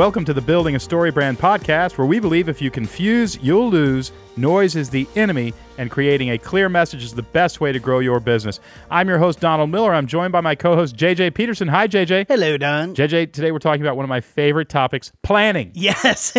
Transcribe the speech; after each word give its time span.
Welcome 0.00 0.24
to 0.24 0.32
the 0.32 0.40
Building 0.40 0.76
a 0.76 0.80
Story 0.80 1.10
Brand 1.10 1.38
podcast, 1.38 1.98
where 1.98 2.06
we 2.06 2.20
believe 2.20 2.48
if 2.48 2.62
you 2.62 2.70
confuse, 2.70 3.38
you'll 3.42 3.68
lose. 3.68 4.12
Noise 4.38 4.74
is 4.74 4.88
the 4.88 5.06
enemy, 5.14 5.52
and 5.76 5.90
creating 5.90 6.30
a 6.30 6.38
clear 6.38 6.70
message 6.70 7.04
is 7.04 7.12
the 7.12 7.22
best 7.22 7.60
way 7.60 7.70
to 7.70 7.78
grow 7.78 7.98
your 7.98 8.18
business. 8.18 8.60
I'm 8.90 9.10
your 9.10 9.18
host, 9.18 9.40
Donald 9.40 9.68
Miller. 9.68 9.92
I'm 9.92 10.06
joined 10.06 10.32
by 10.32 10.40
my 10.40 10.54
co 10.54 10.74
host, 10.74 10.96
JJ 10.96 11.34
Peterson. 11.34 11.68
Hi, 11.68 11.86
JJ. 11.86 12.28
Hello, 12.28 12.56
Don. 12.56 12.94
JJ, 12.94 13.34
today 13.34 13.52
we're 13.52 13.58
talking 13.58 13.82
about 13.82 13.94
one 13.94 14.04
of 14.06 14.08
my 14.08 14.22
favorite 14.22 14.70
topics 14.70 15.12
planning. 15.22 15.70
Yes. 15.74 16.32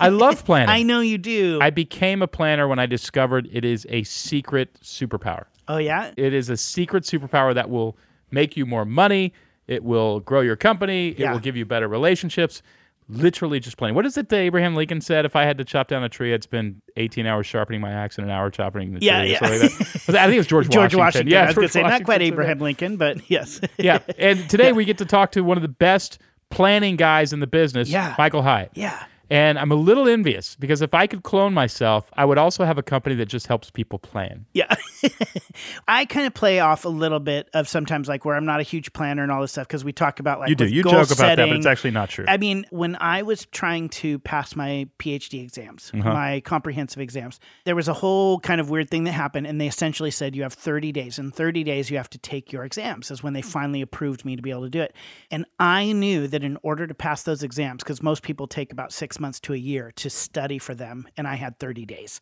I 0.00 0.08
love 0.08 0.44
planning. 0.44 0.70
I 0.70 0.82
know 0.82 0.98
you 0.98 1.16
do. 1.16 1.60
I 1.62 1.70
became 1.70 2.22
a 2.22 2.26
planner 2.26 2.66
when 2.66 2.80
I 2.80 2.86
discovered 2.86 3.48
it 3.52 3.64
is 3.64 3.86
a 3.88 4.02
secret 4.02 4.80
superpower. 4.82 5.44
oh, 5.68 5.78
yeah? 5.78 6.10
It 6.16 6.34
is 6.34 6.50
a 6.50 6.56
secret 6.56 7.04
superpower 7.04 7.54
that 7.54 7.70
will 7.70 7.96
make 8.32 8.56
you 8.56 8.66
more 8.66 8.84
money. 8.84 9.32
It 9.68 9.84
will 9.84 10.18
grow 10.18 10.40
your 10.40 10.56
company. 10.56 11.10
It 11.10 11.20
Yeah. 11.20 11.30
will 11.30 11.38
give 11.38 11.54
you 11.54 11.64
better 11.64 11.86
relationships. 11.86 12.62
Literally 13.10 13.60
just 13.60 13.76
planning. 13.76 13.94
What 13.94 14.06
is 14.06 14.16
it 14.16 14.28
that 14.28 14.36
Abraham 14.36 14.74
Lincoln 14.74 15.00
said? 15.00 15.24
If 15.24 15.34
I 15.36 15.44
had 15.44 15.58
to 15.58 15.64
chop 15.64 15.88
down 15.88 16.02
a 16.04 16.08
tree, 16.08 16.32
I'd 16.32 16.42
spend 16.42 16.80
18 16.96 17.26
hours 17.26 17.46
sharpening 17.46 17.80
my 17.80 17.90
axe 17.90 18.18
and 18.18 18.26
an 18.26 18.30
hour 18.32 18.50
chopping 18.50 18.94
the 18.94 19.00
Yeah, 19.00 19.20
tree. 19.20 19.36
or 19.36 19.54
yeah. 19.54 19.62
like. 19.62 19.72
I 20.08 20.24
think 20.26 20.34
it 20.34 20.38
was 20.38 20.46
George, 20.46 20.68
George 20.68 20.94
Washington. 20.94 20.98
Washington. 20.98 21.28
Yeah, 21.28 21.42
I 21.42 21.46
was 21.46 21.54
going 21.56 21.66
to 21.68 21.72
say, 21.72 21.82
not 21.82 22.04
quite 22.04 22.22
Abraham 22.22 22.58
Lincoln, 22.60 22.96
but 22.96 23.18
yes. 23.30 23.60
Yeah. 23.78 23.98
And 24.18 24.48
today 24.50 24.72
we 24.72 24.84
get 24.84 24.98
to 24.98 25.04
talk 25.06 25.32
to 25.32 25.40
one 25.42 25.58
of 25.58 25.62
the 25.62 25.68
best 25.68 26.18
planning 26.50 26.96
guys 26.96 27.32
in 27.32 27.40
the 27.40 27.46
business, 27.46 27.88
Yeah. 27.88 28.14
Michael 28.18 28.42
Hyatt. 28.42 28.70
yeah. 28.74 29.04
And 29.30 29.58
I'm 29.58 29.70
a 29.70 29.76
little 29.76 30.08
envious 30.08 30.56
because 30.56 30.82
if 30.82 30.92
I 30.92 31.06
could 31.06 31.22
clone 31.22 31.54
myself, 31.54 32.10
I 32.14 32.24
would 32.24 32.36
also 32.38 32.64
have 32.64 32.78
a 32.78 32.82
company 32.82 33.14
that 33.16 33.26
just 33.26 33.46
helps 33.46 33.70
people 33.70 33.98
plan. 33.98 34.46
Yeah. 34.52 34.74
I 35.88 36.04
kind 36.04 36.26
of 36.26 36.34
play 36.34 36.60
off 36.60 36.84
a 36.84 36.88
little 36.88 37.20
bit 37.20 37.48
of 37.54 37.68
sometimes 37.68 38.08
like 38.08 38.24
where 38.24 38.34
I'm 38.34 38.44
not 38.44 38.60
a 38.60 38.64
huge 38.64 38.92
planner 38.92 39.22
and 39.22 39.30
all 39.30 39.40
this 39.40 39.52
stuff 39.52 39.68
because 39.68 39.84
we 39.84 39.92
talk 39.92 40.18
about 40.20 40.40
like 40.40 40.48
You 40.48 40.56
do. 40.56 40.66
You 40.66 40.82
joke 40.82 41.10
about 41.10 41.36
that, 41.36 41.48
but 41.48 41.50
it's 41.56 41.66
actually 41.66 41.92
not 41.92 42.08
true. 42.08 42.24
I 42.26 42.36
mean, 42.38 42.66
when 42.70 42.96
I 42.96 43.22
was 43.22 43.46
trying 43.46 43.88
to 43.90 44.18
pass 44.18 44.56
my 44.56 44.88
PhD 44.98 45.42
exams, 45.42 45.92
Uh-huh. 45.94 46.12
my 46.12 46.40
comprehensive 46.40 47.00
exams, 47.00 47.38
there 47.64 47.76
was 47.76 47.86
a 47.86 47.94
whole 47.94 48.40
kind 48.40 48.60
of 48.60 48.68
weird 48.68 48.90
thing 48.90 49.04
that 49.04 49.12
happened. 49.12 49.46
And 49.46 49.60
they 49.60 49.68
essentially 49.68 50.10
said, 50.10 50.34
you 50.34 50.42
have 50.42 50.52
30 50.54 50.90
days. 50.90 51.18
In 51.18 51.30
30 51.30 51.62
days, 51.62 51.88
you 51.90 51.96
have 51.98 52.10
to 52.10 52.18
take 52.18 52.52
your 52.52 52.64
exams, 52.64 53.10
is 53.10 53.22
when 53.22 53.32
they 53.32 53.42
finally 53.42 53.80
approved 53.80 54.24
me 54.24 54.34
to 54.34 54.42
be 54.42 54.50
able 54.50 54.62
to 54.62 54.70
do 54.70 54.80
it. 54.80 54.92
And 55.30 55.44
I 55.60 55.92
knew 55.92 56.26
that 56.26 56.42
in 56.42 56.58
order 56.62 56.86
to 56.88 56.94
pass 56.94 57.22
those 57.22 57.42
exams, 57.44 57.82
because 57.84 58.02
most 58.02 58.22
people 58.24 58.48
take 58.48 58.72
about 58.72 58.92
six 58.92 59.19
months 59.20 59.38
to 59.40 59.52
a 59.52 59.58
year 59.58 59.92
to 59.96 60.10
study 60.10 60.58
for 60.58 60.74
them, 60.74 61.06
and 61.16 61.28
I 61.28 61.34
had 61.34 61.58
30 61.58 61.86
days 61.86 62.20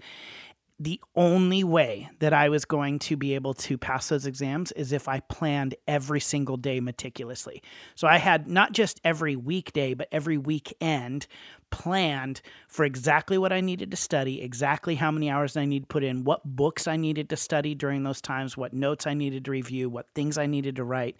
the 0.80 1.00
only 1.16 1.64
way 1.64 2.08
that 2.20 2.32
I 2.32 2.48
was 2.48 2.64
going 2.64 3.00
to 3.00 3.16
be 3.16 3.34
able 3.34 3.52
to 3.54 3.76
pass 3.76 4.08
those 4.08 4.26
exams 4.26 4.70
is 4.72 4.92
if 4.92 5.08
I 5.08 5.20
planned 5.20 5.74
every 5.88 6.20
single 6.20 6.56
day 6.56 6.78
meticulously. 6.78 7.62
So 7.96 8.06
I 8.06 8.18
had 8.18 8.46
not 8.46 8.72
just 8.72 9.00
every 9.02 9.34
weekday, 9.34 9.94
but 9.94 10.08
every 10.12 10.38
weekend 10.38 11.26
planned 11.70 12.40
for 12.66 12.84
exactly 12.84 13.38
what 13.38 13.52
I 13.52 13.60
needed 13.60 13.90
to 13.90 13.96
study, 13.96 14.42
exactly 14.42 14.96
how 14.96 15.10
many 15.10 15.30
hours 15.30 15.56
I 15.56 15.64
need 15.64 15.84
to 15.84 15.86
put 15.86 16.04
in, 16.04 16.24
what 16.24 16.44
books 16.44 16.86
I 16.86 16.96
needed 16.96 17.28
to 17.30 17.36
study 17.36 17.74
during 17.74 18.02
those 18.02 18.20
times, 18.20 18.56
what 18.56 18.72
notes 18.72 19.06
I 19.06 19.14
needed 19.14 19.44
to 19.46 19.50
review, 19.50 19.88
what 19.88 20.06
things 20.14 20.38
I 20.38 20.46
needed 20.46 20.76
to 20.76 20.84
write 20.84 21.16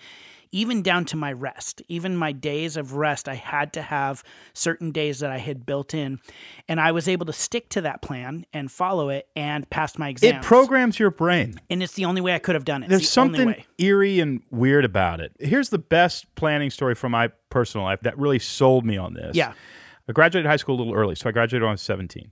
even 0.53 0.83
down 0.83 1.05
to 1.07 1.17
my 1.17 1.33
rest, 1.33 1.83
even 1.89 2.17
my 2.17 2.33
days 2.33 2.77
of 2.77 2.95
rest, 2.95 3.29
I 3.29 3.35
had 3.35 3.73
to 3.75 3.83
have 3.83 4.23
certain 4.53 4.93
days 4.93 5.21
that 5.21 5.31
I 5.31 5.39
had 5.39 5.67
built 5.67 5.95
in. 5.95 6.21
And 6.69 6.81
I 6.81 6.93
was 6.93 7.09
able 7.09 7.27
to 7.27 7.33
stick 7.33 7.69
to 7.71 7.81
that 7.83 8.03
plan 8.03 8.47
and 8.53 8.71
follow 8.71 9.09
it 9.09 9.29
and 9.37 9.69
pass 9.71 9.99
my 9.99 10.09
exams. 10.09 10.45
It 10.45 10.47
programs 10.47 10.99
your 10.99 11.11
brain. 11.11 11.61
and 11.71 11.83
it's 11.83 11.95
the 11.95 12.05
only 12.05 12.21
way 12.21 12.35
I 12.35 12.39
could 12.39 12.55
have 12.55 12.65
done 12.65 12.83
it. 12.83 12.89
There's 12.89 13.03
the 13.03 13.07
something 13.07 13.55
eerie 13.79 14.21
and 14.21 14.43
weird 14.51 14.85
about 14.85 15.21
it. 15.21 15.33
Here's 15.39 15.69
the 15.69 15.79
best 15.79 16.33
planning 16.35 16.71
story 16.71 16.95
from 16.95 17.13
my 17.13 17.29
personal 17.51 17.85
life 17.85 18.01
that 18.03 18.19
really 18.19 18.39
sold 18.39 18.85
me 18.85 18.97
on 18.97 19.15
this. 19.15 19.37
Yeah. 19.37 19.53
I 20.09 20.13
graduated 20.13 20.49
high 20.49 20.57
school 20.57 20.77
a 20.77 20.79
little 20.79 20.95
early, 20.95 21.15
so 21.15 21.29
I 21.29 21.33
graduated 21.33 21.63
when 21.63 21.71
I 21.71 21.73
was 21.73 21.83
17. 21.83 22.31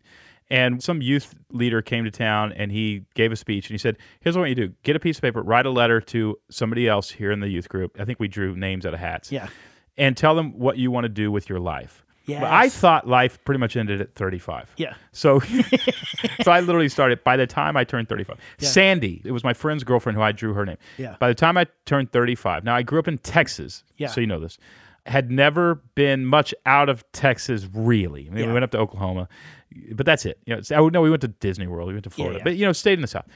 And 0.48 0.82
some 0.82 1.02
youth 1.02 1.34
leader 1.50 1.82
came 1.82 2.04
to 2.04 2.10
town 2.10 2.52
and 2.52 2.70
he 2.70 3.04
gave 3.14 3.32
a 3.32 3.36
speech 3.36 3.68
and 3.68 3.74
he 3.74 3.78
said, 3.78 3.96
Here's 4.20 4.38
what 4.38 4.48
you 4.48 4.54
do 4.54 4.68
get 4.84 4.94
a 4.94 5.00
piece 5.00 5.18
of 5.18 5.22
paper, 5.22 5.42
write 5.42 5.66
a 5.66 5.70
letter 5.70 6.00
to 6.02 6.38
somebody 6.50 6.88
else 6.88 7.10
here 7.10 7.32
in 7.32 7.40
the 7.40 7.48
youth 7.48 7.68
group. 7.68 7.96
I 8.00 8.04
think 8.04 8.20
we 8.20 8.28
drew 8.28 8.54
names 8.56 8.86
out 8.86 8.94
of 8.94 9.00
hats. 9.00 9.32
Yeah. 9.32 9.48
And 9.98 10.16
tell 10.16 10.34
them 10.34 10.56
what 10.58 10.78
you 10.78 10.90
want 10.90 11.04
to 11.04 11.08
do 11.08 11.32
with 11.32 11.48
your 11.48 11.58
life. 11.58 12.04
But 12.28 12.42
I 12.42 12.68
thought 12.68 13.06
life 13.06 13.38
pretty 13.44 13.60
much 13.60 13.76
ended 13.76 14.00
at 14.00 14.14
35. 14.16 14.72
Yeah. 14.76 14.94
So, 15.12 15.38
so 16.42 16.50
I 16.50 16.58
literally 16.60 16.88
started 16.88 17.22
by 17.22 17.36
the 17.36 17.46
time 17.46 17.76
I 17.76 17.84
turned 17.84 18.08
35. 18.08 18.36
Sandy, 18.58 19.22
it 19.24 19.30
was 19.30 19.44
my 19.44 19.52
friend's 19.54 19.84
girlfriend 19.84 20.16
who 20.16 20.22
I 20.22 20.32
drew 20.32 20.52
her 20.54 20.66
name. 20.66 20.76
Yeah. 20.98 21.16
By 21.20 21.28
the 21.28 21.34
time 21.36 21.56
I 21.56 21.66
turned 21.84 22.10
35, 22.10 22.64
now 22.64 22.74
I 22.74 22.82
grew 22.82 22.98
up 22.98 23.06
in 23.06 23.18
Texas, 23.18 23.84
Yeah. 23.96 24.08
so 24.08 24.20
you 24.20 24.26
know 24.26 24.40
this. 24.40 24.58
Had 25.06 25.30
never 25.30 25.76
been 25.94 26.26
much 26.26 26.54
out 26.66 26.88
of 26.88 27.04
Texas, 27.12 27.66
really. 27.72 28.26
I 28.26 28.30
mean, 28.30 28.40
Yeah. 28.42 28.46
we 28.48 28.52
went 28.52 28.64
up 28.64 28.70
to 28.72 28.78
Oklahoma, 28.78 29.28
but 29.92 30.04
that's 30.06 30.26
it. 30.26 30.38
You 30.46 30.56
know, 30.56 30.62
oh 30.76 30.88
no, 30.88 31.00
we 31.00 31.10
went 31.10 31.22
to 31.22 31.28
Disney 31.28 31.66
World, 31.66 31.88
we 31.88 31.94
went 31.94 32.04
to 32.04 32.10
Florida, 32.10 32.38
yeah. 32.38 32.44
but 32.44 32.56
you 32.56 32.66
know, 32.66 32.72
stayed 32.72 32.94
in 32.94 33.02
the 33.02 33.06
South. 33.08 33.26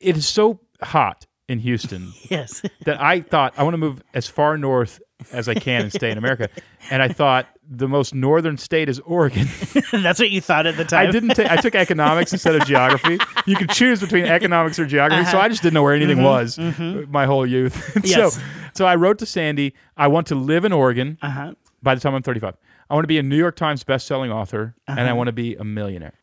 It 0.00 0.16
is 0.16 0.26
so 0.28 0.60
hot 0.82 1.26
in 1.48 1.58
Houston 1.60 2.12
Yes. 2.30 2.62
that 2.84 3.00
I 3.00 3.20
thought 3.20 3.54
I 3.56 3.62
want 3.62 3.74
to 3.74 3.78
move 3.78 4.02
as 4.14 4.26
far 4.28 4.56
north 4.58 5.00
as 5.32 5.48
I 5.48 5.54
can 5.54 5.82
and 5.82 5.92
stay 5.92 6.10
in 6.10 6.18
America. 6.18 6.48
And 6.90 7.02
I 7.02 7.08
thought 7.08 7.46
the 7.68 7.88
most 7.88 8.14
northern 8.14 8.56
state 8.56 8.88
is 8.88 9.00
Oregon. 9.00 9.48
That's 9.92 10.18
what 10.18 10.30
you 10.30 10.40
thought 10.40 10.66
at 10.66 10.76
the 10.76 10.84
time. 10.84 11.08
I 11.08 11.10
didn't 11.10 11.30
take. 11.30 11.50
I 11.50 11.56
took 11.56 11.74
economics 11.86 12.32
instead 12.32 12.54
of 12.54 12.66
geography. 12.66 13.18
You 13.46 13.56
could 13.56 13.70
choose 13.70 14.00
between 14.00 14.24
economics 14.26 14.78
or 14.78 14.86
geography, 14.86 15.24
so 15.24 15.38
uh-huh. 15.38 15.46
I 15.46 15.48
just 15.48 15.62
didn't 15.62 15.74
know 15.74 15.82
where 15.82 15.94
anything 15.94 16.18
mm-hmm. 16.18 16.24
was 16.24 16.56
mm-hmm. 16.56 17.10
my 17.10 17.26
whole 17.26 17.46
youth. 17.46 17.98
Yes. 18.04 18.34
So, 18.34 18.42
so 18.74 18.86
I 18.86 18.96
wrote 18.96 19.18
to 19.18 19.26
Sandy. 19.26 19.74
I 19.96 20.08
want 20.08 20.26
to 20.28 20.34
live 20.34 20.64
in 20.64 20.72
Oregon 20.72 21.18
Uh-huh. 21.22 21.54
by 21.82 21.94
the 21.94 22.00
time 22.00 22.14
I'm 22.14 22.22
35. 22.22 22.56
I 22.88 22.94
want 22.94 23.02
to 23.02 23.08
be 23.08 23.18
a 23.18 23.22
New 23.22 23.36
York 23.36 23.56
Times 23.56 23.82
best-selling 23.82 24.30
author, 24.30 24.76
and 24.86 25.00
I 25.00 25.04
uh-huh. 25.04 25.16
want 25.16 25.26
to 25.26 25.32
be 25.32 25.56
a 25.56 25.64
millionaire. 25.64 26.14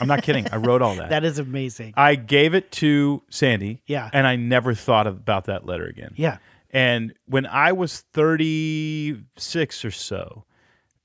I'm 0.00 0.06
not 0.06 0.22
kidding. 0.22 0.46
I 0.52 0.56
wrote 0.56 0.82
all 0.82 0.94
that. 0.96 1.08
That 1.08 1.24
is 1.24 1.38
amazing. 1.38 1.94
I 1.96 2.14
gave 2.14 2.54
it 2.54 2.70
to 2.72 3.22
Sandy. 3.30 3.80
Yeah. 3.86 4.10
And 4.12 4.26
I 4.26 4.36
never 4.36 4.74
thought 4.74 5.06
about 5.06 5.44
that 5.46 5.64
letter 5.64 5.86
again. 5.86 6.12
Yeah. 6.16 6.38
And 6.70 7.14
when 7.26 7.46
I 7.46 7.72
was 7.72 8.00
36 8.12 9.84
or 9.84 9.90
so, 9.90 10.44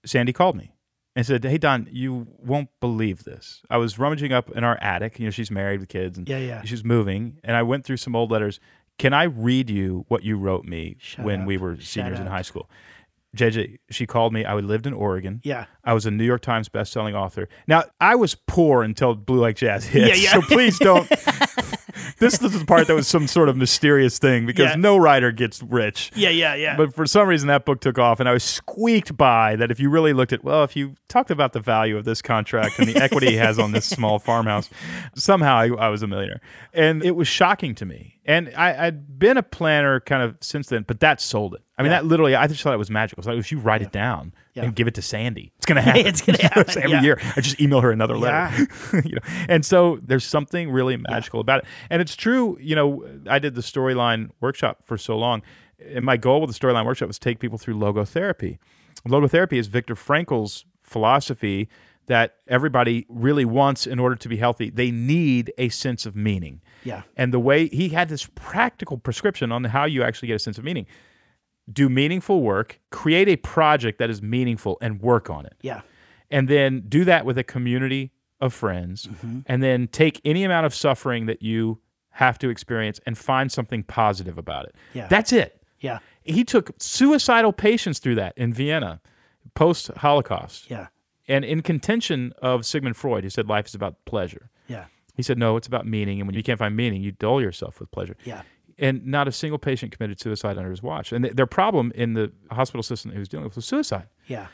Sandy 0.06 0.34
called 0.34 0.56
me 0.56 0.74
and 1.16 1.25
said, 1.25 1.44
Hey, 1.44 1.58
Don, 1.58 1.88
you 1.91 2.28
won't 2.40 2.69
believe 2.80 3.24
this. 3.24 3.62
I 3.69 3.78
was 3.78 3.97
rummaging 4.00 4.34
up 4.34 4.50
in 4.52 4.64
our 4.64 4.78
attic. 4.81 5.19
You 5.19 5.25
know, 5.25 5.31
she's 5.31 5.52
married 5.52 5.80
with 5.80 5.90
kids 5.90 6.18
and 6.18 6.28
Yeah, 6.28 6.38
yeah. 6.40 6.62
she's 6.64 6.84
moving. 6.84 7.38
And 7.44 7.56
I 7.56 7.64
went 7.64 7.86
through 7.86 7.97
some 7.97 8.16
old 8.16 8.31
letters. 8.31 8.59
Can 9.00 9.13
I 9.13 9.24
read 9.24 9.69
you 9.69 10.06
what 10.08 10.24
you 10.24 10.38
wrote 10.38 10.66
me 10.66 10.97
Shut 11.00 11.25
when 11.25 11.42
up. 11.42 11.47
we 11.47 11.58
were 11.58 11.75
Shut 11.75 11.84
seniors 11.86 12.19
in 12.19 12.28
high 12.28 12.42
school? 12.44 12.69
JJ, 13.36 13.78
she 13.90 14.06
called 14.06 14.31
me. 14.31 14.46
I 14.46 14.53
lived 14.53 14.86
in 14.86 14.94
Oregon. 14.94 15.42
Yeah. 15.44 15.66
I 15.84 15.94
was 15.96 16.06
a 16.06 16.12
New 16.12 16.24
York 16.24 16.42
Times 16.42 16.69
best-selling 16.69 17.16
author. 17.16 17.50
Now, 17.68 17.86
I 18.00 18.13
was 18.13 18.36
poor 18.36 18.84
until 18.84 19.16
Blue 19.16 19.40
Like 19.42 19.56
Jazz 19.56 19.86
hit. 19.86 20.08
Yeah, 20.09 20.13
yeah. 20.13 20.34
So 20.34 20.42
please 20.44 20.78
don't. 20.78 21.09
this 22.19 22.41
is 22.41 22.59
the 22.59 22.66
part 22.66 22.88
that 22.88 22.94
was 22.96 23.07
some 23.07 23.28
sort 23.28 23.50
of 23.50 23.57
mysterious 23.57 24.19
thing 24.19 24.46
because 24.46 24.69
Yeah. 24.72 24.75
no 24.75 24.97
writer 24.97 25.31
gets 25.31 25.62
rich. 25.63 26.12
Yeah. 26.16 26.29
Yeah. 26.29 26.56
Yeah. 26.56 26.78
But 26.78 26.94
for 26.94 27.06
some 27.06 27.28
reason, 27.28 27.47
that 27.47 27.66
book 27.66 27.81
took 27.81 27.97
off, 28.00 28.19
and 28.19 28.28
I 28.29 28.34
was 28.34 28.44
squeaked 28.44 29.16
by 29.18 29.56
that. 29.56 29.72
If 29.72 29.79
you 29.79 29.90
really 29.90 30.13
looked 30.13 30.34
at, 30.34 30.44
well, 30.44 30.63
if 30.63 30.75
you 30.75 30.96
talked 31.09 31.31
about 31.31 31.53
the 31.53 31.59
value 31.59 31.97
of 31.97 32.06
this 32.06 32.22
contract 32.22 32.79
and 32.79 32.88
the 32.88 32.96
equity 32.97 33.28
he 33.31 33.35
has 33.38 33.59
on 33.59 33.72
this 33.72 33.85
small 33.90 34.19
farmhouse, 34.19 34.69
somehow 35.16 35.56
I, 35.56 35.68
I 35.69 35.90
was 35.90 36.01
a 36.03 36.07
millionaire, 36.07 36.41
and 36.74 37.03
it 37.03 37.16
was 37.16 37.28
shocking 37.28 37.75
to 37.75 37.85
me. 37.85 38.12
And 38.25 38.53
I, 38.56 38.88
I'd 38.88 39.19
been 39.19 39.35
a 39.38 39.44
planner 39.44 40.00
kind 40.00 40.23
of 40.23 40.38
since 40.39 40.67
then, 40.67 40.84
but 40.88 41.01
that 41.01 41.19
sold 41.19 41.56
it. 41.56 41.61
I 41.78 41.81
mean, 41.84 41.91
Yeah. 41.91 42.00
that 42.01 42.06
literally, 42.06 42.35
I 42.35 42.47
just 42.47 42.61
thought 42.63 42.73
it 42.73 42.78
was 42.78 42.89
magical. 42.89 43.19
It's 43.19 43.28
like 43.28 43.38
if 43.38 43.51
you 43.51 43.59
write 43.59 43.81
it 43.81 43.91
down 43.91 44.34
Yeah. 44.53 44.63
and 44.63 44.73
give 44.75 44.88
it 44.88 44.94
to 44.94 45.01
Sandy, 45.01 45.51
it's 45.57 45.66
going 45.66 45.75
to 45.75 45.81
happen. 45.81 46.06
It's 46.07 46.22
gonna 46.22 46.41
happen, 46.41 46.78
every 46.78 46.91
yeah. 46.91 47.01
year. 47.01 47.19
I 47.35 47.41
just 47.41 47.59
email 47.59 47.81
her 47.81 47.91
another 47.91 48.17
letter. 48.17 48.66
you 49.03 49.16
know, 49.16 49.22
and 49.50 49.65
so 49.65 50.00
there's 50.01 50.24
something 50.25 50.71
really 50.71 50.95
magical 50.95 51.42
about 51.42 51.59
it. 51.59 51.65
And 51.89 52.01
it's 52.01 52.15
true. 52.15 52.57
You 52.62 52.75
know, 52.75 53.06
I 53.27 53.39
did 53.39 53.56
the 53.56 53.62
storyline 53.62 54.30
workshop 54.39 54.83
for 54.86 54.98
so 54.98 55.18
long, 55.18 55.42
and 55.86 56.06
my 56.06 56.15
goal 56.15 56.39
with 56.39 56.50
the 56.50 56.57
storyline 56.57 56.86
workshop 56.86 57.07
was 57.07 57.19
to 57.19 57.24
take 57.30 57.39
people 57.39 57.57
through 57.57 57.75
logotherapy. 57.75 58.57
Logotherapy 59.06 59.57
is 59.57 59.68
Viktor 59.68 59.95
Frankl's 59.98 60.63
philosophy 60.81 61.68
that 62.07 62.35
everybody 62.47 63.05
really 63.09 63.45
wants 63.45 63.88
in 63.88 63.97
order 64.00 64.15
to 64.15 64.27
be 64.29 64.38
healthy. 64.38 64.69
They 64.69 64.91
need 64.91 65.53
a 65.57 65.69
sense 65.69 66.05
of 66.05 66.15
meaning. 66.15 66.61
Yeah. 66.83 67.03
And 67.15 67.33
the 67.33 67.39
way 67.39 67.67
he 67.67 67.89
had 67.89 68.09
this 68.09 68.27
practical 68.35 68.97
prescription 68.97 69.51
on 69.51 69.63
how 69.65 69.85
you 69.85 70.03
actually 70.03 70.27
get 70.27 70.35
a 70.35 70.39
sense 70.39 70.57
of 70.57 70.63
meaning. 70.63 70.85
Do 71.71 71.88
meaningful 71.88 72.41
work, 72.41 72.79
create 72.89 73.29
a 73.29 73.38
project 73.38 73.97
that 74.00 74.09
is 74.09 74.21
meaningful, 74.21 74.77
and 74.81 75.01
work 75.01 75.29
on 75.29 75.45
it 75.45 75.53
Yeah. 75.61 75.81
and 76.29 76.50
then 76.50 76.83
do 76.89 77.05
that 77.05 77.25
with 77.25 77.38
a 77.38 77.44
community 77.44 78.11
of 78.41 78.53
friends 78.53 79.07
Mm-hmm. 79.07 79.39
and 79.45 79.63
then 79.63 79.88
take 79.88 80.19
any 80.25 80.44
amount 80.44 80.65
of 80.65 80.75
suffering 80.75 81.25
that 81.27 81.41
you 81.41 81.79
have 82.09 82.38
to 82.39 82.50
experience 82.50 83.00
and 83.05 83.17
find 83.17 83.50
something 83.50 83.83
positive 83.83 84.38
about 84.38 84.65
it. 84.65 84.75
Yeah. 84.94 85.07
That's 85.07 85.31
it. 85.31 85.61
Yeah. 85.79 86.00
He 86.21 86.44
took 86.44 86.71
suicidal 86.79 87.53
patients 87.53 88.00
through 88.00 88.15
that 88.15 88.38
in 88.38 88.53
Vienna 88.53 89.00
post 89.55 89.88
Holocaust. 89.97 90.69
Yeah. 90.69 90.88
And 91.28 91.46
in 91.46 91.62
contention 91.62 92.34
of 92.42 92.66
Sigmund 92.66 92.98
Freud, 92.98 93.24
who 93.24 93.30
said 93.30 93.48
life 93.48 93.68
is 93.68 93.75
about 93.75 94.04
pleasure. 94.06 94.50
Yeah. 94.68 94.86
He 95.16 95.24
said, 95.24 95.38
no, 95.38 95.58
it's 95.58 95.68
about 95.68 95.86
meaning. 95.86 96.20
And 96.20 96.28
when 96.28 96.36
you 96.36 96.44
can't 96.44 96.60
find 96.60 96.75
meaning, 96.75 97.02
you 97.02 97.12
dull 97.12 97.42
yourself 97.42 97.80
with 97.80 97.92
pleasure. 97.92 98.18
Yeah. 98.25 98.42
And 98.80 99.06
not 99.06 99.28
a 99.28 99.31
single 99.31 99.60
patient 99.60 99.96
committed 99.96 100.20
suicide 100.20 100.58
under 100.58 100.72
his 100.72 100.81
watch. 100.81 101.14
And 101.14 101.24
th- 101.24 101.36
their 101.36 101.46
problem 101.46 101.92
in 101.94 102.14
the 102.14 102.31
hospital 102.52 102.81
system 102.81 103.10
that 103.10 103.16
he 103.16 103.20
was 103.20 103.30
dealing 103.30 103.46
with 103.46 103.56
was 103.56 103.66
suicide. 103.66 104.08
Yeah. 104.28 104.48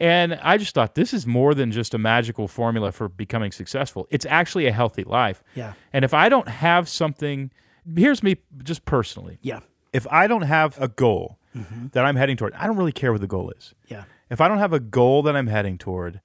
And 0.00 0.34
I 0.42 0.56
just 0.56 0.74
thought 0.74 0.94
this 0.94 1.12
is 1.12 1.26
more 1.26 1.54
than 1.54 1.72
just 1.72 1.92
a 1.92 1.98
magical 1.98 2.48
formula 2.48 2.92
for 2.92 3.08
becoming 3.08 3.52
successful. 3.52 4.06
It's 4.10 4.24
actually 4.26 4.66
a 4.66 4.72
healthy 4.72 5.04
life. 5.04 5.42
Yeah. 5.54 5.74
And 5.92 6.04
if 6.04 6.14
I 6.14 6.28
don't 6.28 6.48
have 6.48 6.88
something, 6.88 7.50
here's 7.96 8.22
me 8.22 8.36
just 8.62 8.84
personally. 8.84 9.38
Yeah. 9.42 9.60
If 9.92 10.06
I 10.10 10.26
don't 10.26 10.42
have 10.42 10.80
a 10.80 10.88
goal 10.88 11.38
mm-hmm. 11.54 11.88
that 11.88 12.04
I'm 12.04 12.16
heading 12.16 12.36
toward, 12.36 12.54
I 12.54 12.66
don't 12.66 12.76
really 12.76 12.92
care 12.92 13.12
what 13.12 13.20
the 13.20 13.26
goal 13.26 13.50
is. 13.50 13.74
Yeah. 13.88 14.04
If 14.30 14.40
I 14.40 14.48
don't 14.48 14.58
have 14.58 14.72
a 14.72 14.80
goal 14.80 15.22
that 15.22 15.36
I'm 15.36 15.46
heading 15.46 15.78
toward, 15.78 16.20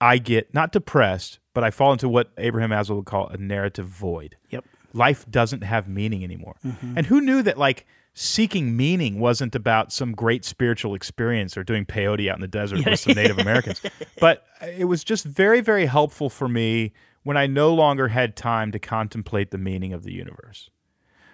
I 0.00 0.18
get 0.18 0.52
not 0.52 0.72
depressed, 0.72 1.38
but 1.54 1.64
I 1.64 1.70
fall 1.70 1.92
into 1.92 2.08
what 2.08 2.30
Abraham 2.36 2.70
Maslow 2.70 2.96
would 2.96 3.06
call 3.06 3.28
a 3.28 3.36
narrative 3.36 3.86
void. 3.86 4.36
Yep. 4.50 4.64
Life 4.92 5.28
doesn't 5.30 5.62
have 5.62 5.88
meaning 5.88 6.22
anymore. 6.22 6.56
Mm-hmm. 6.64 6.98
And 6.98 7.06
who 7.06 7.20
knew 7.20 7.42
that 7.42 7.58
like 7.58 7.86
seeking 8.14 8.76
meaning 8.76 9.18
wasn't 9.18 9.54
about 9.54 9.92
some 9.92 10.12
great 10.12 10.44
spiritual 10.44 10.94
experience 10.94 11.56
or 11.56 11.64
doing 11.64 11.84
peyote 11.84 12.30
out 12.30 12.36
in 12.36 12.40
the 12.40 12.48
desert 12.48 12.84
with 12.84 13.00
some 13.00 13.14
Native 13.14 13.38
Americans. 13.38 13.82
But 14.20 14.46
it 14.62 14.84
was 14.84 15.02
just 15.02 15.24
very, 15.24 15.60
very 15.60 15.86
helpful 15.86 16.30
for 16.30 16.48
me 16.48 16.92
when 17.24 17.36
I 17.36 17.46
no 17.46 17.74
longer 17.74 18.08
had 18.08 18.36
time 18.36 18.70
to 18.72 18.78
contemplate 18.78 19.50
the 19.50 19.58
meaning 19.58 19.92
of 19.92 20.04
the 20.04 20.12
universe. 20.12 20.70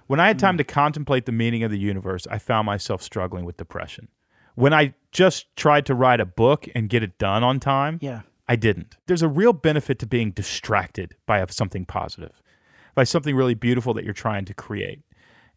When 0.07 0.19
I 0.19 0.27
had 0.27 0.39
time 0.39 0.55
mm. 0.55 0.59
to 0.59 0.65
contemplate 0.65 1.27
the 1.27 1.33
meaning 1.33 1.63
of 1.63 1.71
the 1.71 1.79
universe, 1.79 2.27
I 2.31 2.39
found 2.39 2.67
myself 2.67 3.03
struggling 3.03 3.45
with 3.45 3.57
depression. 3.57 4.09
When 4.55 4.73
I 4.75 4.95
just 5.13 5.55
tried 5.57 5.87
to 5.87 5.95
write 5.95 6.21
a 6.21 6.27
book 6.27 6.69
and 6.75 6.89
get 6.89 7.03
it 7.03 7.19
done 7.19 7.43
on 7.43 7.61
time, 7.61 7.99
Yeah. 8.01 8.23
I 8.49 8.57
didn't. 8.57 8.97
There's 9.07 9.23
a 9.23 9.29
real 9.29 9.53
benefit 9.53 10.01
to 10.01 10.07
being 10.07 10.33
distracted 10.33 11.15
by 11.25 11.45
something 11.47 11.85
positive, 11.85 12.43
by 12.97 13.05
something 13.05 13.37
really 13.37 13.55
beautiful 13.55 13.95
that 13.95 14.03
you're 14.05 14.13
trying 14.13 14.45
to 14.47 14.55
create. 14.55 15.03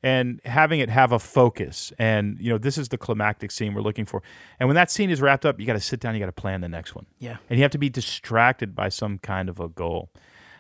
And 0.04 0.42
having 0.46 0.80
it 0.80 0.90
have 0.90 1.12
a 1.12 1.18
focus. 1.18 1.94
And, 1.98 2.38
you 2.40 2.50
know, 2.50 2.58
this 2.58 2.78
is 2.78 2.90
the 2.90 2.98
climactic 2.98 3.52
scene 3.52 3.74
we're 3.74 3.82
looking 3.82 4.06
for. 4.06 4.22
And 4.60 4.68
when 4.70 4.76
that 4.76 4.92
scene 4.92 5.10
is 5.10 5.22
wrapped 5.22 5.46
up, 5.46 5.60
you 5.60 5.66
got 5.66 5.74
to 5.74 5.80
sit 5.80 6.02
down, 6.02 6.14
you 6.14 6.20
got 6.20 6.26
to 6.26 6.32
plan 6.34 6.62
the 6.62 6.70
next 6.70 6.94
one. 6.94 7.06
Yeah. 7.20 7.38
And 7.50 7.58
you 7.58 7.64
have 7.64 7.72
to 7.72 7.78
be 7.78 7.90
distracted 7.90 8.76
by 8.76 8.90
some 8.90 9.18
kind 9.18 9.48
of 9.50 9.60
a 9.60 9.70
goal. 9.70 10.12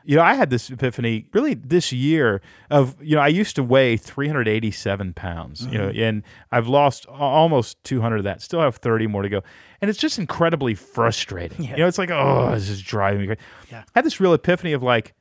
You 0.05 0.17
know, 0.17 0.21
I 0.21 0.33
had 0.33 0.49
this 0.49 0.69
epiphany 0.69 1.27
really 1.33 1.53
this 1.53 1.91
year 1.91 2.41
of, 2.69 2.95
you 3.01 3.15
know, 3.15 3.21
I 3.21 3.29
used 3.29 3.55
to 3.55 3.63
weigh 3.63 3.97
387 3.97 5.13
pounds, 5.13 5.65
you 5.65 5.77
know, 5.77 5.89
mm-hmm. 5.89 6.01
and 6.01 6.23
I've 6.51 6.67
lost 6.67 7.05
almost 7.07 7.83
200 7.83 8.17
of 8.17 8.23
that. 8.25 8.41
Still 8.41 8.59
have 8.59 8.75
30 8.77 9.07
more 9.07 9.21
to 9.21 9.29
go. 9.29 9.41
And 9.81 9.89
it's 9.89 9.99
just 9.99 10.19
incredibly 10.19 10.75
frustrating. 10.75 11.63
You 11.63 11.77
know, 11.77 11.87
it's 11.87 11.97
like, 11.97 12.11
oh, 12.11 12.51
this 12.53 12.69
is 12.69 12.81
driving 12.81 13.21
me 13.21 13.27
crazy. 13.27 13.41
Yeah. 13.71 13.83
I 13.95 13.99
had 13.99 14.05
this 14.05 14.19
real 14.19 14.33
epiphany 14.33 14.73
of 14.73 14.83
like, 14.83 15.13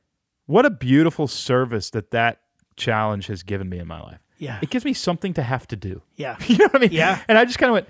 what 0.47 0.67
a 0.67 0.71
beautiful 0.71 1.27
service 1.29 1.91
that 1.91 2.11
that 2.11 2.41
challenge 2.77 3.27
has 3.29 3.43
given 3.43 3.69
me 3.69 3.79
in 3.79 3.87
my 3.87 4.01
life. 4.01 4.19
Yeah. 4.39 4.59
It 4.61 4.71
gives 4.71 4.85
me 4.85 4.93
something 4.93 5.35
to 5.35 5.43
have 5.43 5.67
to 5.69 5.77
do. 5.77 6.03
Yeah. 6.17 6.37
You 6.47 6.59
know 6.59 6.65
what 6.67 6.77
I 6.77 6.79
mean? 6.81 6.93
Yeah. 6.93 7.23
And 7.29 7.39
I 7.39 7.45
just 7.45 7.59
kind 7.59 7.71
of 7.71 7.75
went, 7.75 7.89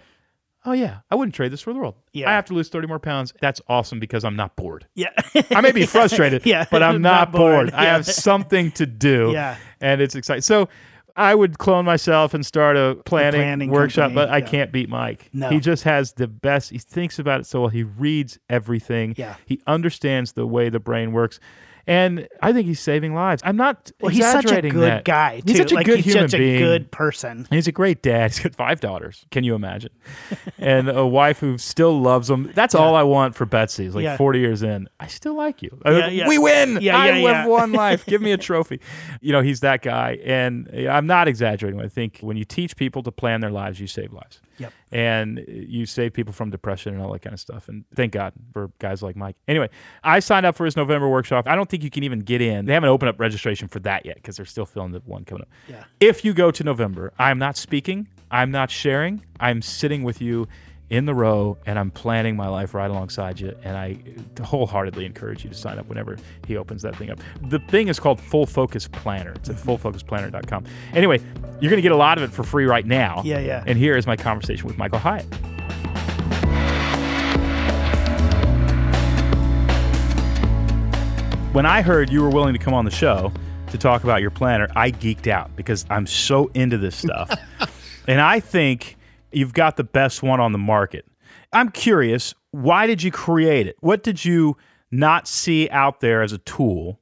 oh, 0.64 0.73
yeah, 0.73 0.99
I 1.11 1.14
wouldn't 1.14 1.35
trade 1.35 1.53
this 1.53 1.61
for 1.61 1.73
the 1.73 1.79
world. 1.79 1.94
Yeah. 2.12 2.31
I 2.31 2.32
have 2.35 2.44
to 2.47 2.55
lose 2.55 2.69
30 2.69 2.87
more 2.87 2.99
pounds. 2.99 3.32
That's 3.41 3.61
awesome 3.69 3.99
because 4.00 4.25
I'm 4.25 4.37
not 4.37 4.56
bored. 4.56 4.87
Yeah. 4.94 5.09
I 5.50 5.61
may 5.61 5.73
be 5.73 5.87
frustrated, 5.87 6.47
Yeah. 6.47 6.67
but 6.70 6.82
I'm 6.82 7.03
not, 7.03 7.31
Not 7.31 7.32
bored. 7.32 7.70
bored. 7.70 7.75
I 7.75 7.85
have 7.87 8.06
something 8.26 8.70
to 8.73 8.87
do. 8.87 9.31
Yeah. 9.32 9.56
And 9.81 10.00
it's 10.00 10.14
exciting. 10.14 10.43
So 10.43 10.69
I 11.17 11.35
would 11.35 11.59
clone 11.59 11.85
myself 11.85 12.32
and 12.32 12.44
start 12.47 12.76
a 12.76 12.97
planning, 13.05 13.41
planning 13.41 13.70
workshop, 13.70 14.11
company, 14.11 14.26
but 14.26 14.31
I 14.31 14.41
can't 14.41 14.73
beat 14.73 14.88
Mike. 14.88 15.29
No. 15.32 15.49
He 15.50 15.61
just 15.61 15.82
has 15.85 16.12
the 16.14 16.26
best. 16.29 16.70
He 16.70 16.79
thinks 16.79 17.19
about 17.19 17.41
it 17.41 17.47
so 17.47 17.61
well. 17.62 17.69
He 17.69 17.82
reads 17.82 18.38
everything. 18.49 19.15
Yeah. 19.19 19.35
He 19.44 19.61
understands 19.67 20.32
the 20.32 20.47
way 20.47 20.69
the 20.70 20.81
brain 20.81 21.12
works. 21.12 21.38
And 21.87 22.29
I 22.40 22.52
think 22.52 22.67
he's 22.67 22.79
saving 22.81 23.14
lives. 23.14 23.43
I'm 23.44 23.56
not 23.56 23.90
Well, 24.00 24.11
he's 24.11 24.25
such 24.25 24.50
a 24.52 24.62
good 24.62 24.73
that. 24.82 25.05
guy 25.05 25.40
too. 25.40 25.44
He's 25.52 25.58
such 25.58 25.73
a 25.73 25.75
like 25.75 25.87
good 25.87 26.00
he's 26.00 26.12
human 26.14 26.29
such 26.29 26.38
being. 26.38 26.58
good 26.61 26.90
person. 26.93 27.46
He's 27.50 27.67
a 27.67 27.73
great 27.73 28.02
dad. 28.02 28.31
He's 28.32 28.38
got 28.40 28.55
five 28.55 28.81
daughters. 28.81 29.25
Can 29.31 29.43
you 29.43 29.55
imagine? 29.55 29.90
and 30.58 30.88
a 30.88 31.05
wife 31.06 31.40
who 31.40 31.58
still 31.58 32.00
loves 32.00 32.31
him. 32.31 32.52
That's 32.55 32.75
all 32.75 32.94
I 32.94 33.02
want 33.02 33.34
for 33.34 33.46
Betsy. 33.46 33.87
It's 33.87 33.94
like 33.94 34.05
Yeah. 34.05 34.17
40 34.17 34.38
years 34.38 34.62
in. 34.62 34.88
I 35.00 35.08
still 35.08 35.34
like 35.37 35.62
you. 35.62 35.76
Yeah, 35.84 36.08
yeah. 36.08 36.29
We 36.29 36.38
win. 36.38 36.79
Yeah, 36.81 36.96
I 36.96 37.08
yeah, 37.08 37.14
live 37.14 37.23
yeah. 37.23 37.46
one 37.46 37.73
life. 37.84 38.06
Give 38.06 38.23
me 38.23 38.31
a 38.32 38.37
trophy. 38.38 38.81
You 39.20 39.32
know, 39.32 39.40
he's 39.43 39.61
that 39.61 39.82
guy. 39.82 40.19
And 40.25 40.69
I'm 40.88 41.06
not 41.06 41.26
exaggerating. 41.26 41.81
I 41.81 41.88
think 41.88 42.19
when 42.20 42.37
you 42.37 42.44
teach 42.44 42.76
people 42.76 43.02
to 43.02 43.11
plan 43.12 43.40
their 43.40 43.50
lives, 43.50 43.81
you 43.81 43.87
save 43.88 44.12
lives. 44.12 44.40
Yep. 44.59 44.73
And 44.93 45.45
you 45.49 45.87
save 45.87 46.13
people 46.13 46.33
from 46.33 46.51
depression 46.51 46.95
and 46.95 47.03
all 47.03 47.13
that 47.13 47.23
kind 47.23 47.35
of 47.35 47.41
stuff. 47.41 47.69
And 47.69 47.85
thank 47.95 48.13
God 48.13 48.33
for 48.53 48.71
guys 48.79 49.03
like 49.03 49.17
Mike. 49.17 49.37
Anyway, 49.49 49.71
I 50.05 50.21
signed 50.21 50.47
up 50.47 50.55
for 50.55 50.65
his 50.65 50.77
November 50.77 51.09
workshop. 51.09 51.49
I 51.49 51.57
don't 51.57 51.69
think 51.69 51.83
you 51.83 51.91
can 51.91 52.05
even 52.05 52.21
get 52.21 52.41
in. 52.41 52.67
They 52.67 52.75
haven't 52.75 52.91
opened 52.91 53.09
up 53.09 53.19
registration 53.19 53.69
for 53.69 53.81
that 53.81 54.05
yet 54.05 54.17
because 54.17 54.37
they're 54.37 54.47
still 54.47 54.67
filling 54.67 54.93
the 54.93 55.01
one 55.05 55.25
coming 55.25 55.43
up. 55.43 55.49
Yeah. 55.69 55.85
If 56.01 56.25
you 56.25 56.35
go 56.35 56.51
to 56.51 56.65
November, 56.65 57.13
I'm 57.19 57.39
not 57.39 57.57
speaking, 57.57 58.09
I'm 58.31 58.51
not 58.51 58.71
sharing, 58.71 59.25
I'm 59.41 59.63
sitting 59.63 60.03
with 60.03 60.21
you 60.21 60.49
in 60.93 61.06
the 61.06 61.15
row 61.15 61.56
and 61.65 61.79
I'm 61.79 61.91
planning 61.91 62.37
my 62.37 62.49
life 62.49 62.75
right 62.75 62.91
alongside 62.91 63.41
you. 63.41 63.56
And 63.65 63.79
I 63.79 63.97
wholeheartedly 64.43 65.06
encourage 65.06 65.43
you 65.43 65.49
to 65.49 65.56
sign 65.56 65.79
up 65.79 65.89
whenever 65.89 66.19
he 66.47 66.59
opens 66.59 66.83
that 66.83 66.94
thing 66.97 67.11
up. 67.11 67.19
The 67.49 67.61
thing 67.61 67.89
is 67.89 67.99
called 67.99 68.21
Full 68.21 68.44
Focus 68.44 68.89
Planner. 68.89 69.33
It's 69.33 69.49
at 69.49 69.56
mm-hmm. 69.56 69.71
fullfocusplanner.com. 69.71 70.65
Anyway, 70.93 71.19
you're 71.61 71.71
going 71.71 71.79
to 71.79 71.83
get 71.83 71.93
a 71.93 71.97
lot 71.97 72.19
of 72.19 72.25
it 72.25 72.31
for 72.31 72.44
free 72.44 72.67
right 72.67 72.85
now. 72.85 73.23
Yeah, 73.25 73.39
yeah. 73.39 73.65
And 73.67 73.79
here 73.79 73.97
is 73.97 74.06
my 74.06 74.17
conversation 74.17 74.67
with 74.67 74.77
Michael 74.77 74.99
Hyatt. 74.99 75.25
When 81.55 81.65
I 81.65 81.81
heard 81.81 82.11
you 82.11 82.21
were 82.21 82.31
willing 82.31 82.53
to 82.53 82.59
come 82.59 82.75
on 82.75 82.85
the 82.85 82.91
show 82.91 83.33
to 83.71 83.79
talk 83.79 84.05
about 84.05 84.21
your 84.21 84.31
planner, 84.31 84.69
I 84.77 84.91
geeked 84.91 85.27
out 85.27 85.56
because 85.56 85.87
I'm 85.89 86.06
so 86.06 86.50
into 86.53 86.77
this 86.77 86.97
stuff. 86.97 87.31
and 88.06 88.21
I 88.21 88.41
think 88.41 88.99
you've 89.34 89.52
got 89.55 89.76
the 89.76 89.84
best 89.84 90.23
one 90.23 90.40
on 90.40 90.52
the 90.52 90.58
market. 90.58 91.06
I'm 91.52 91.70
curious, 91.70 92.34
why 92.50 92.87
did 92.87 93.02
you 93.02 93.11
create 93.11 93.67
it? 93.67 93.76
What 93.81 94.02
did 94.02 94.25
you 94.25 94.56
not 94.90 95.26
see 95.29 95.69
out 95.70 96.00
there 96.00 96.23
as 96.23 96.32
a 96.32 96.38
tool 96.38 97.00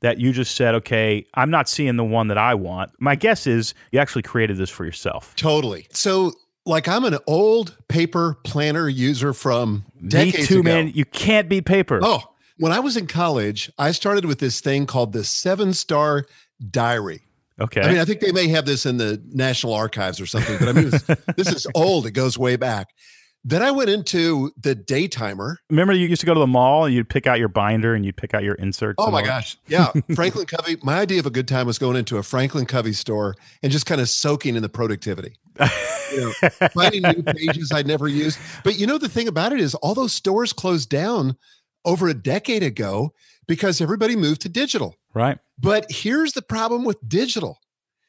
that 0.00 0.18
you 0.18 0.32
just 0.32 0.54
said, 0.54 0.74
okay, 0.76 1.26
I'm 1.34 1.50
not 1.50 1.68
seeing 1.68 1.96
the 1.96 2.04
one 2.04 2.28
that 2.28 2.38
I 2.38 2.54
want? 2.54 2.92
My 3.00 3.14
guess 3.16 3.46
is 3.46 3.74
you 3.92 3.98
actually 3.98 4.22
created 4.22 4.56
this 4.56 4.70
for 4.70 4.84
yourself. 4.84 5.34
Totally. 5.36 5.86
So, 5.90 6.32
like, 6.66 6.86
I'm 6.86 7.04
an 7.04 7.18
old 7.26 7.76
paper 7.88 8.38
planner 8.44 8.88
user 8.88 9.32
from 9.32 9.84
decades 10.06 10.38
Me 10.38 10.46
too, 10.46 10.60
ago. 10.60 10.62
man. 10.62 10.92
You 10.94 11.04
can't 11.04 11.48
beat 11.48 11.64
paper. 11.64 11.98
Oh, 12.02 12.22
when 12.58 12.72
I 12.72 12.80
was 12.80 12.96
in 12.96 13.06
college, 13.06 13.70
I 13.78 13.92
started 13.92 14.24
with 14.24 14.38
this 14.38 14.60
thing 14.60 14.86
called 14.86 15.12
the 15.12 15.24
Seven 15.24 15.72
Star 15.72 16.26
Diary. 16.70 17.22
Okay. 17.60 17.80
I 17.80 17.88
mean, 17.88 17.98
I 17.98 18.04
think 18.04 18.20
they 18.20 18.32
may 18.32 18.48
have 18.48 18.66
this 18.66 18.86
in 18.86 18.96
the 18.96 19.22
National 19.32 19.74
Archives 19.74 20.20
or 20.20 20.26
something, 20.26 20.56
but 20.58 20.68
I 20.68 20.72
mean, 20.72 20.90
this 21.36 21.52
is 21.52 21.66
old. 21.74 22.06
It 22.06 22.12
goes 22.12 22.38
way 22.38 22.56
back. 22.56 22.88
Then 23.44 23.62
I 23.62 23.70
went 23.70 23.88
into 23.88 24.52
the 24.60 24.74
Daytimer. 24.74 25.56
Remember 25.70 25.92
you 25.92 26.06
used 26.06 26.20
to 26.20 26.26
go 26.26 26.34
to 26.34 26.40
the 26.40 26.46
mall 26.46 26.84
and 26.84 26.94
you'd 26.94 27.08
pick 27.08 27.26
out 27.26 27.38
your 27.38 27.48
binder 27.48 27.94
and 27.94 28.04
you'd 28.04 28.16
pick 28.16 28.34
out 28.34 28.42
your 28.42 28.56
inserts? 28.56 28.96
Oh 28.98 29.10
my 29.10 29.22
gosh. 29.22 29.56
Yeah. 29.68 29.92
Franklin 30.14 30.46
Covey. 30.46 30.76
My 30.82 30.98
idea 30.98 31.20
of 31.20 31.26
a 31.26 31.30
good 31.30 31.46
time 31.46 31.66
was 31.66 31.78
going 31.78 31.96
into 31.96 32.18
a 32.18 32.22
Franklin 32.22 32.66
Covey 32.66 32.92
store 32.92 33.36
and 33.62 33.70
just 33.70 33.86
kind 33.86 34.00
of 34.00 34.08
soaking 34.08 34.56
in 34.56 34.62
the 34.62 34.68
productivity. 34.68 35.36
You 36.12 36.20
know, 36.20 36.32
finding 36.74 37.02
new 37.02 37.22
pages 37.22 37.70
I'd 37.72 37.86
never 37.86 38.08
used. 38.08 38.38
But 38.64 38.78
you 38.78 38.86
know, 38.86 38.98
the 38.98 39.08
thing 39.08 39.28
about 39.28 39.52
it 39.52 39.60
is 39.60 39.74
all 39.76 39.94
those 39.94 40.12
stores 40.12 40.52
closed 40.52 40.88
down 40.88 41.36
over 41.88 42.06
a 42.06 42.14
decade 42.14 42.62
ago 42.62 43.14
because 43.46 43.80
everybody 43.80 44.14
moved 44.14 44.42
to 44.42 44.48
digital. 44.50 44.94
Right. 45.14 45.38
But 45.58 45.86
here's 45.88 46.34
the 46.34 46.42
problem 46.42 46.84
with 46.84 47.08
digital 47.08 47.58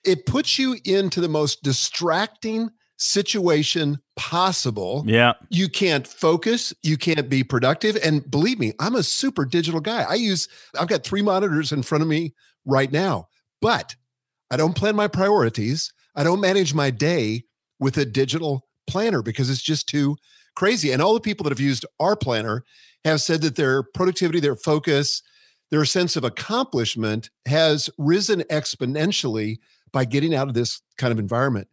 it 0.05 0.25
puts 0.25 0.57
you 0.57 0.77
into 0.85 1.19
the 1.19 1.27
most 1.27 1.61
distracting 1.63 2.69
situation 2.97 3.99
possible. 4.15 5.03
Yeah. 5.05 5.33
You 5.49 5.69
can't 5.69 6.05
focus, 6.05 6.73
you 6.83 6.97
can't 6.97 7.29
be 7.29 7.43
productive. 7.43 7.97
And 8.03 8.29
believe 8.29 8.59
me, 8.59 8.73
I'm 8.79 8.95
a 8.95 9.03
super 9.03 9.45
digital 9.45 9.79
guy. 9.79 10.03
I 10.03 10.15
use, 10.15 10.47
I've 10.77 10.87
got 10.87 11.03
three 11.03 11.21
monitors 11.21 11.71
in 11.71 11.83
front 11.83 12.01
of 12.01 12.07
me 12.07 12.33
right 12.65 12.91
now, 12.91 13.27
but 13.61 13.95
I 14.51 14.57
don't 14.57 14.75
plan 14.75 14.95
my 14.95 15.07
priorities. 15.07 15.91
I 16.15 16.23
don't 16.23 16.41
manage 16.41 16.73
my 16.73 16.91
day 16.91 17.43
with 17.79 17.97
a 17.97 18.05
digital 18.05 18.67
planner 18.87 19.21
because 19.21 19.49
it's 19.49 19.61
just 19.61 19.87
too 19.87 20.17
crazy. 20.55 20.91
And 20.91 21.01
all 21.01 21.13
the 21.13 21.19
people 21.19 21.43
that 21.43 21.51
have 21.51 21.59
used 21.59 21.85
our 21.99 22.15
planner 22.15 22.63
have 23.05 23.21
said 23.21 23.41
that 23.41 23.55
their 23.55 23.83
productivity, 23.83 24.39
their 24.39 24.55
focus, 24.55 25.21
their 25.71 25.85
sense 25.85 26.15
of 26.15 26.23
accomplishment 26.23 27.29
has 27.45 27.89
risen 27.97 28.41
exponentially 28.43 29.57
by 29.91 30.05
getting 30.05 30.33
out 30.33 30.47
of 30.47 30.53
this 30.53 30.81
kind 30.97 31.11
of 31.11 31.19
environment. 31.19 31.67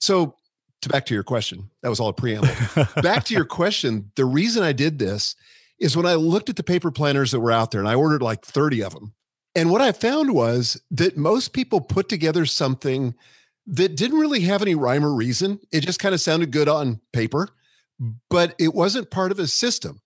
So, 0.00 0.36
to 0.82 0.88
back 0.88 1.06
to 1.06 1.14
your 1.14 1.22
question, 1.22 1.70
that 1.82 1.90
was 1.90 2.00
all 2.00 2.08
a 2.08 2.12
preamble. 2.12 2.48
back 3.02 3.22
to 3.24 3.34
your 3.34 3.44
question, 3.44 4.10
the 4.16 4.24
reason 4.24 4.64
I 4.64 4.72
did 4.72 4.98
this 4.98 5.36
is 5.78 5.96
when 5.96 6.06
I 6.06 6.14
looked 6.14 6.48
at 6.48 6.56
the 6.56 6.64
paper 6.64 6.90
planners 6.90 7.30
that 7.30 7.38
were 7.38 7.52
out 7.52 7.70
there 7.70 7.80
and 7.80 7.88
I 7.88 7.94
ordered 7.94 8.20
like 8.20 8.44
30 8.44 8.82
of 8.82 8.94
them. 8.94 9.14
And 9.54 9.70
what 9.70 9.80
I 9.80 9.92
found 9.92 10.32
was 10.32 10.80
that 10.90 11.16
most 11.16 11.52
people 11.52 11.80
put 11.80 12.08
together 12.08 12.46
something 12.46 13.14
that 13.66 13.96
didn't 13.96 14.18
really 14.18 14.40
have 14.40 14.62
any 14.62 14.74
rhyme 14.74 15.04
or 15.04 15.14
reason. 15.14 15.60
It 15.70 15.82
just 15.82 15.98
kind 15.98 16.14
of 16.14 16.20
sounded 16.20 16.50
good 16.50 16.68
on 16.68 17.00
paper, 17.12 17.48
but 18.28 18.54
it 18.58 18.74
wasn't 18.74 19.10
part 19.10 19.32
of 19.32 19.38
a 19.38 19.46
system. 19.46 20.00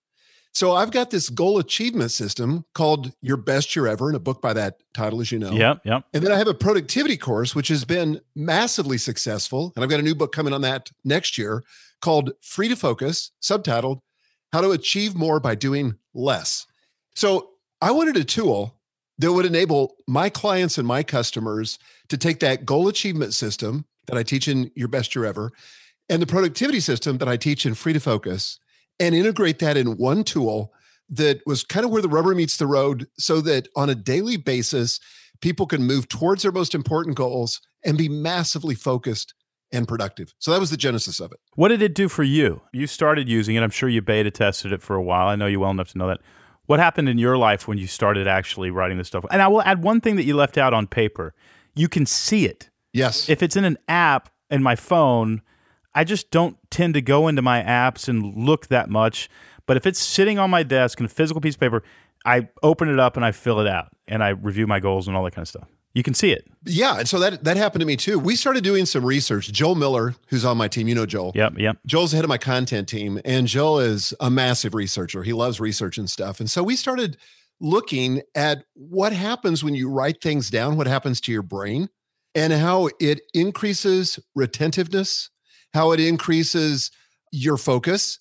So 0.53 0.73
I've 0.73 0.91
got 0.91 1.11
this 1.11 1.29
goal 1.29 1.59
achievement 1.59 2.09
system 2.09 2.65
called 2.73 3.11
Your 3.21 3.37
Best 3.37 3.75
Year 3.75 3.85
Ever, 3.85 4.09
in 4.09 4.15
a 4.15 4.19
book 4.19 4.41
by 4.41 4.53
that 4.53 4.77
title, 4.93 5.21
as 5.21 5.31
you 5.31 5.37
know. 5.37 5.51
Yep. 5.51 5.81
Yep. 5.85 6.05
And 6.13 6.23
then 6.23 6.31
I 6.31 6.37
have 6.37 6.47
a 6.47 6.53
productivity 6.55 7.15
course, 7.15 7.53
which 7.53 7.67
has 7.67 7.85
been 7.85 8.21
massively 8.35 8.97
successful. 8.97 9.71
And 9.75 9.83
I've 9.83 9.89
got 9.89 9.99
a 9.99 10.03
new 10.03 10.15
book 10.15 10.31
coming 10.31 10.53
on 10.53 10.61
that 10.61 10.89
next 11.03 11.37
year 11.37 11.63
called 12.01 12.31
Free 12.41 12.67
to 12.69 12.75
Focus, 12.75 13.31
subtitled 13.41 13.99
how 14.51 14.61
to 14.61 14.71
achieve 14.71 15.13
more 15.15 15.39
by 15.39 15.53
doing 15.53 15.95
less. 16.13 16.65
So 17.15 17.51
I 17.81 17.91
wanted 17.91 18.17
a 18.17 18.23
tool 18.23 18.79
that 19.19 19.31
would 19.31 19.45
enable 19.45 19.95
my 20.07 20.29
clients 20.29 20.77
and 20.77 20.87
my 20.87 21.03
customers 21.03 21.77
to 22.09 22.17
take 22.17 22.39
that 22.39 22.65
goal 22.65 22.87
achievement 22.87 23.33
system 23.33 23.85
that 24.07 24.17
I 24.17 24.23
teach 24.23 24.47
in 24.47 24.71
Your 24.75 24.87
Best 24.87 25.13
Year 25.13 25.25
Ever 25.25 25.51
and 26.09 26.21
the 26.21 26.27
productivity 26.27 26.79
system 26.79 27.17
that 27.17 27.27
I 27.27 27.37
teach 27.37 27.65
in 27.65 27.73
Free 27.73 27.93
to 27.93 27.99
Focus 27.99 28.59
and 28.99 29.13
integrate 29.13 29.59
that 29.59 29.77
in 29.77 29.97
one 29.97 30.23
tool 30.23 30.73
that 31.09 31.41
was 31.45 31.63
kind 31.63 31.85
of 31.85 31.91
where 31.91 32.01
the 32.01 32.09
rubber 32.09 32.35
meets 32.35 32.57
the 32.57 32.67
road 32.67 33.07
so 33.17 33.41
that 33.41 33.67
on 33.75 33.89
a 33.89 33.95
daily 33.95 34.37
basis, 34.37 34.99
people 35.41 35.65
can 35.65 35.83
move 35.83 36.07
towards 36.07 36.43
their 36.43 36.51
most 36.51 36.75
important 36.75 37.15
goals 37.15 37.61
and 37.85 37.97
be 37.97 38.09
massively 38.09 38.75
focused 38.75 39.33
and 39.71 39.87
productive. 39.87 40.33
So 40.39 40.51
that 40.51 40.59
was 40.59 40.69
the 40.69 40.77
genesis 40.77 41.19
of 41.19 41.31
it. 41.31 41.39
What 41.55 41.69
did 41.69 41.81
it 41.81 41.93
do 41.93 42.07
for 42.07 42.23
you? 42.23 42.61
You 42.71 42.87
started 42.87 43.27
using 43.27 43.55
it. 43.55 43.61
I'm 43.61 43.69
sure 43.69 43.89
you 43.89 44.01
beta 44.01 44.31
tested 44.31 44.71
it 44.71 44.81
for 44.81 44.95
a 44.95 45.01
while. 45.01 45.27
I 45.27 45.35
know 45.35 45.47
you 45.47 45.59
well 45.59 45.71
enough 45.71 45.91
to 45.91 45.97
know 45.97 46.07
that. 46.07 46.21
What 46.65 46.79
happened 46.79 47.07
in 47.07 47.17
your 47.17 47.37
life 47.37 47.67
when 47.67 47.77
you 47.77 47.87
started 47.87 48.27
actually 48.27 48.71
writing 48.71 48.97
this 48.97 49.07
stuff? 49.07 49.25
And 49.31 49.41
I 49.41 49.47
will 49.47 49.61
add 49.61 49.83
one 49.83 50.01
thing 50.01 50.17
that 50.17 50.25
you 50.25 50.35
left 50.35 50.57
out 50.57 50.73
on 50.73 50.87
paper. 50.87 51.33
You 51.75 51.87
can 51.87 52.05
see 52.05 52.45
it. 52.45 52.69
Yes. 52.93 53.29
If 53.29 53.41
it's 53.41 53.55
in 53.55 53.63
an 53.63 53.77
app 53.87 54.29
in 54.49 54.63
my 54.63 54.75
phone, 54.75 55.41
I 55.97 56.03
just 56.03 56.29
don't 56.29 56.57
tend 56.69 56.93
to 56.93 57.01
go 57.01 57.27
into 57.27 57.41
my 57.41 57.63
apps 57.63 58.07
and 58.07 58.35
look 58.35 58.67
that 58.67 58.87
much. 58.87 59.29
But 59.65 59.77
if 59.77 59.87
it's 59.87 59.99
sitting 59.99 60.37
on 60.37 60.51
my 60.51 60.61
desk 60.61 60.99
in 60.99 61.07
a 61.07 61.09
physical 61.09 61.41
piece 61.41 61.55
of 61.55 61.59
paper, 61.59 61.81
I 62.23 62.49
open 62.61 62.87
it 62.87 62.99
up 62.99 63.15
and 63.15 63.25
I 63.25 63.31
fill 63.31 63.59
it 63.59 63.67
out 63.67 63.87
and 64.07 64.23
I 64.23 64.29
review 64.29 64.67
my 64.67 64.79
goals 64.79 65.07
and 65.07 65.17
all 65.17 65.23
that 65.23 65.33
kind 65.33 65.41
of 65.41 65.47
stuff. 65.47 65.67
You 65.95 66.03
can 66.03 66.13
see 66.13 66.31
it. 66.31 66.47
Yeah, 66.65 66.99
and 66.99 67.09
so 67.09 67.17
that 67.17 67.43
that 67.45 67.57
happened 67.57 67.79
to 67.79 67.87
me 67.87 67.97
too. 67.97 68.19
We 68.19 68.35
started 68.35 68.63
doing 68.63 68.85
some 68.85 69.03
research. 69.03 69.51
Joel 69.51 69.73
Miller, 69.73 70.13
who's 70.27 70.45
on 70.45 70.55
my 70.55 70.67
team, 70.67 70.87
you 70.87 70.93
know 70.93 71.07
Joel. 71.07 71.31
Yep, 71.33 71.53
yep. 71.57 71.79
Joel's 71.87 72.11
the 72.11 72.17
head 72.17 72.25
of 72.25 72.29
my 72.29 72.37
content 72.37 72.87
team, 72.87 73.19
and 73.25 73.47
Joel 73.47 73.79
is 73.79 74.13
a 74.19 74.29
massive 74.29 74.75
researcher. 74.75 75.23
He 75.23 75.33
loves 75.33 75.59
research 75.59 75.97
and 75.97 76.07
stuff. 76.07 76.39
And 76.39 76.47
so 76.51 76.61
we 76.61 76.75
started 76.75 77.17
looking 77.59 78.21
at 78.35 78.65
what 78.75 79.13
happens 79.13 79.63
when 79.63 79.73
you 79.73 79.89
write 79.89 80.21
things 80.21 80.51
down, 80.51 80.77
what 80.77 80.85
happens 80.85 81.19
to 81.21 81.31
your 81.31 81.41
brain, 81.41 81.89
and 82.35 82.53
how 82.53 82.89
it 82.99 83.21
increases 83.33 84.19
retentiveness, 84.35 85.31
how 85.77 85.91
it 85.91 85.99
increases 85.99 86.89
your 87.31 87.55
focus. 87.55 88.19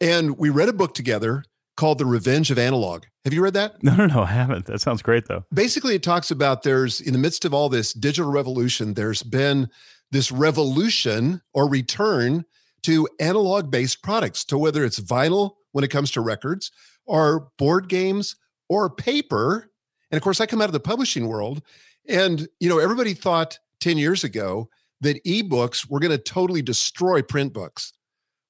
And 0.00 0.36
we 0.36 0.50
read 0.50 0.68
a 0.68 0.72
book 0.72 0.92
together 0.92 1.44
called 1.76 1.98
The 1.98 2.04
Revenge 2.04 2.50
of 2.50 2.58
Analog. 2.58 3.04
Have 3.24 3.32
you 3.32 3.42
read 3.44 3.54
that? 3.54 3.80
No, 3.80 3.94
no, 3.94 4.06
no, 4.06 4.22
I 4.22 4.32
haven't. 4.32 4.66
That 4.66 4.80
sounds 4.80 5.02
great 5.02 5.28
though. 5.28 5.44
Basically, 5.54 5.94
it 5.94 6.02
talks 6.02 6.32
about 6.32 6.64
there's 6.64 7.00
in 7.00 7.12
the 7.12 7.18
midst 7.20 7.44
of 7.44 7.54
all 7.54 7.68
this 7.68 7.92
digital 7.92 8.32
revolution, 8.32 8.94
there's 8.94 9.22
been 9.22 9.68
this 10.10 10.32
revolution 10.32 11.42
or 11.54 11.68
return 11.68 12.44
to 12.82 13.08
analog 13.20 13.70
based 13.70 14.02
products, 14.02 14.44
to 14.46 14.58
whether 14.58 14.84
it's 14.84 14.98
vinyl 14.98 15.52
when 15.70 15.84
it 15.84 15.90
comes 15.90 16.10
to 16.10 16.20
records 16.20 16.72
or 17.04 17.48
board 17.56 17.88
games 17.88 18.34
or 18.68 18.90
paper. 18.90 19.70
And 20.10 20.16
of 20.16 20.24
course, 20.24 20.40
I 20.40 20.46
come 20.46 20.60
out 20.60 20.68
of 20.68 20.72
the 20.72 20.80
publishing 20.80 21.28
world 21.28 21.62
and, 22.08 22.48
you 22.58 22.68
know, 22.68 22.78
everybody 22.78 23.14
thought 23.14 23.60
10 23.80 23.96
years 23.96 24.24
ago 24.24 24.68
that 25.00 25.22
ebooks 25.24 25.88
were 25.88 26.00
going 26.00 26.12
to 26.12 26.18
totally 26.18 26.62
destroy 26.62 27.22
print 27.22 27.52
books. 27.52 27.92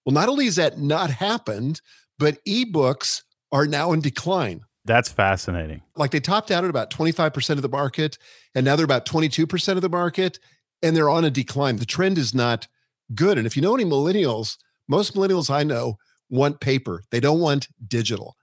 Well, 0.05 0.15
not 0.15 0.29
only 0.29 0.45
has 0.45 0.57
that 0.57 0.79
not 0.79 1.11
happened, 1.11 1.81
but 2.19 2.45
ebooks 2.45 3.23
are 3.53 3.67
now 3.67 3.93
in 3.93 4.01
decline. 4.01 4.63
That's 4.85 5.11
fascinating. 5.11 5.83
Like 5.97 6.13
they 6.13 6.21
topped 6.21 6.53
out 6.53 6.63
at 6.63 6.71
about 6.71 6.91
25% 6.91 7.51
of 7.51 7.63
the 7.63 7.69
market, 7.69 8.19
and 8.55 8.65
now 8.65 8.77
they're 8.77 8.85
about 8.85 9.05
22% 9.05 9.77
of 9.77 9.83
the 9.83 9.89
market, 9.89 10.39
and 10.83 10.97
they're 10.97 11.11
on 11.11 11.25
a 11.25 11.31
decline. 11.31 11.77
The 11.77 11.87
trend 11.87 12.19
is 12.19 12.35
not 12.35 12.69
good. 13.15 13.37
And 13.37 13.47
if 13.47 13.57
you 13.57 13.63
know 13.63 13.75
any 13.75 13.85
millennials, 13.85 14.57
most 14.89 15.15
millennials 15.15 15.51
I 15.51 15.65
know 15.65 15.99
want 16.31 16.61
paper, 16.61 17.03
they 17.11 17.21
don't 17.21 17.41
want 17.41 17.69
digital. 17.87 18.37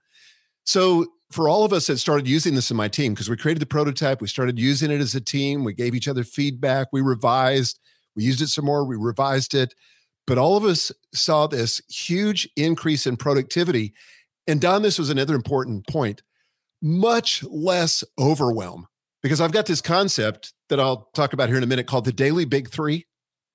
So, 0.64 1.06
for 1.30 1.48
all 1.48 1.64
of 1.64 1.72
us 1.72 1.88
that 1.88 1.98
started 1.98 2.28
using 2.28 2.54
this 2.54 2.70
in 2.70 2.76
my 2.76 2.86
team, 2.86 3.12
because 3.12 3.28
we 3.28 3.36
created 3.36 3.60
the 3.60 3.66
prototype, 3.66 4.20
we 4.20 4.28
started 4.28 4.58
using 4.58 4.90
it 4.90 5.00
as 5.00 5.14
a 5.14 5.20
team, 5.20 5.64
we 5.64 5.72
gave 5.72 5.94
each 5.94 6.06
other 6.06 6.22
feedback, 6.22 6.88
we 6.92 7.00
revised, 7.00 7.80
we 8.16 8.24
used 8.24 8.40
it 8.40 8.48
some 8.48 8.64
more, 8.64 8.84
we 8.84 8.96
revised 8.96 9.54
it. 9.54 9.74
But 10.26 10.38
all 10.38 10.56
of 10.56 10.64
us 10.64 10.90
saw 11.12 11.46
this 11.46 11.82
huge 11.88 12.48
increase 12.56 13.06
in 13.06 13.16
productivity. 13.16 13.92
And 14.46 14.60
Don, 14.60 14.82
this 14.82 14.98
was 14.98 15.10
another 15.10 15.34
important 15.34 15.86
point 15.86 16.22
much 16.82 17.42
less 17.44 18.04
overwhelm 18.18 18.86
because 19.22 19.40
I've 19.40 19.52
got 19.52 19.64
this 19.64 19.80
concept 19.80 20.52
that 20.68 20.78
I'll 20.78 21.08
talk 21.14 21.32
about 21.32 21.48
here 21.48 21.56
in 21.56 21.62
a 21.62 21.66
minute 21.66 21.86
called 21.86 22.04
the 22.04 22.12
daily 22.12 22.44
big 22.44 22.68
three. 22.68 23.06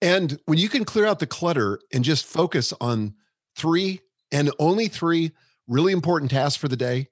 And 0.02 0.40
when 0.46 0.58
you 0.58 0.68
can 0.68 0.84
clear 0.84 1.06
out 1.06 1.20
the 1.20 1.28
clutter 1.28 1.80
and 1.94 2.04
just 2.04 2.26
focus 2.26 2.74
on 2.82 3.14
three 3.56 4.02
and 4.32 4.52
only 4.58 4.88
three 4.88 5.32
really 5.68 5.94
important 5.94 6.32
tasks 6.32 6.58
for 6.58 6.68
the 6.68 6.76
day, 6.76 7.10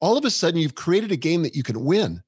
all 0.00 0.16
of 0.16 0.24
a 0.24 0.30
sudden 0.30 0.58
you've 0.58 0.74
created 0.74 1.12
a 1.12 1.16
game 1.16 1.42
that 1.42 1.54
you 1.54 1.62
can 1.62 1.84
win. 1.84 2.22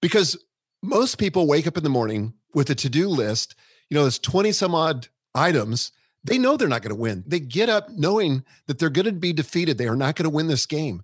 Because 0.00 0.42
most 0.82 1.18
people 1.18 1.46
wake 1.46 1.66
up 1.66 1.76
in 1.76 1.84
the 1.84 1.90
morning 1.90 2.32
with 2.54 2.70
a 2.70 2.74
to 2.74 2.88
do 2.88 3.08
list, 3.08 3.54
you 3.90 3.94
know, 3.94 4.02
there's 4.02 4.18
20 4.18 4.52
some 4.52 4.74
odd 4.74 5.08
items 5.34 5.92
they 6.26 6.38
know 6.38 6.56
they're 6.56 6.66
not 6.66 6.82
going 6.82 6.94
to 6.94 7.00
win. 7.00 7.22
They 7.24 7.38
get 7.38 7.68
up 7.68 7.88
knowing 7.90 8.44
that 8.66 8.80
they're 8.80 8.90
going 8.90 9.06
to 9.06 9.12
be 9.12 9.32
defeated. 9.32 9.78
They 9.78 9.86
are 9.86 9.96
not 9.96 10.16
going 10.16 10.24
to 10.24 10.34
win 10.34 10.48
this 10.48 10.66
game. 10.66 11.02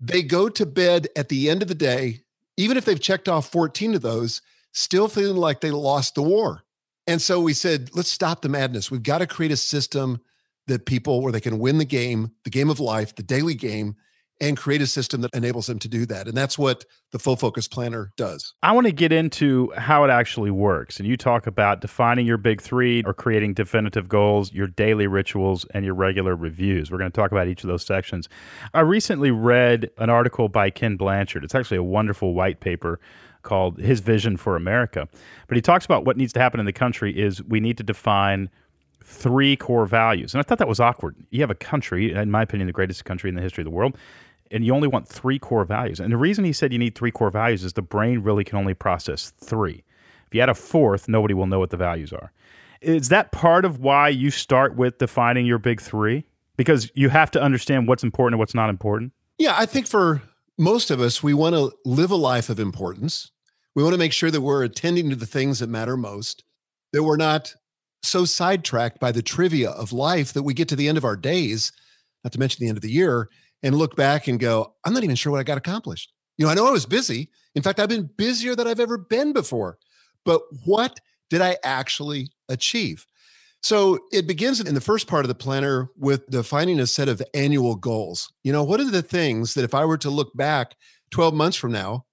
They 0.00 0.22
go 0.22 0.48
to 0.48 0.66
bed 0.66 1.06
at 1.14 1.28
the 1.28 1.48
end 1.48 1.62
of 1.62 1.68
the 1.68 1.76
day, 1.76 2.22
even 2.56 2.76
if 2.76 2.84
they've 2.84 3.00
checked 3.00 3.28
off 3.28 3.52
14 3.52 3.94
of 3.94 4.02
those, 4.02 4.42
still 4.72 5.06
feeling 5.06 5.36
like 5.36 5.60
they 5.60 5.70
lost 5.70 6.16
the 6.16 6.22
war. 6.22 6.64
And 7.06 7.22
so 7.22 7.40
we 7.40 7.54
said, 7.54 7.90
let's 7.94 8.10
stop 8.10 8.42
the 8.42 8.48
madness. 8.48 8.90
We've 8.90 9.02
got 9.02 9.18
to 9.18 9.28
create 9.28 9.52
a 9.52 9.56
system 9.56 10.20
that 10.66 10.86
people 10.86 11.22
where 11.22 11.32
they 11.32 11.40
can 11.40 11.60
win 11.60 11.78
the 11.78 11.84
game, 11.84 12.32
the 12.42 12.50
game 12.50 12.68
of 12.68 12.80
life, 12.80 13.14
the 13.14 13.22
daily 13.22 13.54
game, 13.54 13.94
and 14.40 14.56
create 14.56 14.80
a 14.80 14.86
system 14.86 15.20
that 15.22 15.30
enables 15.34 15.66
them 15.66 15.78
to 15.80 15.88
do 15.88 16.06
that. 16.06 16.28
And 16.28 16.36
that's 16.36 16.56
what 16.56 16.84
the 17.10 17.18
full 17.18 17.36
focus 17.36 17.66
planner 17.66 18.12
does. 18.16 18.54
I 18.62 18.72
want 18.72 18.86
to 18.86 18.92
get 18.92 19.12
into 19.12 19.72
how 19.76 20.04
it 20.04 20.10
actually 20.10 20.50
works. 20.50 21.00
And 21.00 21.08
you 21.08 21.16
talk 21.16 21.46
about 21.46 21.80
defining 21.80 22.26
your 22.26 22.36
big 22.36 22.60
three 22.60 23.02
or 23.04 23.14
creating 23.14 23.54
definitive 23.54 24.08
goals, 24.08 24.52
your 24.52 24.68
daily 24.68 25.06
rituals, 25.06 25.64
and 25.74 25.84
your 25.84 25.94
regular 25.94 26.36
reviews. 26.36 26.90
We're 26.90 26.98
going 26.98 27.10
to 27.10 27.16
talk 27.16 27.32
about 27.32 27.48
each 27.48 27.64
of 27.64 27.68
those 27.68 27.84
sections. 27.84 28.28
I 28.74 28.80
recently 28.80 29.30
read 29.30 29.90
an 29.98 30.10
article 30.10 30.48
by 30.48 30.70
Ken 30.70 30.96
Blanchard. 30.96 31.42
It's 31.42 31.54
actually 31.54 31.78
a 31.78 31.82
wonderful 31.82 32.34
white 32.34 32.60
paper 32.60 33.00
called 33.42 33.78
His 33.78 34.00
Vision 34.00 34.36
for 34.36 34.56
America. 34.56 35.08
But 35.46 35.56
he 35.56 35.62
talks 35.62 35.84
about 35.84 36.04
what 36.04 36.16
needs 36.16 36.32
to 36.34 36.40
happen 36.40 36.60
in 36.60 36.66
the 36.66 36.72
country 36.72 37.18
is 37.18 37.42
we 37.42 37.60
need 37.60 37.76
to 37.78 37.82
define 37.82 38.50
three 39.02 39.56
core 39.56 39.86
values. 39.86 40.34
And 40.34 40.40
I 40.40 40.42
thought 40.42 40.58
that 40.58 40.68
was 40.68 40.80
awkward. 40.80 41.16
You 41.30 41.40
have 41.40 41.50
a 41.50 41.54
country, 41.54 42.12
in 42.12 42.30
my 42.30 42.42
opinion, 42.42 42.66
the 42.66 42.72
greatest 42.72 43.04
country 43.06 43.30
in 43.30 43.36
the 43.36 43.40
history 43.40 43.62
of 43.62 43.64
the 43.64 43.70
world, 43.70 43.96
and 44.50 44.64
you 44.64 44.74
only 44.74 44.88
want 44.88 45.08
three 45.08 45.38
core 45.38 45.64
values. 45.64 46.00
And 46.00 46.12
the 46.12 46.16
reason 46.16 46.44
he 46.44 46.52
said 46.52 46.72
you 46.72 46.78
need 46.78 46.94
three 46.94 47.10
core 47.10 47.30
values 47.30 47.64
is 47.64 47.72
the 47.74 47.82
brain 47.82 48.20
really 48.20 48.44
can 48.44 48.58
only 48.58 48.74
process 48.74 49.32
three. 49.42 49.84
If 50.26 50.34
you 50.34 50.40
add 50.40 50.48
a 50.48 50.54
fourth, 50.54 51.08
nobody 51.08 51.34
will 51.34 51.46
know 51.46 51.58
what 51.58 51.70
the 51.70 51.76
values 51.76 52.12
are. 52.12 52.32
Is 52.80 53.08
that 53.08 53.32
part 53.32 53.64
of 53.64 53.80
why 53.80 54.08
you 54.08 54.30
start 54.30 54.76
with 54.76 54.98
defining 54.98 55.46
your 55.46 55.58
big 55.58 55.80
three? 55.80 56.24
Because 56.56 56.90
you 56.94 57.08
have 57.08 57.30
to 57.32 57.42
understand 57.42 57.88
what's 57.88 58.02
important 58.02 58.34
and 58.34 58.38
what's 58.38 58.54
not 58.54 58.70
important? 58.70 59.12
Yeah, 59.38 59.54
I 59.56 59.66
think 59.66 59.86
for 59.86 60.22
most 60.58 60.90
of 60.90 61.00
us, 61.00 61.22
we 61.22 61.34
want 61.34 61.54
to 61.54 61.72
live 61.84 62.10
a 62.10 62.16
life 62.16 62.48
of 62.50 62.58
importance. 62.58 63.30
We 63.74 63.82
want 63.82 63.94
to 63.94 63.98
make 63.98 64.12
sure 64.12 64.30
that 64.30 64.40
we're 64.40 64.64
attending 64.64 65.10
to 65.10 65.16
the 65.16 65.26
things 65.26 65.60
that 65.60 65.68
matter 65.68 65.96
most, 65.96 66.44
that 66.92 67.04
we're 67.04 67.16
not 67.16 67.54
so 68.02 68.24
sidetracked 68.24 68.98
by 68.98 69.12
the 69.12 69.22
trivia 69.22 69.70
of 69.70 69.92
life 69.92 70.32
that 70.32 70.42
we 70.42 70.54
get 70.54 70.68
to 70.68 70.76
the 70.76 70.88
end 70.88 70.98
of 70.98 71.04
our 71.04 71.16
days, 71.16 71.72
not 72.24 72.32
to 72.32 72.38
mention 72.38 72.64
the 72.64 72.68
end 72.68 72.78
of 72.78 72.82
the 72.82 72.90
year, 72.90 73.28
and 73.62 73.74
look 73.74 73.96
back 73.96 74.28
and 74.28 74.38
go, 74.38 74.74
I'm 74.84 74.94
not 74.94 75.04
even 75.04 75.16
sure 75.16 75.32
what 75.32 75.40
I 75.40 75.44
got 75.44 75.58
accomplished. 75.58 76.12
You 76.36 76.46
know, 76.46 76.52
I 76.52 76.54
know 76.54 76.68
I 76.68 76.72
was 76.72 76.86
busy. 76.86 77.30
In 77.54 77.62
fact, 77.62 77.80
I've 77.80 77.88
been 77.88 78.10
busier 78.16 78.54
than 78.54 78.66
I've 78.66 78.80
ever 78.80 78.96
been 78.96 79.32
before. 79.32 79.78
But 80.24 80.42
what 80.64 81.00
did 81.30 81.40
I 81.40 81.56
actually 81.64 82.30
achieve? 82.48 83.04
So 83.62 83.98
it 84.12 84.26
begins 84.26 84.60
in 84.60 84.74
the 84.74 84.80
first 84.80 85.08
part 85.08 85.24
of 85.24 85.28
the 85.28 85.34
planner 85.34 85.88
with 85.96 86.26
defining 86.28 86.78
a 86.78 86.86
set 86.86 87.08
of 87.08 87.20
annual 87.34 87.74
goals. 87.74 88.32
You 88.44 88.52
know, 88.52 88.62
what 88.62 88.80
are 88.80 88.90
the 88.90 89.02
things 89.02 89.54
that 89.54 89.64
if 89.64 89.74
I 89.74 89.84
were 89.84 89.98
to 89.98 90.10
look 90.10 90.36
back 90.36 90.76
12 91.10 91.34
months 91.34 91.56
from 91.56 91.72
now 91.72 92.06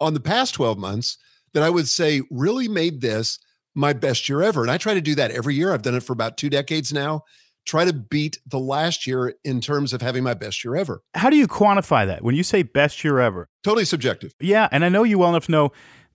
on 0.00 0.14
the 0.14 0.20
past 0.20 0.54
12 0.54 0.78
months, 0.78 1.16
that 1.54 1.62
I 1.62 1.70
would 1.70 1.88
say 1.88 2.22
really 2.30 2.68
made 2.68 3.00
this 3.00 3.38
my 3.74 3.94
best 3.94 4.28
year 4.28 4.42
ever? 4.42 4.60
And 4.60 4.70
I 4.70 4.76
try 4.76 4.92
to 4.92 5.00
do 5.00 5.14
that 5.14 5.30
every 5.30 5.54
year. 5.54 5.72
I've 5.72 5.82
done 5.82 5.94
it 5.94 6.02
for 6.02 6.12
about 6.12 6.36
two 6.36 6.50
decades 6.50 6.92
now 6.92 7.22
try 7.66 7.84
to 7.84 7.92
beat 7.92 8.38
the 8.46 8.58
last 8.58 9.06
year 9.06 9.34
in 9.44 9.60
terms 9.60 9.92
of 9.92 10.02
having 10.02 10.24
my 10.24 10.34
best 10.34 10.64
year 10.64 10.76
ever. 10.76 11.02
How 11.14 11.30
do 11.30 11.36
you 11.36 11.46
quantify 11.46 12.06
that 12.06 12.22
when 12.22 12.34
you 12.34 12.42
say 12.42 12.62
best 12.62 13.04
year 13.04 13.20
ever? 13.20 13.48
Totally 13.62 13.84
subjective. 13.84 14.34
Yeah. 14.40 14.68
And 14.72 14.84
I 14.84 14.88
know 14.88 15.02
you 15.02 15.18
well 15.18 15.30
enough 15.30 15.46
to 15.46 15.52
know 15.52 15.72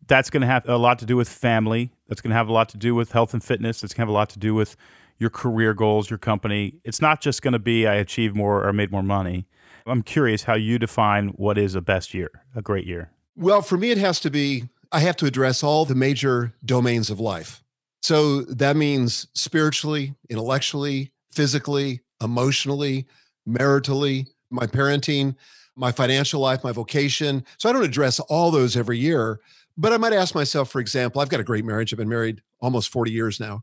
that's 0.08 0.30
going 0.30 0.42
to 0.42 0.48
have 0.48 0.68
a 0.68 0.78
lot 0.78 1.00
to 1.00 1.06
do 1.06 1.16
with 1.16 1.30
family. 1.30 1.92
That's 2.08 2.22
going 2.22 2.32
to 2.32 2.36
have 2.36 2.48
a 2.48 2.54
lot 2.54 2.70
to 2.70 2.78
do 2.78 2.94
with 2.94 3.12
health 3.12 3.34
and 3.34 3.44
fitness. 3.44 3.84
It's 3.84 3.94
going 3.94 4.06
to 4.06 4.08
have 4.08 4.10
a 4.10 4.18
lot 4.18 4.30
to 4.30 4.40
do 4.40 4.54
with 4.54 4.76
your 5.18 5.30
career 5.30 5.74
goals, 5.74 6.10
your 6.10 6.20
company. 6.20 6.76
It's 6.84 7.02
not 7.02 7.22
just 7.22 7.42
going 7.42 7.54
to 7.54 7.60
be 7.60 7.88
I 7.88 7.96
achieved 7.96 8.36
more 8.36 8.68
or 8.68 8.74
made 8.74 8.92
more 8.92 9.04
money. 9.04 9.48
I'm 9.88 10.02
curious 10.02 10.44
how 10.44 10.56
you 10.56 10.80
define 10.80 11.30
what 11.30 11.58
is 11.58 11.76
a 11.76 11.82
best 11.82 12.14
year, 12.14 12.32
a 12.56 12.62
great 12.62 12.86
year. 12.86 13.12
Well, 13.36 13.62
for 13.62 13.78
me, 13.78 13.92
it 13.92 13.98
has 13.98 14.20
to 14.22 14.30
be 14.30 14.66
I 14.92 15.00
have 15.00 15.18
to 15.18 15.26
address 15.26 15.64
all 15.64 15.86
the 15.86 15.96
major 15.96 16.54
domains 16.64 17.10
of 17.10 17.20
life. 17.20 17.64
So 18.02 18.42
that 18.42 18.76
means 18.76 19.28
spiritually, 19.34 20.16
intellectually, 20.30 21.12
physically, 21.36 22.02
emotionally, 22.22 23.06
maritally, 23.48 24.28
my 24.50 24.66
parenting, 24.66 25.36
my 25.76 25.92
financial 25.92 26.40
life, 26.40 26.64
my 26.64 26.72
vocation. 26.72 27.44
So 27.58 27.70
I 27.70 27.74
don't 27.74 27.84
address 27.84 28.20
all 28.22 28.52
those 28.52 28.78
every 28.78 28.98
year, 28.98 29.40
but 29.78 29.92
I 29.92 29.98
might 29.98 30.14
ask 30.14 30.34
myself, 30.34 30.70
for 30.72 30.80
example, 30.80 31.22
I've 31.22 31.30
got 31.30 31.40
a 31.40 31.44
great 31.44 31.66
marriage. 31.66 31.94
I've 31.94 31.98
been 31.98 32.10
married 32.10 32.42
almost 32.62 32.90
40 32.90 33.12
years 33.12 33.40
now. 33.40 33.62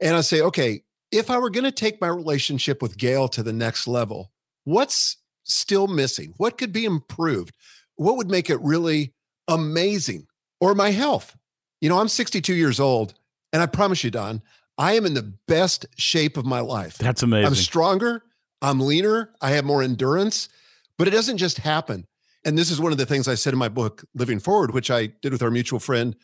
And 0.00 0.16
I 0.16 0.20
say, 0.20 0.40
okay, 0.42 0.82
if 1.10 1.30
I 1.30 1.38
were 1.38 1.50
going 1.50 1.64
to 1.64 1.72
take 1.72 2.00
my 2.00 2.08
relationship 2.08 2.82
with 2.82 2.98
Gail 2.98 3.28
to 3.28 3.42
the 3.42 3.52
next 3.52 3.86
level, 3.88 4.30
what's 4.64 5.16
still 5.44 5.88
missing? 5.88 6.34
What 6.36 6.58
could 6.58 6.72
be 6.72 6.84
improved? 6.84 7.54
What 7.96 8.16
would 8.16 8.30
make 8.30 8.50
it 8.50 8.60
really 8.60 9.14
amazing? 9.48 10.26
Or 10.60 10.74
my 10.74 10.90
health. 10.90 11.36
You 11.80 11.88
know, 11.88 11.98
I'm 11.98 12.08
62 12.08 12.54
years 12.54 12.78
old, 12.78 13.14
and 13.52 13.62
I 13.62 13.66
promise 13.66 14.04
you, 14.04 14.10
Don, 14.10 14.42
I 14.80 14.94
am 14.94 15.04
in 15.04 15.12
the 15.12 15.34
best 15.46 15.84
shape 15.98 16.38
of 16.38 16.46
my 16.46 16.60
life. 16.60 16.96
That's 16.96 17.22
amazing. 17.22 17.46
I'm 17.46 17.54
stronger, 17.54 18.22
I'm 18.62 18.80
leaner, 18.80 19.34
I 19.42 19.50
have 19.50 19.66
more 19.66 19.82
endurance, 19.82 20.48
but 20.96 21.06
it 21.06 21.10
doesn't 21.10 21.36
just 21.36 21.58
happen. 21.58 22.06
And 22.46 22.56
this 22.56 22.70
is 22.70 22.80
one 22.80 22.90
of 22.90 22.96
the 22.96 23.04
things 23.04 23.28
I 23.28 23.34
said 23.34 23.52
in 23.52 23.58
my 23.58 23.68
book, 23.68 24.06
Living 24.14 24.38
Forward, 24.40 24.72
which 24.72 24.90
I 24.90 25.08
did 25.20 25.32
with 25.32 25.42
our 25.42 25.50
mutual 25.50 25.80
friend, 25.80 26.16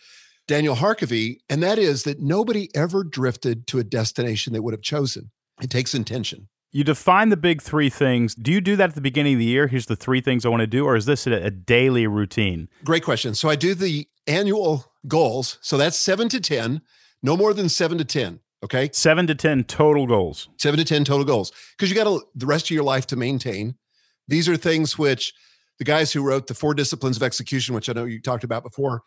Daniel 0.49 0.77
Harkavy, 0.77 1.41
and 1.51 1.63
that 1.63 1.79
is 1.79 2.05
that 2.05 2.23
nobody 2.23 2.71
ever 2.75 3.05
drifted 3.05 3.67
to 3.67 3.79
a 3.79 3.85
destination 3.85 4.55
they 4.55 4.61
would 4.61 4.73
have 4.73 4.81
chosen. 4.81 5.33
It 5.61 5.69
takes 5.69 5.95
intention. 5.95 6.49
You 6.73 6.83
define 6.83 7.29
the 7.29 7.37
big 7.37 7.61
three 7.61 7.91
things. 7.91 8.35
Do 8.35 8.51
you 8.51 8.63
do 8.63 8.75
that 8.77 8.89
at 8.89 8.95
the 8.95 9.03
beginning 9.03 9.35
of 9.35 9.41
the 9.41 9.45
year? 9.45 9.67
Here's 9.67 9.87
the 9.87 9.97
three 9.97 10.23
things 10.23 10.47
I 10.47 10.49
want 10.49 10.63
to 10.63 10.67
do, 10.67 10.87
or 10.87 10.97
is 10.97 11.05
this 11.05 11.27
a, 11.27 11.33
a 11.33 11.51
daily 11.51 12.07
routine? 12.07 12.71
Great 12.85 13.05
question. 13.05 13.35
So 13.35 13.51
I 13.51 13.57
do 13.57 13.75
the 13.75 14.09
annual 14.27 14.87
goals. 15.07 15.59
So 15.61 15.77
that's 15.77 15.99
seven 15.99 16.31
to 16.31 16.41
10, 16.41 16.81
no 17.23 17.37
more 17.37 17.53
than 17.53 17.69
seven 17.69 17.99
to 17.99 18.05
10. 18.05 18.41
Okay. 18.65 18.91
Seven 18.93 19.27
to 19.27 19.35
10 19.35 19.65
total 19.65 20.07
goals. 20.07 20.49
Seven 20.59 20.79
to 20.79 20.85
10 20.85 21.05
total 21.05 21.25
goals. 21.25 21.53
Because 21.77 21.91
you 21.91 21.97
got 21.97 22.23
the 22.35 22.47
rest 22.47 22.67
of 22.67 22.71
your 22.71 22.85
life 22.85 23.07
to 23.09 23.17
maintain. 23.17 23.77
These 24.29 24.49
are 24.49 24.57
things 24.57 24.99
which 24.99 25.33
the 25.79 25.85
guys 25.85 26.13
who 26.13 26.23
wrote 26.23 26.47
the 26.47 26.55
four 26.55 26.75
disciplines 26.75 27.17
of 27.17 27.23
execution, 27.23 27.75
which 27.75 27.89
I 27.89 27.93
know 27.93 28.05
you 28.05 28.21
talked 28.21 28.45
about 28.45 28.63
before, 28.63 29.03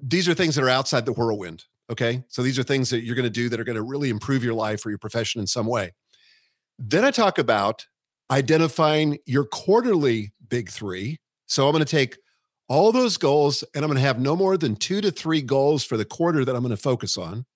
these 0.00 0.28
are 0.28 0.34
things 0.34 0.54
that 0.54 0.64
are 0.64 0.68
outside 0.68 1.04
the 1.04 1.12
whirlwind. 1.12 1.64
Okay. 1.90 2.24
So 2.28 2.42
these 2.42 2.58
are 2.58 2.62
things 2.62 2.90
that 2.90 3.02
you're 3.02 3.16
going 3.16 3.24
to 3.24 3.30
do 3.30 3.48
that 3.48 3.60
are 3.60 3.64
going 3.64 3.76
to 3.76 3.82
really 3.82 4.08
improve 4.08 4.44
your 4.44 4.54
life 4.54 4.84
or 4.86 4.90
your 4.90 4.98
profession 4.98 5.40
in 5.40 5.46
some 5.46 5.66
way. 5.66 5.92
Then 6.78 7.04
I 7.04 7.10
talk 7.10 7.38
about 7.38 7.86
identifying 8.30 9.18
your 9.24 9.44
quarterly 9.44 10.32
big 10.48 10.70
three. 10.70 11.18
So 11.46 11.66
I'm 11.66 11.72
going 11.72 11.84
to 11.84 11.90
take 11.90 12.18
all 12.68 12.92
those 12.92 13.16
goals 13.16 13.62
and 13.74 13.84
I'm 13.84 13.88
going 13.88 14.00
to 14.00 14.06
have 14.06 14.20
no 14.20 14.34
more 14.34 14.56
than 14.56 14.76
two 14.76 15.00
to 15.00 15.10
three 15.10 15.42
goals 15.42 15.84
for 15.84 15.96
the 15.96 16.04
quarter 16.04 16.44
that 16.44 16.54
I'm 16.54 16.62
going 16.62 16.70
to 16.70 16.76
focus 16.76 17.16
on. 17.16 17.46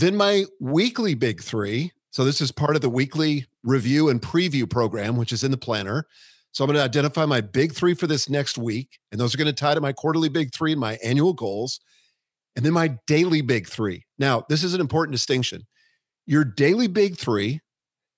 Then 0.00 0.16
my 0.16 0.46
weekly 0.60 1.12
big 1.12 1.42
three. 1.42 1.92
So 2.10 2.24
this 2.24 2.40
is 2.40 2.50
part 2.50 2.74
of 2.74 2.80
the 2.80 2.88
weekly 2.88 3.44
review 3.62 4.08
and 4.08 4.20
preview 4.20 4.68
program, 4.68 5.18
which 5.18 5.30
is 5.30 5.44
in 5.44 5.50
the 5.50 5.58
planner. 5.58 6.06
So 6.52 6.64
I'm 6.64 6.68
going 6.68 6.78
to 6.78 6.82
identify 6.82 7.26
my 7.26 7.42
big 7.42 7.74
three 7.74 7.92
for 7.92 8.06
this 8.06 8.26
next 8.26 8.56
week, 8.56 8.98
and 9.12 9.20
those 9.20 9.34
are 9.34 9.36
going 9.36 9.46
to 9.46 9.52
tie 9.52 9.74
to 9.74 9.80
my 9.80 9.92
quarterly 9.92 10.30
big 10.30 10.54
three 10.54 10.72
and 10.72 10.80
my 10.80 10.94
annual 11.04 11.34
goals. 11.34 11.80
And 12.56 12.64
then 12.64 12.72
my 12.72 12.96
daily 13.06 13.42
big 13.42 13.68
three. 13.68 14.06
Now, 14.18 14.46
this 14.48 14.64
is 14.64 14.72
an 14.72 14.80
important 14.80 15.12
distinction. 15.12 15.66
Your 16.26 16.44
daily 16.44 16.88
big 16.88 17.18
three 17.18 17.60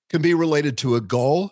can 0.09 0.21
be 0.21 0.33
related 0.33 0.77
to 0.79 0.95
a 0.95 1.01
goal 1.01 1.51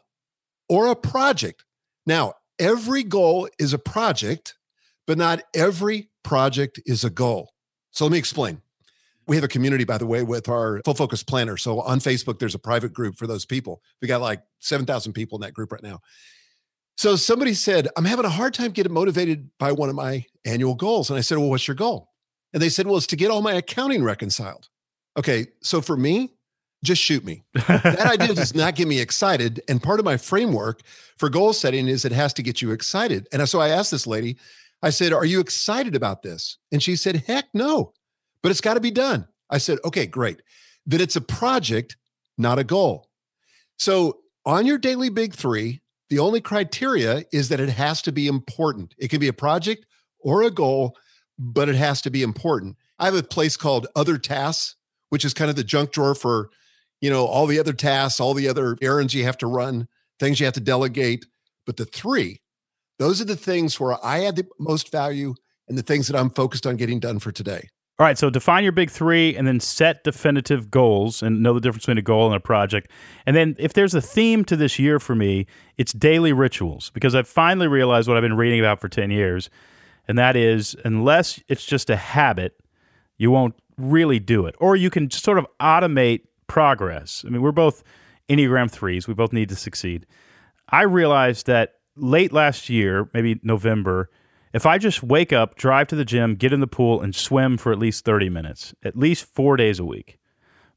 or 0.70 0.88
a 0.88 0.96
project. 0.96 1.66
Now, 2.06 2.36
every 2.58 3.04
goal 3.04 3.50
is 3.60 3.74
a 3.74 3.80
project, 3.80 4.56
but 5.06 5.18
not 5.18 5.44
every 5.54 6.10
project 6.24 6.80
is 6.86 7.04
a 7.04 7.10
goal. 7.10 7.52
So 7.92 8.06
let 8.06 8.14
me 8.14 8.18
explain. 8.18 8.62
We 9.28 9.36
have 9.36 9.44
a 9.44 9.50
community, 9.50 9.84
by 9.84 9.98
the 9.98 10.08
way, 10.08 10.24
with 10.24 10.50
our 10.50 10.82
full 10.84 10.94
focus 10.94 11.24
planner. 11.24 11.58
So 11.58 11.82
on 11.82 12.00
Facebook, 12.00 12.40
there's 12.40 12.56
a 12.56 12.60
private 12.60 12.94
group 12.94 13.18
for 13.18 13.28
those 13.28 13.46
people. 13.46 13.82
We 14.02 14.08
got 14.08 14.22
like 14.22 14.42
7,000 14.60 15.14
people 15.14 15.38
in 15.38 15.42
that 15.42 15.54
group 15.54 15.72
right 15.72 15.84
now. 15.84 16.02
So 16.98 17.16
somebody 17.16 17.54
said, 17.54 17.88
I'm 17.98 18.06
having 18.06 18.26
a 18.26 18.30
hard 18.30 18.54
time 18.54 18.72
getting 18.72 18.94
motivated 18.94 19.50
by 19.58 19.72
one 19.72 19.90
of 19.90 19.96
my 19.96 20.26
annual 20.46 20.76
goals. 20.76 21.10
And 21.10 21.18
I 21.18 21.22
said, 21.22 21.38
Well, 21.38 21.50
what's 21.50 21.68
your 21.68 21.76
goal? 21.76 22.10
And 22.54 22.62
they 22.62 22.70
said, 22.70 22.86
Well, 22.86 22.98
it's 22.98 23.08
to 23.08 23.16
get 23.16 23.32
all 23.32 23.42
my 23.42 23.54
accounting 23.54 24.04
reconciled. 24.04 24.70
Okay. 25.18 25.48
So 25.62 25.82
for 25.82 25.98
me, 25.98 26.34
just 26.84 27.02
shoot 27.02 27.24
me. 27.24 27.44
that 27.54 28.20
idea 28.20 28.34
does 28.36 28.56
not 28.56 28.76
get 28.76 28.88
me 28.88 29.00
excited. 29.00 29.62
And 29.68 29.82
part 29.82 30.00
of 30.00 30.06
my 30.06 30.18
framework 30.18 30.82
for 31.18 31.30
goal 31.30 31.54
setting 31.54 31.88
is 31.88 32.06
it 32.06 32.12
has 32.12 32.34
to 32.34 32.44
get 32.44 32.62
you 32.62 32.72
excited. 32.72 33.28
And 33.32 33.48
so 33.48 33.60
I 33.60 33.70
asked 33.70 33.92
this 33.92 34.08
lady, 34.08 34.38
I 34.82 34.90
said, 34.90 35.14
Are 35.14 35.26
you 35.26 35.40
excited 35.40 35.96
about 35.96 36.24
this? 36.24 36.58
And 36.72 36.82
she 36.82 36.96
said, 36.96 37.24
Heck 37.28 37.46
no, 37.54 37.94
but 38.42 38.52
it's 38.52 38.62
got 38.62 38.76
to 38.76 38.80
be 38.80 38.92
done. 38.92 39.28
I 39.50 39.58
said, 39.58 39.80
Okay, 39.86 40.06
great. 40.06 40.42
That 40.86 41.02
it's 41.02 41.16
a 41.16 41.22
project, 41.22 41.98
not 42.38 42.60
a 42.60 42.64
goal. 42.64 43.10
So 43.78 44.20
on 44.46 44.66
your 44.66 44.78
daily 44.78 45.10
big 45.10 45.34
three, 45.34 45.82
the 46.10 46.20
only 46.20 46.42
criteria 46.42 47.24
is 47.32 47.50
that 47.50 47.60
it 47.60 47.70
has 47.70 48.02
to 48.04 48.12
be 48.12 48.28
important. 48.28 48.94
It 48.98 49.10
can 49.10 49.20
be 49.20 49.28
a 49.28 49.34
project 49.34 49.86
or 50.20 50.42
a 50.44 50.52
goal, 50.52 50.98
but 51.38 51.70
it 51.70 51.76
has 51.76 52.02
to 52.02 52.10
be 52.10 52.22
important. 52.22 52.78
I 53.00 53.06
have 53.06 53.16
a 53.16 53.24
place 53.24 53.58
called 53.58 53.88
Other 53.96 54.18
Tasks, 54.18 54.76
which 55.10 55.26
is 55.26 55.34
kind 55.34 55.50
of 55.50 55.56
the 55.56 55.64
junk 55.64 55.92
drawer 55.92 56.14
for, 56.14 56.50
you 57.00 57.10
know, 57.10 57.26
all 57.26 57.48
the 57.48 57.60
other 57.60 57.74
tasks, 57.74 58.20
all 58.20 58.34
the 58.34 58.48
other 58.48 58.78
errands 58.82 59.14
you 59.14 59.24
have 59.24 59.38
to 59.38 59.48
run, 59.48 59.88
things 60.20 60.40
you 60.40 60.46
have 60.46 60.54
to 60.56 60.60
delegate. 60.60 61.26
But 61.66 61.78
the 61.78 61.86
three, 61.86 62.42
those 63.00 63.22
are 63.22 63.26
the 63.26 63.36
things 63.36 63.80
where 63.80 64.04
I 64.04 64.26
add 64.26 64.36
the 64.36 64.48
most 64.60 64.92
value 64.92 65.36
and 65.68 65.78
the 65.78 65.84
things 65.84 66.08
that 66.08 66.20
I'm 66.20 66.30
focused 66.30 66.68
on 66.68 66.76
getting 66.76 67.00
done 67.00 67.20
for 67.20 67.32
today. 67.32 67.70
All 68.02 68.08
right, 68.08 68.18
so 68.18 68.32
define 68.32 68.64
your 68.64 68.72
big 68.72 68.90
three 68.90 69.36
and 69.36 69.46
then 69.46 69.60
set 69.60 70.04
definitive 70.04 70.72
goals 70.72 71.22
and 71.22 71.44
know 71.44 71.54
the 71.54 71.62
difference 71.62 71.84
between 71.84 72.00
a 72.00 72.02
goal 72.02 72.26
and 72.26 72.36
a 72.36 72.40
project. 72.40 72.90
And 73.28 73.36
then 73.36 73.56
if 73.60 73.74
there's 73.74 73.94
a 73.94 74.02
theme 74.02 74.44
to 74.46 74.56
this 74.56 74.80
year 74.80 75.00
for 75.00 75.14
me, 75.14 75.46
it's 75.78 75.94
daily 75.94 76.34
rituals 76.34 76.90
because 76.96 77.14
I've 77.14 77.28
finally 77.28 77.68
realized 77.68 78.08
what 78.08 78.18
I've 78.18 78.24
been 78.24 78.38
reading 78.38 78.60
about 78.60 78.82
for 78.82 78.90
10 78.90 79.12
years. 79.12 79.52
And 80.08 80.18
that 80.18 80.36
is, 80.36 80.76
unless 80.84 81.44
it's 81.48 81.64
just 81.64 81.92
a 81.92 81.96
habit, 81.96 82.60
you 83.20 83.30
won't 83.30 83.54
really 83.78 84.18
do 84.18 84.48
it. 84.48 84.56
Or 84.58 84.76
you 84.76 84.90
can 84.90 85.12
sort 85.12 85.38
of 85.38 85.46
automate 85.60 86.22
progress. 86.48 87.24
I 87.24 87.30
mean, 87.30 87.44
we're 87.44 87.52
both 87.52 87.84
Enneagram 88.28 88.72
threes, 88.72 89.08
we 89.08 89.14
both 89.14 89.32
need 89.32 89.50
to 89.50 89.56
succeed. 89.56 90.08
I 90.70 90.86
realized 90.86 91.46
that 91.46 91.76
late 91.96 92.34
last 92.34 92.68
year, 92.68 93.12
maybe 93.14 93.40
November, 93.44 94.10
if 94.54 94.66
I 94.66 94.78
just 94.78 95.02
wake 95.04 95.32
up, 95.32 95.56
drive 95.56 95.88
to 95.88 95.96
the 95.96 96.06
gym, 96.06 96.36
get 96.36 96.54
in 96.54 96.60
the 96.60 96.68
pool, 96.68 97.02
and 97.02 97.16
swim 97.16 97.58
for 97.58 97.72
at 97.72 97.80
least 97.80 98.06
30 98.06 98.30
minutes, 98.30 98.74
at 98.84 98.98
least 98.98 99.26
four 99.26 99.58
days 99.58 99.80
a 99.80 99.86
week, 99.86 100.18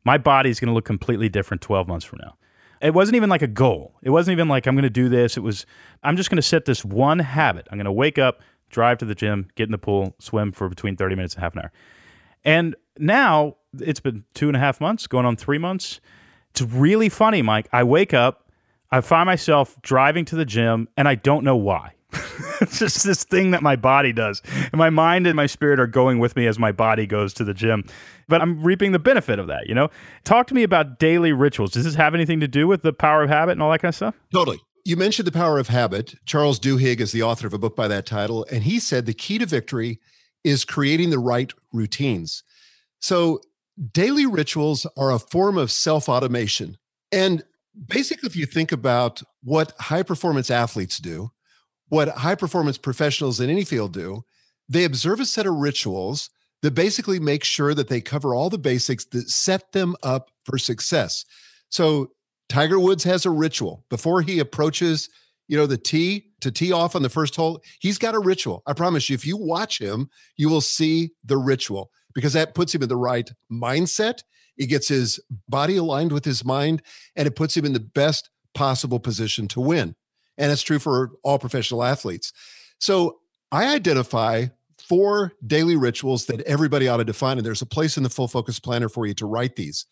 my 0.05 0.19
body's 0.19 0.61
going 0.61 0.69
to 0.69 0.75
look 0.75 0.85
completely 0.85 1.29
different 1.29 1.63
12 1.63 1.89
months 1.89 2.05
from 2.05 2.21
now. 2.23 2.37
It 2.81 2.93
wasn't 2.93 3.17
even 3.17 3.31
like 3.31 3.43
a 3.43 3.47
goal. 3.47 3.95
It 4.03 4.11
wasn't 4.11 4.33
even 4.33 4.49
like 4.49 4.67
I'm 4.67 4.75
going 4.75 4.83
to 4.83 4.91
do 4.91 5.09
this. 5.09 5.37
It 5.37 5.41
was, 5.41 5.65
I'm 6.03 6.17
just 6.17 6.29
going 6.29 6.37
to 6.37 6.43
set 6.43 6.67
this 6.67 6.85
one 6.85 7.19
habit. 7.19 7.67
I'm 7.71 7.79
going 7.79 7.87
to 7.87 7.93
wake 7.93 8.19
up, 8.19 8.43
drive 8.69 8.99
to 8.99 9.05
the 9.05 9.15
gym, 9.15 9.49
get 9.55 9.65
in 9.65 9.73
the 9.73 9.79
pool, 9.79 10.15
swim 10.19 10.53
for 10.53 10.69
between 10.69 10.97
30 10.97 11.17
minutes 11.17 11.35
and 11.35 11.43
half 11.43 11.55
an 11.55 11.61
hour. 11.61 11.73
And 12.45 12.77
now 12.99 13.57
it's 13.81 14.01
been 14.01 14.25
two 14.35 14.49
and 14.49 14.57
a 14.57 14.61
half 14.61 14.81
months, 14.81 15.07
going 15.07 15.25
on 15.25 15.37
three 15.37 15.59
months. 15.59 16.01
It's 16.51 16.63
really 16.63 17.09
funny, 17.09 17.43
Mike. 17.43 17.69
I 17.73 17.83
wake 17.85 18.13
up, 18.13 18.51
I 18.91 19.01
find 19.01 19.27
myself 19.27 19.81
driving 19.83 20.25
to 20.27 20.37
the 20.37 20.45
gym, 20.45 20.89
and 20.97 21.09
I 21.09 21.15
don't 21.15 21.43
know 21.43 21.57
why. 21.57 21.95
it's 22.61 22.79
just 22.79 23.05
this 23.05 23.25
thing 23.25 23.51
that 23.53 23.63
my 23.63 23.77
body 23.77 24.13
does. 24.13 24.43
And 24.73 24.75
my 24.75 24.91
mind 24.91 25.27
and 25.27 25.37
my 25.37 25.47
spirit 25.47 25.81
are 25.81 25.87
going 25.87 26.19
with 26.19 26.37
me 26.37 26.47
as 26.47 26.59
my 26.59 26.73
body 26.73 27.07
goes 27.07 27.35
to 27.35 27.45
the 27.45 27.55
gym. 27.55 27.85
But 28.29 28.41
I'm 28.41 28.63
reaping 28.63 28.93
the 28.93 28.99
benefit 28.99 29.39
of 29.39 29.47
that, 29.49 29.67
you 29.67 29.75
know? 29.75 29.89
Talk 30.25 30.47
to 30.49 30.55
me 30.55 30.63
about 30.63 30.99
daily 30.99 31.33
rituals. 31.33 31.73
Does 31.73 31.85
this 31.85 31.95
have 31.95 32.15
anything 32.15 32.41
to 32.41 32.49
do 32.49 32.67
with 32.67 32.83
the 32.83 32.93
power 32.93 33.23
of 33.23 33.31
habit 33.31 33.53
and 33.53 33.63
all 33.63 33.71
that 33.71 33.81
kind 33.81 33.91
of 33.91 33.97
stuff? 33.97 34.15
Totally. 34.33 34.61
You 34.85 34.97
mentioned 34.97 35.27
the 35.27 35.33
power 35.33 35.59
of 35.59 35.69
habit. 35.69 36.15
Charles 36.27 36.61
Duhigg 36.61 37.01
is 37.01 37.13
the 37.13 37.23
author 37.23 37.47
of 37.47 37.55
a 37.55 37.59
book 37.59 37.75
by 37.75 37.89
that 37.89 38.07
title. 38.07 38.47
And 38.51 38.65
he 38.65 38.79
said 38.79 39.07
the 39.07 39.15
key 39.15 39.39
to 39.39 39.47
victory 39.47 40.01
is 40.43 40.65
creating 40.65 41.11
the 41.11 41.19
right 41.19 41.53
routines. 41.73 42.43
So 43.01 43.41
daily 43.93 44.27
rituals 44.27 44.87
are 44.97 45.11
a 45.11 45.19
form 45.19 45.57
of 45.57 45.71
self 45.71 46.09
automation. 46.09 46.77
And 47.11 47.45
basically, 47.89 48.27
if 48.27 48.37
you 48.37 48.47
think 48.47 48.73
about 48.73 49.23
what 49.43 49.73
high 49.79 50.03
performance 50.03 50.51
athletes 50.51 50.99
do, 50.99 51.31
what 51.89 52.09
high 52.09 52.35
performance 52.35 52.79
professionals 52.79 53.41
in 53.41 53.51
any 53.51 53.65
field 53.65 53.93
do, 53.93 54.23
they 54.69 54.85
observe 54.85 55.21
a 55.21 55.27
set 55.27 55.47
of 55.47 55.55
rituals 55.55 56.31
that 56.63 56.73
basically 56.73 57.21
make 57.21 57.45
sure 57.45 57.75
that 57.75 57.89
they 57.89 58.01
cover 58.01 58.35
all 58.35 58.49
the 58.49 58.59
basics 58.59 59.05
that 59.07 59.29
set 59.29 59.73
them 59.73 59.95
up 60.03 60.31
for 60.47 60.57
success. 60.57 61.25
So 61.69 62.13
Tiger 62.49 62.81
Woods 62.81 63.05
has 63.05 63.27
a 63.27 63.31
ritual 63.31 63.85
before 63.91 64.23
he 64.23 64.39
approaches, 64.39 65.09
you 65.47 65.57
know, 65.57 65.67
the 65.67 65.77
tee 65.77 66.31
to 66.41 66.51
tee 66.51 66.73
off 66.73 66.97
on 66.97 67.03
the 67.03 67.11
first 67.11 67.37
hole. 67.37 67.61
He's 67.81 67.99
got 67.99 68.15
a 68.15 68.19
ritual. 68.19 68.63
I 68.67 68.73
promise 68.73 69.11
you, 69.11 69.15
if 69.15 69.27
you 69.27 69.37
watch 69.37 69.79
him, 69.79 70.09
you 70.37 70.49
will 70.49 70.61
see 70.61 71.11
the 71.25 71.37
ritual 71.37 71.91
because 72.15 72.33
that 72.33 72.55
puts 72.55 72.75
him 72.75 72.83
in 72.83 72.89
the 72.89 72.97
right 72.97 73.31
mindset. 73.53 74.23
It 74.57 74.67
gets 74.67 74.89
his 74.89 75.21
body 75.49 75.77
aligned 75.77 76.13
with 76.13 76.25
his 76.25 76.45
mind 76.45 76.81
and 77.17 77.27
it 77.27 77.37
puts 77.37 77.57
him 77.57 77.65
in 77.65 77.73
the 77.73 77.81
best 77.81 78.31
possible 78.55 79.01
position 79.01 79.49
to 79.49 79.61
win. 79.61 79.97
And 80.39 80.51
it's 80.51 80.63
true 80.63 80.79
for 80.79 81.13
all 81.23 81.39
professional 81.39 81.83
athletes. 81.83 82.33
So 82.79 83.19
I 83.53 83.75
identify 83.75 84.47
four 84.89 85.33
daily 85.47 85.77
rituals 85.77 86.27
that 86.27 86.41
everybody 86.43 86.89
ought 86.89 86.99
to 86.99 87.05
define. 87.05 87.39
And 87.39 87.47
there's 87.47 87.63
a 87.63 87.67
place 87.67 87.97
in 87.97 88.03
the 88.03 88.11
full 88.11 88.29
focus 88.29 88.59
planner 88.61 88.89
for 88.89 89.07
you 89.07 89.15
to 89.15 89.27
write 89.27 89.57
these. 89.57 89.87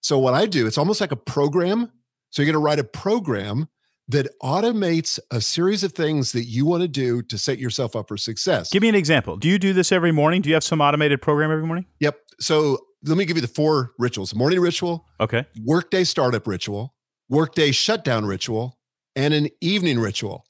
So 0.00 0.18
what 0.18 0.34
I 0.34 0.46
do, 0.46 0.66
it's 0.66 0.78
almost 0.78 1.00
like 1.00 1.12
a 1.12 1.16
program. 1.16 1.92
So 2.30 2.42
you're 2.42 2.52
going 2.52 2.60
to 2.60 2.64
write 2.64 2.78
a 2.78 2.84
program 2.84 3.68
that 4.08 4.28
automates 4.42 5.18
a 5.30 5.40
series 5.40 5.84
of 5.84 5.92
things 5.92 6.32
that 6.32 6.44
you 6.44 6.66
want 6.66 6.82
to 6.82 6.88
do 6.88 7.22
to 7.22 7.38
set 7.38 7.58
yourself 7.58 7.94
up 7.94 8.08
for 8.08 8.16
success. 8.16 8.70
Give 8.70 8.82
me 8.82 8.88
an 8.88 8.94
example. 8.94 9.36
Do 9.36 9.48
you 9.48 9.58
do 9.58 9.72
this 9.72 9.92
every 9.92 10.12
morning? 10.12 10.42
Do 10.42 10.48
you 10.48 10.54
have 10.54 10.64
some 10.64 10.80
automated 10.80 11.22
program 11.22 11.50
every 11.52 11.64
morning? 11.64 11.86
Yep. 12.00 12.18
So 12.40 12.78
let 13.04 13.16
me 13.16 13.24
give 13.24 13.36
you 13.36 13.42
the 13.42 13.48
four 13.48 13.92
rituals 13.98 14.34
morning 14.34 14.60
ritual, 14.60 15.06
okay, 15.20 15.44
workday 15.64 16.04
startup 16.04 16.46
ritual, 16.46 16.94
workday 17.28 17.70
shutdown 17.70 18.24
ritual, 18.26 18.78
and 19.16 19.34
an 19.34 19.48
evening 19.60 19.98
ritual. 19.98 20.46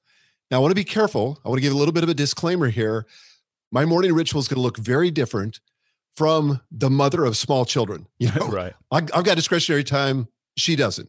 Now, 0.50 0.58
I 0.58 0.60
want 0.60 0.70
to 0.70 0.76
be 0.76 0.84
careful. 0.84 1.40
I 1.44 1.48
want 1.48 1.58
to 1.58 1.62
give 1.62 1.72
a 1.72 1.76
little 1.76 1.94
bit 1.94 2.02
of 2.02 2.08
a 2.08 2.14
disclaimer 2.14 2.68
here. 2.68 3.06
My 3.70 3.84
morning 3.84 4.12
ritual 4.12 4.40
is 4.40 4.48
going 4.48 4.58
to 4.58 4.62
look 4.62 4.76
very 4.76 5.10
different 5.10 5.60
from 6.14 6.60
the 6.70 6.90
mother 6.90 7.24
of 7.24 7.36
small 7.36 7.64
children. 7.64 8.06
You 8.18 8.30
know, 8.32 8.48
right. 8.48 8.74
I, 8.90 8.98
I've 8.98 9.24
got 9.24 9.36
discretionary 9.36 9.82
time. 9.82 10.28
She 10.56 10.76
doesn't. 10.76 11.08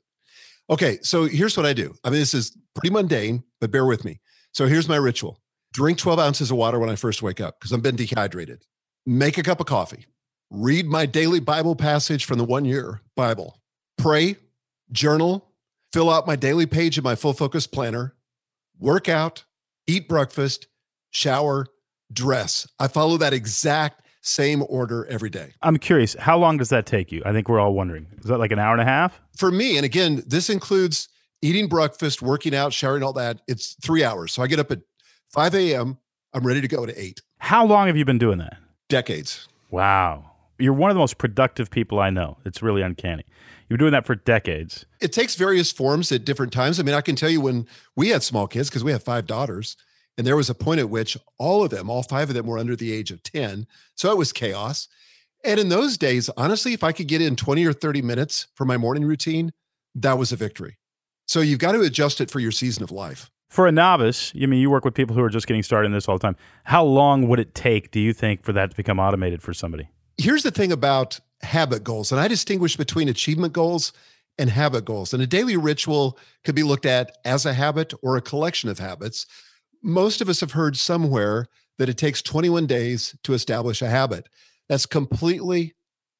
Okay, 0.69 0.97
so 1.01 1.25
here's 1.25 1.57
what 1.57 1.65
I 1.65 1.73
do. 1.73 1.93
I 2.03 2.09
mean, 2.09 2.19
this 2.19 2.33
is 2.33 2.57
pretty 2.73 2.91
mundane, 2.91 3.43
but 3.59 3.69
bear 3.69 3.85
with 3.85 4.05
me. 4.05 4.21
So 4.53 4.65
here's 4.65 4.87
my 4.87 4.95
ritual 4.95 5.39
drink 5.73 5.97
12 5.97 6.19
ounces 6.19 6.51
of 6.51 6.57
water 6.57 6.79
when 6.79 6.89
I 6.89 6.95
first 6.95 7.21
wake 7.21 7.41
up 7.41 7.59
because 7.59 7.73
I've 7.73 7.81
been 7.81 7.95
dehydrated. 7.95 8.63
Make 9.05 9.37
a 9.37 9.43
cup 9.43 9.59
of 9.59 9.65
coffee. 9.65 10.05
Read 10.49 10.85
my 10.85 11.05
daily 11.05 11.39
Bible 11.39 11.75
passage 11.75 12.25
from 12.25 12.37
the 12.37 12.45
one 12.45 12.63
year 12.63 13.01
Bible. 13.15 13.59
Pray, 13.97 14.37
journal, 14.91 15.51
fill 15.93 16.09
out 16.09 16.25
my 16.25 16.35
daily 16.35 16.65
page 16.65 16.97
in 16.97 17.03
my 17.03 17.15
full 17.15 17.33
focus 17.33 17.67
planner, 17.67 18.15
work 18.79 19.07
out, 19.07 19.45
eat 19.85 20.09
breakfast, 20.09 20.67
shower, 21.11 21.67
dress. 22.11 22.67
I 22.79 22.87
follow 22.87 23.17
that 23.17 23.31
exact 23.31 24.01
same 24.21 24.63
order 24.67 25.05
every 25.05 25.29
day. 25.29 25.53
I'm 25.61 25.77
curious, 25.77 26.15
how 26.15 26.37
long 26.37 26.57
does 26.57 26.69
that 26.69 26.85
take 26.85 27.11
you? 27.11 27.21
I 27.25 27.31
think 27.31 27.47
we're 27.47 27.59
all 27.59 27.73
wondering. 27.73 28.07
Is 28.19 28.25
that 28.25 28.39
like 28.39 28.51
an 28.51 28.59
hour 28.59 28.73
and 28.73 28.81
a 28.81 28.85
half? 28.85 29.21
For 29.37 29.51
me, 29.51 29.77
and 29.77 29.85
again, 29.85 30.23
this 30.25 30.49
includes 30.49 31.09
eating 31.41 31.67
breakfast, 31.67 32.21
working 32.21 32.55
out, 32.55 32.73
showering, 32.73 33.03
all 33.03 33.13
that. 33.13 33.41
It's 33.47 33.75
three 33.81 34.03
hours. 34.03 34.33
So 34.33 34.41
I 34.41 34.47
get 34.47 34.59
up 34.59 34.71
at 34.71 34.79
5 35.29 35.53
a.m. 35.55 35.97
I'm 36.33 36.47
ready 36.47 36.61
to 36.61 36.67
go 36.67 36.83
at 36.83 36.97
8. 36.97 37.21
How 37.37 37.65
long 37.65 37.87
have 37.87 37.97
you 37.97 38.05
been 38.05 38.17
doing 38.17 38.39
that? 38.39 38.57
Decades. 38.89 39.47
Wow. 39.69 40.31
You're 40.57 40.73
one 40.73 40.89
of 40.89 40.95
the 40.95 40.99
most 40.99 41.17
productive 41.17 41.69
people 41.69 41.99
I 41.99 42.09
know. 42.09 42.37
It's 42.45 42.61
really 42.61 42.81
uncanny. 42.81 43.25
You've 43.73 43.79
been 43.79 43.85
doing 43.85 43.93
that 43.93 44.05
for 44.05 44.13
decades. 44.13 44.85
It 45.01 45.11
takes 45.11 45.33
various 45.33 45.71
forms 45.71 46.11
at 46.11 46.23
different 46.23 46.53
times. 46.53 46.79
I 46.79 46.83
mean, 46.83 46.93
I 46.93 47.01
can 47.01 47.15
tell 47.15 47.31
you 47.31 47.41
when 47.41 47.65
we 47.95 48.09
had 48.09 48.21
small 48.21 48.45
kids, 48.45 48.69
because 48.69 48.83
we 48.83 48.91
have 48.91 49.01
five 49.01 49.25
daughters, 49.25 49.77
and 50.15 50.27
there 50.27 50.35
was 50.35 50.47
a 50.47 50.53
point 50.53 50.79
at 50.79 50.91
which 50.91 51.17
all 51.39 51.63
of 51.63 51.71
them, 51.71 51.89
all 51.89 52.03
five 52.03 52.29
of 52.29 52.35
them, 52.35 52.45
were 52.45 52.59
under 52.59 52.75
the 52.75 52.93
age 52.93 53.09
of 53.09 53.23
10. 53.23 53.65
So 53.95 54.11
it 54.11 54.17
was 54.19 54.31
chaos. 54.31 54.89
And 55.43 55.59
in 55.59 55.69
those 55.69 55.97
days, 55.97 56.29
honestly, 56.37 56.73
if 56.73 56.83
I 56.83 56.91
could 56.91 57.07
get 57.07 57.19
in 57.19 57.35
20 57.35 57.65
or 57.65 57.73
30 57.73 58.03
minutes 58.03 58.45
for 58.53 58.63
my 58.63 58.77
morning 58.77 59.05
routine, 59.05 59.53
that 59.95 60.19
was 60.19 60.31
a 60.31 60.35
victory. 60.35 60.77
So 61.25 61.39
you've 61.39 61.57
got 61.57 61.71
to 61.71 61.81
adjust 61.81 62.21
it 62.21 62.29
for 62.29 62.39
your 62.39 62.51
season 62.51 62.83
of 62.83 62.91
life. 62.91 63.31
For 63.49 63.65
a 63.65 63.71
novice, 63.71 64.33
I 64.39 64.45
mean, 64.45 64.59
you 64.59 64.69
work 64.69 64.85
with 64.85 64.93
people 64.93 65.15
who 65.15 65.23
are 65.23 65.31
just 65.31 65.47
getting 65.47 65.63
started 65.63 65.87
in 65.87 65.93
this 65.93 66.07
all 66.07 66.19
the 66.19 66.21
time. 66.21 66.35
How 66.65 66.83
long 66.83 67.27
would 67.27 67.39
it 67.39 67.55
take, 67.55 67.89
do 67.89 67.99
you 67.99 68.13
think, 68.13 68.43
for 68.43 68.53
that 68.53 68.69
to 68.69 68.77
become 68.77 68.99
automated 68.99 69.41
for 69.41 69.51
somebody? 69.51 69.89
Here's 70.19 70.43
the 70.43 70.51
thing 70.51 70.71
about 70.71 71.19
habit 71.43 71.83
goals, 71.83 72.11
and 72.11 72.19
I 72.19 72.27
distinguish 72.27 72.75
between 72.77 73.09
achievement 73.09 73.53
goals 73.53 73.93
and 74.37 74.49
habit 74.49 74.85
goals. 74.85 75.13
And 75.13 75.21
a 75.21 75.27
daily 75.27 75.57
ritual 75.57 76.17
could 76.43 76.55
be 76.55 76.63
looked 76.63 76.85
at 76.85 77.17
as 77.23 77.45
a 77.45 77.53
habit 77.53 77.93
or 78.01 78.17
a 78.17 78.21
collection 78.21 78.69
of 78.69 78.79
habits 78.79 79.27
most 79.83 80.21
of 80.21 80.29
us 80.29 80.39
have 80.39 80.53
heard 80.53 80.77
somewhere 80.77 81.47
that 81.77 81.89
it 81.89 81.97
takes 81.97 82.21
21 82.21 82.65
days 82.65 83.15
to 83.23 83.33
establish 83.33 83.81
a 83.81 83.89
habit. 83.89 84.29
That's 84.69 84.85
completely 84.85 85.75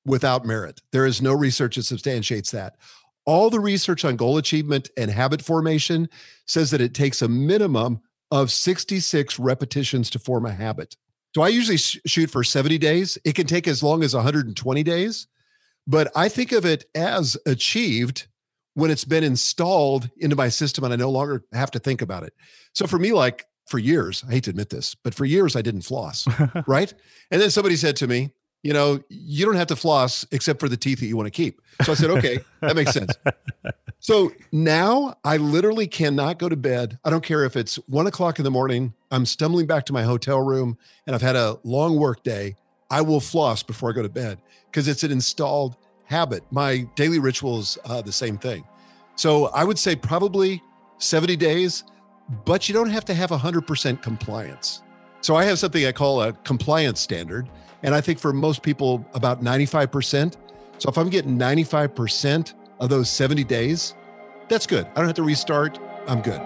without 0.06 0.46
merit. 0.46 0.82
There 0.92 1.06
is 1.06 1.22
no 1.22 1.32
research 1.32 1.78
that 1.78 1.84
substantiates 1.84 2.52
that. 2.52 2.76
All 3.26 3.50
the 3.50 3.62
research 3.62 4.04
on 4.04 4.18
goal 4.18 4.38
achievement 4.38 4.90
and 4.98 5.10
habit 5.10 5.42
formation 5.42 6.10
says 6.46 6.72
that 6.72 6.82
it 6.82 6.94
takes 6.94 7.22
a 7.22 7.30
minimum 7.30 8.02
of 8.30 8.52
66 8.52 9.40
repetitions 9.40 10.10
to 10.10 10.20
form 10.20 10.46
a 10.46 10.52
habit. 10.52 10.98
So 11.34 11.42
I 11.42 11.48
usually 11.50 11.78
sh- 11.78 12.00
shoot 12.06 12.30
for 12.30 12.44
70 12.44 12.78
days. 12.78 13.18
It 13.26 13.36
can 13.36 13.48
take 13.48 13.68
as 13.68 13.82
long 13.82 14.04
as 14.04 14.14
120 14.14 14.84
days, 14.84 15.28
but 15.88 16.12
I 16.16 16.30
think 16.30 16.52
of 16.52 16.66
it 16.66 16.86
as 16.96 17.38
achieved 17.46 18.28
when 18.76 18.92
it's 18.92 19.06
been 19.06 19.24
installed 19.24 20.10
into 20.18 20.36
my 20.36 20.50
system 20.50 20.84
and 20.84 20.94
I 20.94 20.98
no 20.98 21.12
longer 21.12 21.44
have 21.54 21.72
to 21.72 21.80
think 21.80 22.02
about 22.02 22.24
it. 22.24 22.34
So 22.74 22.88
for 22.88 22.98
me, 23.00 23.14
like 23.14 23.46
for 23.68 23.80
years, 23.80 24.24
I 24.28 24.34
hate 24.34 24.44
to 24.46 24.50
admit 24.50 24.70
this, 24.70 24.96
but 24.96 25.14
for 25.14 25.26
years 25.26 25.56
I 25.56 25.62
didn't 25.62 25.82
floss, 25.82 26.28
right? 26.68 26.94
And 27.32 27.42
then 27.42 27.50
somebody 27.50 27.76
said 27.76 27.96
to 27.98 28.08
me, 28.08 28.32
you 28.64 28.74
know, 28.74 29.02
you 29.10 29.46
don't 29.46 29.56
have 29.56 29.68
to 29.68 29.76
floss 29.76 30.26
except 30.32 30.60
for 30.60 30.68
the 30.68 30.78
teeth 30.78 31.00
that 31.00 31.06
you 31.06 31.16
want 31.16 31.28
to 31.28 31.32
keep. 31.32 31.62
So 31.84 31.92
I 31.92 31.96
said, 31.96 32.10
okay, 32.12 32.40
that 32.62 32.76
makes 32.76 32.92
sense. 32.92 33.14
So 34.00 34.34
now 34.52 35.16
I 35.24 35.38
literally 35.38 35.88
cannot 35.88 36.38
go 36.38 36.50
to 36.50 36.58
bed. 36.58 37.00
I 37.06 37.10
don't 37.10 37.24
care 37.24 37.46
if 37.46 37.56
it's 37.56 37.78
one 37.88 38.06
o'clock 38.06 38.38
in 38.38 38.44
the 38.44 38.52
morning, 38.52 38.94
I'm 39.12 39.26
stumbling 39.26 39.66
back 39.66 39.86
to 39.86 39.94
my 39.94 40.04
hotel 40.04 40.42
room 40.42 40.78
and 41.08 41.16
I've 41.16 41.22
had 41.22 41.38
a 41.38 41.58
long 41.64 41.96
work 41.98 42.22
day. 42.22 42.58
I 42.90 43.00
will 43.00 43.22
floss 43.22 43.64
before 43.64 43.92
I 43.92 43.94
go 43.94 44.02
to 44.02 44.10
bed 44.10 44.40
because 44.66 44.90
it's 44.90 45.04
an 45.04 45.12
installed 45.14 45.78
habit. 46.04 46.44
My 46.52 46.86
daily 46.96 47.20
ritual 47.20 47.60
is 47.60 47.78
uh, 47.86 48.02
the 48.02 48.12
same 48.12 48.38
thing. 48.38 48.66
So 49.16 49.46
I 49.46 49.64
would 49.64 49.80
say 49.80 49.96
probably 49.96 50.62
70 50.98 51.38
days 51.38 51.86
but 52.46 52.68
you 52.68 52.74
don't 52.74 52.90
have 52.90 53.06
to 53.06 53.14
have 53.14 53.30
100% 53.30 54.02
compliance. 54.02 54.82
So 55.22 55.36
I 55.36 55.46
have 55.46 55.60
something 55.60 55.86
I 55.86 55.92
call 55.92 56.22
a 56.22 56.34
compliance 56.34 57.00
standard. 57.00 57.48
And 57.84 57.94
I 57.94 58.02
think 58.02 58.18
for 58.18 58.34
most 58.34 58.64
people, 58.64 59.06
about 59.14 59.44
95%. 59.44 60.38
So 60.78 60.90
if 60.90 60.98
I'm 60.98 61.10
getting 61.10 61.38
95% 61.38 62.54
of 62.80 62.90
those 62.90 63.10
70 63.10 63.44
days, 63.44 63.94
that's 64.48 64.66
good. 64.66 64.86
I 64.88 64.96
don't 64.96 65.06
have 65.06 65.16
to 65.16 65.24
restart. 65.24 65.80
I'm 66.08 66.22
good. 66.22 66.42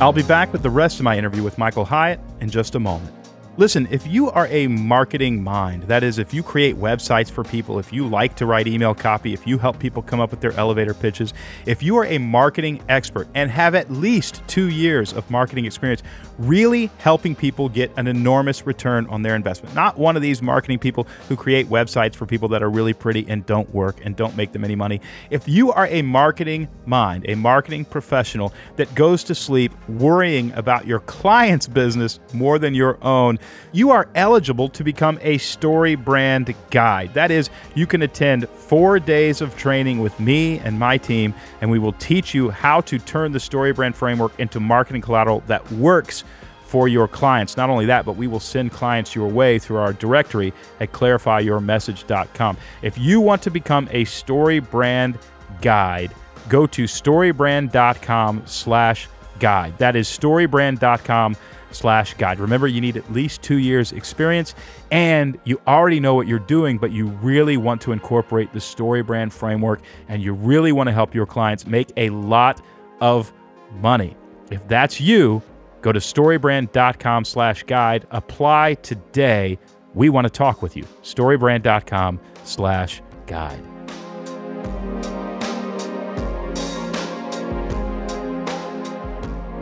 I'll 0.00 0.12
be 0.12 0.22
back 0.22 0.52
with 0.52 0.62
the 0.62 0.70
rest 0.70 0.98
of 0.98 1.04
my 1.04 1.18
interview 1.18 1.42
with 1.42 1.58
Michael 1.58 1.84
Hyatt 1.84 2.20
in 2.40 2.48
just 2.48 2.74
a 2.74 2.80
moment. 2.80 3.14
Listen, 3.60 3.86
if 3.90 4.06
you 4.06 4.30
are 4.30 4.46
a 4.46 4.68
marketing 4.68 5.44
mind, 5.44 5.82
that 5.82 6.02
is, 6.02 6.18
if 6.18 6.32
you 6.32 6.42
create 6.42 6.76
websites 6.76 7.30
for 7.30 7.44
people, 7.44 7.78
if 7.78 7.92
you 7.92 8.08
like 8.08 8.34
to 8.36 8.46
write 8.46 8.66
email 8.66 8.94
copy, 8.94 9.34
if 9.34 9.46
you 9.46 9.58
help 9.58 9.78
people 9.78 10.00
come 10.00 10.18
up 10.18 10.30
with 10.30 10.40
their 10.40 10.52
elevator 10.52 10.94
pitches, 10.94 11.34
if 11.66 11.82
you 11.82 11.98
are 11.98 12.06
a 12.06 12.16
marketing 12.16 12.82
expert 12.88 13.28
and 13.34 13.50
have 13.50 13.74
at 13.74 13.92
least 13.92 14.40
two 14.46 14.70
years 14.70 15.12
of 15.12 15.30
marketing 15.30 15.66
experience, 15.66 16.02
really 16.38 16.90
helping 16.96 17.34
people 17.34 17.68
get 17.68 17.92
an 17.98 18.06
enormous 18.06 18.64
return 18.64 19.06
on 19.08 19.20
their 19.20 19.36
investment. 19.36 19.74
Not 19.74 19.98
one 19.98 20.16
of 20.16 20.22
these 20.22 20.40
marketing 20.40 20.78
people 20.78 21.06
who 21.28 21.36
create 21.36 21.66
websites 21.66 22.14
for 22.14 22.24
people 22.24 22.48
that 22.48 22.62
are 22.62 22.70
really 22.70 22.94
pretty 22.94 23.26
and 23.28 23.44
don't 23.44 23.68
work 23.74 24.02
and 24.02 24.16
don't 24.16 24.34
make 24.38 24.52
them 24.52 24.64
any 24.64 24.74
money. 24.74 25.02
If 25.28 25.46
you 25.46 25.70
are 25.70 25.86
a 25.88 26.00
marketing 26.00 26.66
mind, 26.86 27.26
a 27.28 27.34
marketing 27.34 27.84
professional 27.84 28.54
that 28.76 28.94
goes 28.94 29.22
to 29.24 29.34
sleep 29.34 29.74
worrying 29.86 30.50
about 30.52 30.86
your 30.86 31.00
client's 31.00 31.66
business 31.66 32.20
more 32.32 32.58
than 32.58 32.74
your 32.74 32.96
own, 33.04 33.38
you 33.72 33.90
are 33.90 34.08
eligible 34.14 34.68
to 34.70 34.84
become 34.84 35.18
a 35.22 35.38
story 35.38 35.94
brand 35.94 36.54
guide. 36.70 37.14
That 37.14 37.30
is, 37.30 37.50
you 37.74 37.86
can 37.86 38.02
attend 38.02 38.48
four 38.48 38.98
days 38.98 39.40
of 39.40 39.56
training 39.56 40.00
with 40.00 40.18
me 40.18 40.58
and 40.60 40.78
my 40.78 40.98
team, 40.98 41.34
and 41.60 41.70
we 41.70 41.78
will 41.78 41.92
teach 41.94 42.34
you 42.34 42.50
how 42.50 42.80
to 42.82 42.98
turn 42.98 43.32
the 43.32 43.40
story 43.40 43.72
brand 43.72 43.96
framework 43.96 44.38
into 44.38 44.60
marketing 44.60 45.02
collateral 45.02 45.42
that 45.46 45.70
works 45.72 46.24
for 46.70 46.86
your 46.86 47.08
clients. 47.08 47.56
Not 47.56 47.68
only 47.68 47.86
that, 47.86 48.06
but 48.06 48.16
we 48.16 48.28
will 48.28 48.38
send 48.38 48.70
clients 48.70 49.14
your 49.14 49.28
way 49.28 49.58
through 49.58 49.78
our 49.78 49.92
directory 49.92 50.52
at 50.78 50.92
clarifyyourmessage.com. 50.92 52.56
If 52.82 52.96
you 52.96 53.20
want 53.20 53.42
to 53.42 53.50
become 53.50 53.88
a 53.90 54.04
story 54.04 54.60
brand 54.60 55.18
guide, 55.62 56.14
go 56.48 56.68
to 56.68 56.84
storybrand.com 56.84 58.42
slash 58.46 59.08
guide. 59.40 59.76
That 59.78 59.96
is 59.96 60.08
storybrand.com 60.08 61.36
slash 61.72 62.14
guide. 62.14 62.38
Remember, 62.38 62.66
you 62.66 62.80
need 62.80 62.96
at 62.96 63.12
least 63.12 63.42
two 63.42 63.58
years 63.58 63.92
experience 63.92 64.54
and 64.90 65.38
you 65.44 65.60
already 65.66 66.00
know 66.00 66.14
what 66.14 66.26
you're 66.26 66.38
doing, 66.38 66.78
but 66.78 66.92
you 66.92 67.08
really 67.22 67.56
want 67.56 67.80
to 67.82 67.92
incorporate 67.92 68.52
the 68.52 68.60
story 68.60 69.02
brand 69.02 69.32
framework 69.32 69.80
and 70.08 70.22
you 70.22 70.32
really 70.32 70.72
want 70.72 70.88
to 70.88 70.92
help 70.92 71.14
your 71.14 71.26
clients 71.26 71.66
make 71.66 71.92
a 71.96 72.10
lot 72.10 72.62
of 73.00 73.32
money. 73.80 74.16
If 74.50 74.66
that's 74.68 75.00
you, 75.00 75.42
go 75.80 75.92
to 75.92 76.00
storybrand.com 76.00 77.24
slash 77.24 77.62
guide. 77.64 78.06
Apply 78.10 78.74
today. 78.74 79.58
We 79.94 80.08
want 80.08 80.26
to 80.26 80.30
talk 80.30 80.62
with 80.62 80.76
you. 80.76 80.84
Storybrand.com 81.02 82.20
slash 82.44 83.02
guide. 83.26 83.69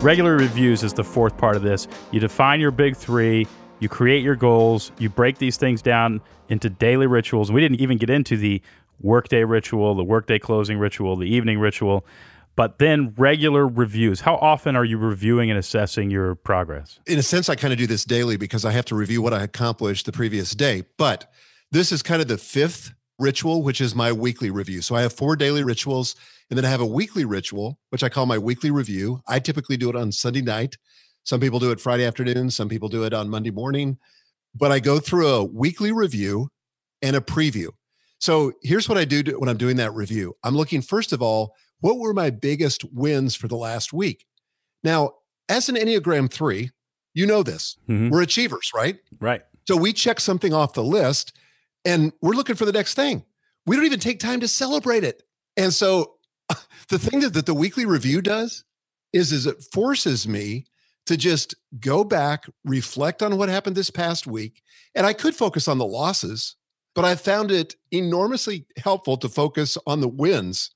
Regular 0.01 0.37
reviews 0.37 0.81
is 0.81 0.93
the 0.93 1.03
fourth 1.03 1.37
part 1.37 1.57
of 1.57 1.61
this. 1.61 1.85
You 2.11 2.21
define 2.21 2.61
your 2.61 2.71
big 2.71 2.95
three, 2.95 3.45
you 3.79 3.89
create 3.89 4.23
your 4.23 4.37
goals, 4.37 4.93
you 4.97 5.09
break 5.09 5.39
these 5.39 5.57
things 5.57 5.81
down 5.81 6.21
into 6.47 6.69
daily 6.69 7.05
rituals. 7.05 7.51
We 7.51 7.59
didn't 7.59 7.81
even 7.81 7.97
get 7.97 8.09
into 8.09 8.37
the 8.37 8.61
workday 9.01 9.43
ritual, 9.43 9.95
the 9.95 10.03
workday 10.05 10.39
closing 10.39 10.77
ritual, 10.77 11.17
the 11.17 11.27
evening 11.27 11.59
ritual, 11.59 12.05
but 12.55 12.79
then 12.79 13.13
regular 13.17 13.67
reviews. 13.67 14.21
How 14.21 14.35
often 14.35 14.77
are 14.77 14.85
you 14.85 14.97
reviewing 14.97 15.49
and 15.49 15.59
assessing 15.59 16.09
your 16.09 16.33
progress? 16.33 17.01
In 17.05 17.19
a 17.19 17.23
sense, 17.23 17.49
I 17.49 17.55
kind 17.55 17.73
of 17.73 17.77
do 17.77 17.85
this 17.85 18.05
daily 18.05 18.37
because 18.37 18.63
I 18.63 18.71
have 18.71 18.85
to 18.85 18.95
review 18.95 19.21
what 19.21 19.33
I 19.33 19.43
accomplished 19.43 20.05
the 20.05 20.13
previous 20.13 20.55
day. 20.55 20.83
But 20.95 21.29
this 21.71 21.91
is 21.91 22.01
kind 22.01 22.21
of 22.21 22.29
the 22.29 22.37
fifth 22.37 22.93
ritual, 23.19 23.61
which 23.63 23.81
is 23.81 23.93
my 23.93 24.11
weekly 24.11 24.49
review. 24.49 24.81
So 24.81 24.95
I 24.95 25.01
have 25.01 25.13
four 25.13 25.35
daily 25.35 25.63
rituals, 25.63 26.15
and 26.49 26.57
then 26.57 26.65
I 26.65 26.69
have 26.69 26.81
a 26.81 26.85
weekly 26.85 27.25
ritual, 27.25 27.77
which 27.89 28.03
I 28.03 28.09
call 28.09 28.25
my 28.25 28.37
weekly 28.37 28.71
review. 28.71 29.21
I 29.27 29.39
typically 29.39 29.77
do 29.77 29.89
it 29.89 29.95
on 29.95 30.11
Sunday 30.11 30.41
night. 30.41 30.77
Some 31.23 31.39
people 31.39 31.59
do 31.59 31.71
it 31.71 31.81
Friday 31.81 32.05
afternoon, 32.05 32.49
some 32.49 32.69
people 32.69 32.89
do 32.89 33.03
it 33.03 33.13
on 33.13 33.29
Monday 33.29 33.51
morning. 33.51 33.97
But 34.55 34.71
I 34.71 34.79
go 34.79 34.99
through 34.99 35.27
a 35.27 35.43
weekly 35.43 35.91
review 35.91 36.49
and 37.01 37.15
a 37.15 37.21
preview. 37.21 37.67
So 38.19 38.53
here's 38.63 38.89
what 38.89 38.97
I 38.97 39.05
do 39.05 39.21
when 39.37 39.47
I'm 39.49 39.57
doing 39.57 39.77
that 39.77 39.93
review 39.93 40.35
I'm 40.43 40.55
looking, 40.55 40.81
first 40.81 41.13
of 41.13 41.21
all, 41.21 41.55
what 41.81 41.97
were 41.97 42.13
my 42.13 42.29
biggest 42.29 42.83
wins 42.93 43.35
for 43.35 43.47
the 43.47 43.55
last 43.55 43.93
week? 43.93 44.25
Now, 44.83 45.11
as 45.47 45.69
an 45.69 45.75
Enneagram 45.75 46.31
3, 46.31 46.71
you 47.13 47.25
know 47.25 47.43
this. 47.43 47.77
Mm-hmm. 47.89 48.09
We're 48.09 48.21
achievers, 48.21 48.71
right? 48.73 48.97
Right. 49.19 49.41
So 49.67 49.77
we 49.77 49.93
check 49.93 50.19
something 50.19 50.53
off 50.53 50.73
the 50.73 50.83
list 50.83 51.33
and 51.85 52.11
we're 52.21 52.33
looking 52.33 52.55
for 52.55 52.65
the 52.65 52.71
next 52.71 52.93
thing. 52.93 53.23
We 53.65 53.75
don't 53.75 53.85
even 53.85 53.99
take 53.99 54.19
time 54.19 54.39
to 54.39 54.47
celebrate 54.47 55.03
it. 55.03 55.23
And 55.57 55.73
so 55.73 56.15
the 56.89 56.99
thing 56.99 57.19
that, 57.21 57.33
that 57.33 57.45
the 57.45 57.53
weekly 57.53 57.85
review 57.85 58.21
does 58.21 58.63
is, 59.13 59.31
is 59.31 59.45
it 59.45 59.63
forces 59.73 60.27
me 60.27 60.65
to 61.05 61.17
just 61.17 61.55
go 61.79 62.03
back, 62.03 62.45
reflect 62.63 63.23
on 63.23 63.37
what 63.37 63.49
happened 63.49 63.75
this 63.75 63.89
past 63.89 64.27
week. 64.27 64.61
And 64.93 65.05
I 65.05 65.13
could 65.13 65.35
focus 65.35 65.67
on 65.67 65.77
the 65.77 65.85
losses, 65.85 66.55
but 66.93 67.05
I 67.05 67.15
found 67.15 67.51
it 67.51 67.75
enormously 67.91 68.65
helpful 68.77 69.17
to 69.17 69.29
focus 69.29 69.77
on 69.87 70.01
the 70.01 70.07
wins 70.07 70.71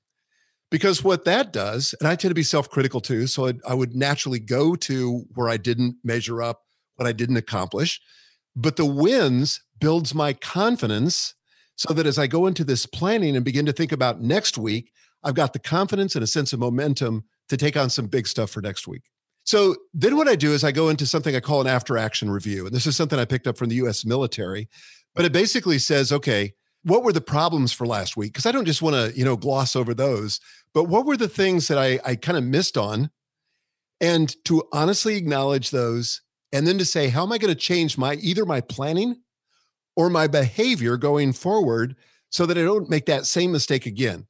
because 0.74 1.04
what 1.04 1.24
that 1.24 1.52
does, 1.52 1.94
and 2.00 2.08
I 2.08 2.16
tend 2.16 2.30
to 2.30 2.34
be 2.34 2.42
self 2.42 2.68
critical 2.68 3.00
too. 3.00 3.28
So 3.28 3.46
I, 3.46 3.52
I 3.68 3.74
would 3.74 3.94
naturally 3.94 4.40
go 4.40 4.74
to 4.74 5.24
where 5.34 5.48
I 5.48 5.56
didn't 5.56 5.98
measure 6.02 6.42
up, 6.42 6.62
what 6.96 7.06
I 7.06 7.12
didn't 7.12 7.36
accomplish. 7.36 8.00
But 8.56 8.74
the 8.74 8.84
wins 8.84 9.62
builds 9.80 10.14
my 10.14 10.32
confidence 10.32 11.34
so 11.76 11.92
that 11.94 12.06
as 12.06 12.18
I 12.18 12.26
go 12.26 12.46
into 12.46 12.64
this 12.64 12.86
planning 12.86 13.36
and 13.36 13.44
begin 13.44 13.66
to 13.66 13.72
think 13.72 13.92
about 13.92 14.20
next 14.20 14.56
week, 14.56 14.92
I've 15.22 15.34
got 15.34 15.52
the 15.52 15.58
confidence 15.58 16.14
and 16.14 16.22
a 16.22 16.28
sense 16.28 16.52
of 16.52 16.60
momentum 16.60 17.24
to 17.48 17.56
take 17.56 17.76
on 17.76 17.90
some 17.90 18.06
big 18.06 18.26
stuff 18.26 18.50
for 18.50 18.60
next 18.60 18.86
week. 18.86 19.02
So 19.44 19.76
then 19.92 20.16
what 20.16 20.28
I 20.28 20.36
do 20.36 20.52
is 20.52 20.64
I 20.64 20.72
go 20.72 20.88
into 20.88 21.06
something 21.06 21.36
I 21.36 21.40
call 21.40 21.60
an 21.60 21.66
after 21.66 21.98
action 21.98 22.30
review. 22.30 22.66
And 22.66 22.74
this 22.74 22.86
is 22.86 22.96
something 22.96 23.18
I 23.18 23.26
picked 23.26 23.46
up 23.46 23.58
from 23.58 23.68
the 23.68 23.76
US 23.76 24.04
military, 24.04 24.68
but 25.14 25.24
it 25.24 25.32
basically 25.32 25.78
says, 25.78 26.12
okay, 26.12 26.54
what 26.82 27.02
were 27.02 27.12
the 27.12 27.20
problems 27.20 27.72
for 27.72 27.86
last 27.86 28.16
week? 28.16 28.32
Because 28.32 28.46
I 28.46 28.52
don't 28.52 28.64
just 28.64 28.82
want 28.82 28.94
to, 28.94 29.18
you 29.18 29.24
know, 29.24 29.36
gloss 29.36 29.74
over 29.76 29.94
those, 29.94 30.40
but 30.72 30.84
what 30.84 31.06
were 31.06 31.16
the 31.16 31.28
things 31.28 31.68
that 31.68 31.78
I, 31.78 31.98
I 32.04 32.16
kind 32.16 32.38
of 32.38 32.44
missed 32.44 32.76
on? 32.76 33.10
And 34.00 34.34
to 34.44 34.64
honestly 34.72 35.16
acknowledge 35.16 35.70
those 35.70 36.20
and 36.52 36.66
then 36.66 36.78
to 36.78 36.84
say, 36.84 37.08
how 37.08 37.22
am 37.22 37.32
I 37.32 37.38
going 37.38 37.52
to 37.52 37.60
change 37.60 37.96
my 37.96 38.14
either 38.14 38.44
my 38.44 38.60
planning 38.60 39.16
or 39.96 40.10
my 40.10 40.26
behavior 40.26 40.96
going 40.96 41.32
forward 41.32 41.96
so 42.30 42.46
that 42.46 42.58
I 42.58 42.62
don't 42.62 42.90
make 42.90 43.06
that 43.06 43.26
same 43.26 43.52
mistake 43.52 43.86
again? 43.86 44.26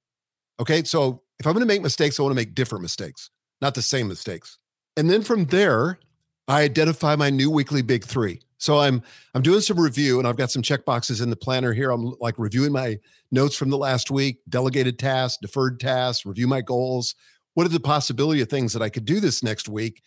Okay. 0.61 0.85
So 0.85 1.23
if 1.41 1.47
I'm 1.47 1.53
going 1.53 1.67
to 1.67 1.73
make 1.73 1.83
mistakes, 1.83 2.19
I 2.19 2.23
want 2.23 2.33
to 2.33 2.37
make 2.37 2.55
different 2.55 2.83
mistakes, 2.83 3.31
not 3.61 3.75
the 3.75 3.83
same 3.83 4.09
mistakes. 4.09 4.59
And 4.97 5.11
then 5.11 5.23
from 5.23 5.47
there, 5.47 5.99
I 6.47 6.63
identify 6.63 7.17
my 7.17 7.31
new 7.31 7.51
weekly 7.51 7.83
big 7.83 8.05
three. 8.05 8.41
So 8.59 8.79
I'm 8.79 9.03
I'm 9.35 9.43
doing 9.43 9.61
some 9.61 9.79
review 9.79 10.19
and 10.19 10.29
I've 10.29 10.37
got 10.37 10.51
some 10.51 10.63
check 10.63 10.85
boxes 10.85 11.21
in 11.21 11.31
the 11.31 11.37
planner 11.37 11.73
here. 11.73 11.91
I'm 11.91 12.15
like 12.21 12.39
reviewing 12.39 12.73
my 12.73 12.99
notes 13.31 13.57
from 13.57 13.71
the 13.71 13.77
last 13.77 14.11
week, 14.11 14.39
delegated 14.49 14.99
tasks, 14.99 15.39
deferred 15.41 15.81
tasks, 15.81 16.25
review 16.25 16.47
my 16.47 16.61
goals. 16.61 17.15
What 17.55 17.67
are 17.67 17.71
the 17.71 17.81
possibility 17.81 18.41
of 18.41 18.49
things 18.49 18.73
that 18.73 18.83
I 18.83 18.89
could 18.89 19.05
do 19.05 19.21
this 19.21 19.43
next 19.43 19.69
week? 19.69 20.03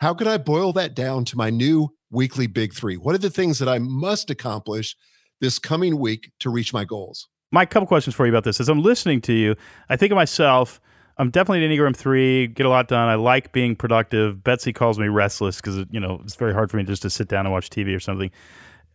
How 0.00 0.12
could 0.12 0.26
I 0.26 0.38
boil 0.38 0.72
that 0.74 0.94
down 0.94 1.24
to 1.26 1.36
my 1.36 1.50
new 1.50 1.94
weekly 2.14 2.46
big 2.46 2.72
3? 2.72 2.96
What 2.96 3.14
are 3.14 3.18
the 3.18 3.30
things 3.30 3.58
that 3.58 3.68
I 3.68 3.78
must 3.78 4.30
accomplish 4.30 4.96
this 5.40 5.58
coming 5.58 5.98
week 5.98 6.30
to 6.40 6.50
reach 6.50 6.72
my 6.72 6.84
goals? 6.84 7.28
My 7.52 7.66
couple 7.66 7.86
questions 7.86 8.14
for 8.14 8.26
you 8.26 8.32
about 8.32 8.44
this. 8.44 8.60
As 8.60 8.68
I'm 8.68 8.82
listening 8.82 9.20
to 9.22 9.32
you, 9.32 9.56
I 9.88 9.96
think 9.96 10.10
of 10.12 10.16
myself 10.16 10.80
I'm 11.16 11.30
definitely 11.30 11.64
an 11.64 11.70
Enneagram 11.70 11.94
three. 11.94 12.48
Get 12.48 12.66
a 12.66 12.68
lot 12.68 12.88
done. 12.88 13.08
I 13.08 13.14
like 13.14 13.52
being 13.52 13.76
productive. 13.76 14.42
Betsy 14.42 14.72
calls 14.72 14.98
me 14.98 15.06
restless 15.08 15.56
because 15.56 15.84
you 15.90 16.00
know 16.00 16.20
it's 16.24 16.34
very 16.34 16.52
hard 16.52 16.70
for 16.70 16.76
me 16.76 16.82
just 16.82 17.02
to 17.02 17.10
sit 17.10 17.28
down 17.28 17.46
and 17.46 17.52
watch 17.52 17.70
TV 17.70 17.94
or 17.94 18.00
something. 18.00 18.30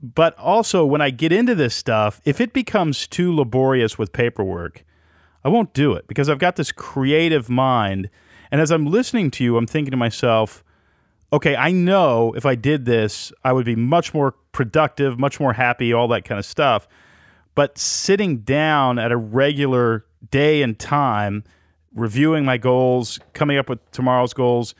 But 0.01 0.38
also, 0.38 0.86
when 0.86 1.01
I 1.01 1.10
get 1.10 1.32
into 1.32 1.55
this 1.55 1.75
stuff, 1.75 2.21
if 2.25 2.39
it 2.39 2.53
becomes 2.53 3.08
too 3.08 3.36
laborious 3.36 3.97
with 3.97 4.13
paperwork, 4.13 4.86
I 5.43 5.49
won't 5.49 5.73
do 5.73 5.93
it 5.93 6.08
because 6.08 6.29
I've 6.29 6.39
got 6.39 6.55
this 6.55 6.71
creative 6.71 7.49
mind. 7.49 8.10
And 8.51 8.60
as 8.62 8.71
I'm 8.71 8.86
listening 8.86 9.29
to 9.32 9.43
you, 9.43 9.58
I'm 9.58 9.67
thinking 9.67 9.91
to 9.91 9.97
myself, 9.97 10.63
okay, 11.32 11.56
I 11.56 11.72
know 11.72 12.34
if 12.34 12.46
I 12.46 12.56
did 12.56 12.86
this, 12.86 13.32
I 13.44 13.54
would 13.54 13.65
be 13.65 13.76
much 13.76 14.13
more 14.13 14.34
productive, 14.52 15.20
much 15.20 15.39
more 15.39 15.54
happy, 15.54 15.94
all 15.94 16.08
that 16.10 16.26
kind 16.26 16.39
of 16.39 16.46
stuff. 16.46 16.88
But 17.56 17.78
sitting 17.78 18.39
down 18.39 19.00
at 19.00 19.12
a 19.12 19.18
regular 19.18 20.06
day 20.32 20.62
and 20.62 20.78
time 20.78 21.44
reviewing 21.94 22.46
my 22.46 22.58
goals, 22.58 23.20
coming 23.34 23.58
up 23.58 23.70
with 23.70 23.80
tomorrow's 23.92 24.34
goals, 24.34 24.76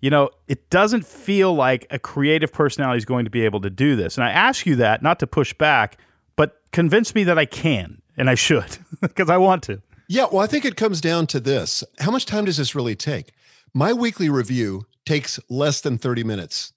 you 0.00 0.10
know, 0.10 0.30
it 0.48 0.68
doesn't 0.70 1.06
feel 1.06 1.54
like 1.54 1.86
a 1.90 1.98
creative 1.98 2.52
personality 2.52 2.98
is 2.98 3.04
going 3.04 3.24
to 3.24 3.30
be 3.30 3.44
able 3.44 3.60
to 3.62 3.70
do 3.70 3.96
this. 3.96 4.16
And 4.16 4.24
I 4.24 4.30
ask 4.30 4.66
you 4.66 4.76
that 4.76 5.02
not 5.02 5.18
to 5.20 5.26
push 5.26 5.52
back, 5.54 5.98
but 6.36 6.60
convince 6.72 7.14
me 7.14 7.24
that 7.24 7.38
I 7.38 7.46
can 7.46 8.02
and 8.16 8.28
I 8.28 8.34
should 8.34 8.78
because 9.00 9.30
I 9.30 9.36
want 9.36 9.62
to. 9.64 9.80
Yeah, 10.08 10.26
well, 10.30 10.40
I 10.40 10.46
think 10.46 10.64
it 10.64 10.76
comes 10.76 11.00
down 11.00 11.26
to 11.28 11.40
this. 11.40 11.82
How 11.98 12.10
much 12.10 12.26
time 12.26 12.44
does 12.44 12.58
this 12.58 12.74
really 12.74 12.94
take? 12.94 13.32
My 13.74 13.92
weekly 13.92 14.28
review 14.28 14.86
takes 15.06 15.40
less 15.48 15.80
than 15.80 15.96
30 15.96 16.24
minutes. 16.24 16.72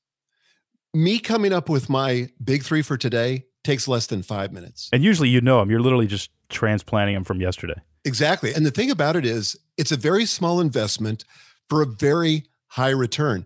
Me 0.94 1.20
coming 1.20 1.52
up 1.52 1.68
with 1.68 1.90
my 1.90 2.30
big 2.44 2.64
three 2.64 2.82
for 2.82 2.98
today 2.98 3.46
takes 3.64 3.88
less 3.88 4.08
than 4.08 4.24
five 4.24 4.54
minutes. 4.54 4.90
And 4.94 5.04
usually 5.04 5.30
you 5.30 5.42
know 5.42 5.60
them. 5.60 5.70
You're 5.70 5.82
literally 5.82 6.08
just 6.08 6.30
transplanting 6.50 7.16
them 7.16 7.24
from 7.24 7.42
yesterday. 7.42 7.76
Exactly. 8.06 8.54
And 8.54 8.66
the 8.66 8.72
thing 8.72 8.90
about 8.90 9.16
it 9.16 9.26
is, 9.26 9.58
it's 9.78 9.92
a 9.92 9.98
very 9.98 10.26
small 10.26 10.62
investment 10.62 11.26
for 11.68 11.82
a 11.82 11.86
very 11.86 12.46
high 12.68 12.90
return. 12.90 13.46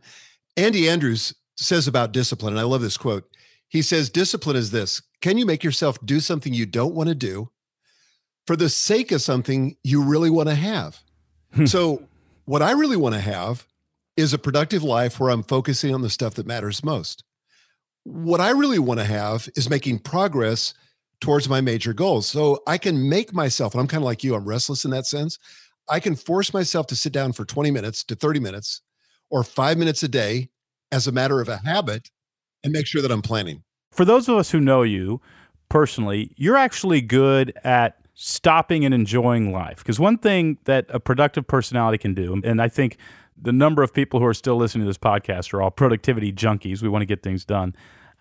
Andy 0.55 0.87
Andrews 0.87 1.33
says 1.55 1.87
about 1.87 2.11
discipline, 2.11 2.53
and 2.53 2.59
I 2.59 2.63
love 2.63 2.81
this 2.81 2.97
quote. 2.97 3.29
He 3.67 3.81
says, 3.81 4.09
Discipline 4.09 4.55
is 4.55 4.71
this 4.71 5.01
can 5.21 5.37
you 5.37 5.45
make 5.45 5.63
yourself 5.63 5.97
do 6.05 6.19
something 6.19 6.53
you 6.53 6.65
don't 6.65 6.93
want 6.93 7.09
to 7.09 7.15
do 7.15 7.49
for 8.45 8.55
the 8.55 8.69
sake 8.69 9.11
of 9.11 9.21
something 9.21 9.77
you 9.83 10.03
really 10.03 10.29
want 10.29 10.49
to 10.49 10.55
have? 10.55 11.01
Hmm. 11.53 11.65
so, 11.65 12.03
what 12.45 12.61
I 12.61 12.71
really 12.71 12.97
want 12.97 13.15
to 13.15 13.21
have 13.21 13.65
is 14.15 14.33
a 14.33 14.37
productive 14.37 14.83
life 14.83 15.19
where 15.19 15.29
I'm 15.29 15.43
focusing 15.43 15.93
on 15.93 16.01
the 16.01 16.09
stuff 16.09 16.35
that 16.35 16.45
matters 16.45 16.83
most. 16.83 17.23
What 18.03 18.41
I 18.41 18.51
really 18.51 18.79
want 18.79 18.99
to 18.99 19.05
have 19.05 19.49
is 19.55 19.69
making 19.69 19.99
progress 19.99 20.73
towards 21.21 21.47
my 21.47 21.61
major 21.61 21.93
goals. 21.93 22.27
So 22.27 22.61
I 22.67 22.77
can 22.77 23.09
make 23.09 23.33
myself, 23.33 23.73
and 23.73 23.81
I'm 23.81 23.87
kind 23.87 24.03
of 24.03 24.05
like 24.05 24.23
you, 24.23 24.35
I'm 24.35 24.45
restless 24.45 24.83
in 24.83 24.91
that 24.91 25.05
sense. 25.05 25.39
I 25.89 25.99
can 25.99 26.15
force 26.15 26.53
myself 26.53 26.87
to 26.87 26.95
sit 26.95 27.13
down 27.13 27.33
for 27.33 27.45
20 27.45 27.71
minutes 27.71 28.03
to 28.05 28.15
30 28.15 28.39
minutes 28.39 28.81
or 29.29 29.43
five 29.43 29.77
minutes 29.77 30.03
a 30.03 30.07
day 30.07 30.49
as 30.91 31.07
a 31.07 31.11
matter 31.11 31.41
of 31.41 31.49
a 31.49 31.57
habit 31.57 32.11
and 32.63 32.73
make 32.73 32.85
sure 32.85 33.01
that 33.01 33.11
I'm 33.11 33.21
planning. 33.21 33.63
For 33.91 34.05
those 34.05 34.27
of 34.27 34.37
us 34.37 34.51
who 34.51 34.59
know 34.59 34.83
you 34.83 35.21
personally, 35.69 36.33
you're 36.35 36.57
actually 36.57 37.01
good 37.01 37.53
at 37.63 37.97
stopping 38.15 38.85
and 38.85 38.93
enjoying 38.93 39.51
life. 39.51 39.77
Because 39.77 39.99
one 39.99 40.17
thing 40.17 40.57
that 40.65 40.85
a 40.89 40.99
productive 40.99 41.47
personality 41.47 41.97
can 41.97 42.13
do, 42.13 42.41
and 42.43 42.61
I 42.61 42.67
think 42.67 42.97
the 43.39 43.51
number 43.51 43.83
of 43.83 43.93
people 43.93 44.19
who 44.19 44.25
are 44.25 44.33
still 44.33 44.55
listening 44.55 44.83
to 44.83 44.89
this 44.89 44.97
podcast 44.97 45.53
are 45.53 45.61
all 45.61 45.71
productivity 45.71 46.31
junkies. 46.31 46.81
We 46.81 46.89
want 46.89 47.01
to 47.01 47.05
get 47.05 47.23
things 47.23 47.45
done. 47.45 47.75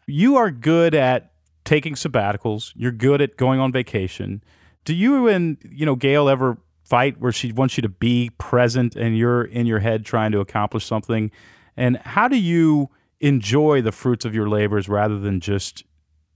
You 0.06 0.36
are 0.36 0.50
good 0.50 0.94
at 0.94 1.32
taking 1.64 1.94
sabbaticals. 1.94 2.72
You're 2.74 2.92
good 2.92 3.20
at 3.20 3.36
going 3.36 3.60
on 3.60 3.72
vacation. 3.72 4.42
Do 4.84 4.94
you 4.94 5.28
and 5.28 5.58
you 5.70 5.86
know 5.86 5.94
Gail 5.94 6.28
ever 6.28 6.58
fight 6.84 7.20
where 7.20 7.32
she 7.32 7.52
wants 7.52 7.76
you 7.76 7.82
to 7.82 7.88
be 7.88 8.30
present 8.38 8.96
and 8.96 9.16
you're 9.16 9.44
in 9.44 9.66
your 9.66 9.78
head 9.78 10.04
trying 10.04 10.32
to 10.32 10.40
accomplish 10.40 10.84
something? 10.84 11.30
And 11.76 11.96
how 11.98 12.28
do 12.28 12.36
you 12.36 12.90
enjoy 13.20 13.80
the 13.80 13.92
fruits 13.92 14.24
of 14.24 14.34
your 14.34 14.48
labors 14.48 14.88
rather 14.88 15.18
than 15.18 15.40
just 15.40 15.84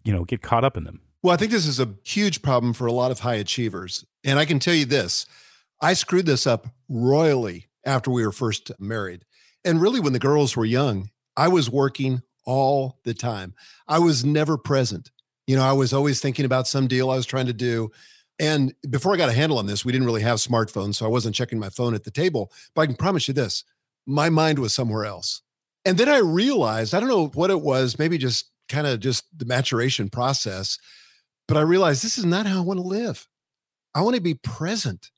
you 0.04 0.12
know 0.12 0.24
get 0.24 0.42
caught 0.42 0.64
up 0.64 0.76
in 0.76 0.84
them? 0.84 1.00
Well, 1.22 1.34
I 1.34 1.36
think 1.36 1.50
this 1.50 1.66
is 1.66 1.80
a 1.80 1.94
huge 2.04 2.40
problem 2.40 2.72
for 2.72 2.86
a 2.86 2.92
lot 2.92 3.10
of 3.10 3.20
high 3.20 3.34
achievers. 3.34 4.06
And 4.24 4.38
I 4.38 4.44
can 4.44 4.60
tell 4.60 4.74
you 4.74 4.84
this 4.84 5.26
I 5.80 5.92
screwed 5.94 6.26
this 6.26 6.46
up 6.46 6.68
royally 6.88 7.66
after 7.86 8.10
we 8.10 8.24
were 8.24 8.32
first 8.32 8.70
married. 8.78 9.24
And 9.64 9.80
really, 9.80 10.00
when 10.00 10.12
the 10.12 10.18
girls 10.18 10.56
were 10.56 10.64
young, 10.64 11.10
I 11.36 11.48
was 11.48 11.70
working 11.70 12.22
all 12.44 12.98
the 13.04 13.14
time. 13.14 13.54
I 13.88 13.98
was 13.98 14.24
never 14.24 14.58
present. 14.58 15.10
You 15.46 15.56
know, 15.56 15.64
I 15.64 15.72
was 15.72 15.92
always 15.92 16.20
thinking 16.20 16.44
about 16.44 16.68
some 16.68 16.88
deal 16.88 17.10
I 17.10 17.16
was 17.16 17.26
trying 17.26 17.46
to 17.46 17.52
do. 17.52 17.90
And 18.38 18.74
before 18.90 19.14
I 19.14 19.16
got 19.16 19.28
a 19.28 19.32
handle 19.32 19.58
on 19.58 19.66
this, 19.66 19.84
we 19.84 19.92
didn't 19.92 20.06
really 20.06 20.22
have 20.22 20.38
smartphones. 20.38 20.96
So 20.96 21.06
I 21.06 21.08
wasn't 21.08 21.34
checking 21.34 21.58
my 21.58 21.70
phone 21.70 21.94
at 21.94 22.04
the 22.04 22.10
table. 22.10 22.52
But 22.74 22.82
I 22.82 22.86
can 22.86 22.96
promise 22.96 23.28
you 23.28 23.34
this 23.34 23.64
my 24.06 24.28
mind 24.28 24.58
was 24.58 24.74
somewhere 24.74 25.04
else. 25.04 25.42
And 25.84 25.98
then 25.98 26.08
I 26.08 26.18
realized, 26.18 26.94
I 26.94 27.00
don't 27.00 27.08
know 27.08 27.28
what 27.28 27.50
it 27.50 27.60
was, 27.60 27.98
maybe 27.98 28.18
just 28.18 28.50
kind 28.68 28.86
of 28.86 29.00
just 29.00 29.24
the 29.36 29.44
maturation 29.44 30.08
process, 30.08 30.78
but 31.48 31.56
I 31.56 31.60
realized 31.60 32.02
this 32.02 32.18
is 32.18 32.24
not 32.24 32.46
how 32.46 32.58
I 32.58 32.64
want 32.64 32.78
to 32.78 32.86
live. 32.86 33.26
I 33.94 34.02
want 34.02 34.16
to 34.16 34.22
be 34.22 34.34
present. 34.34 35.10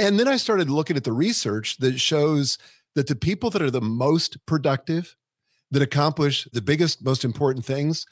And 0.00 0.18
then 0.18 0.26
I 0.28 0.36
started 0.38 0.70
looking 0.70 0.96
at 0.96 1.04
the 1.04 1.12
research 1.12 1.76
that 1.78 2.00
shows 2.00 2.56
that 2.94 3.06
the 3.06 3.14
people 3.14 3.50
that 3.50 3.60
are 3.62 3.70
the 3.70 3.80
most 3.80 4.44
productive, 4.46 5.14
that 5.70 5.82
accomplish 5.82 6.48
the 6.52 6.62
biggest, 6.62 7.04
most 7.04 7.24
important 7.24 7.64
things, 7.64 8.06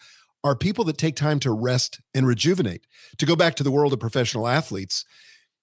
are 0.45 0.55
people 0.55 0.85
that 0.85 0.99
take 0.99 1.17
time 1.17 1.41
to 1.41 1.51
rest 1.51 2.01
and 2.15 2.27
rejuvenate. 2.27 2.87
To 3.17 3.27
go 3.27 3.35
back 3.35 3.55
to 3.57 3.65
the 3.65 3.71
world 3.71 3.93
of 3.93 4.01
professional 4.01 4.47
athletes, 4.47 5.05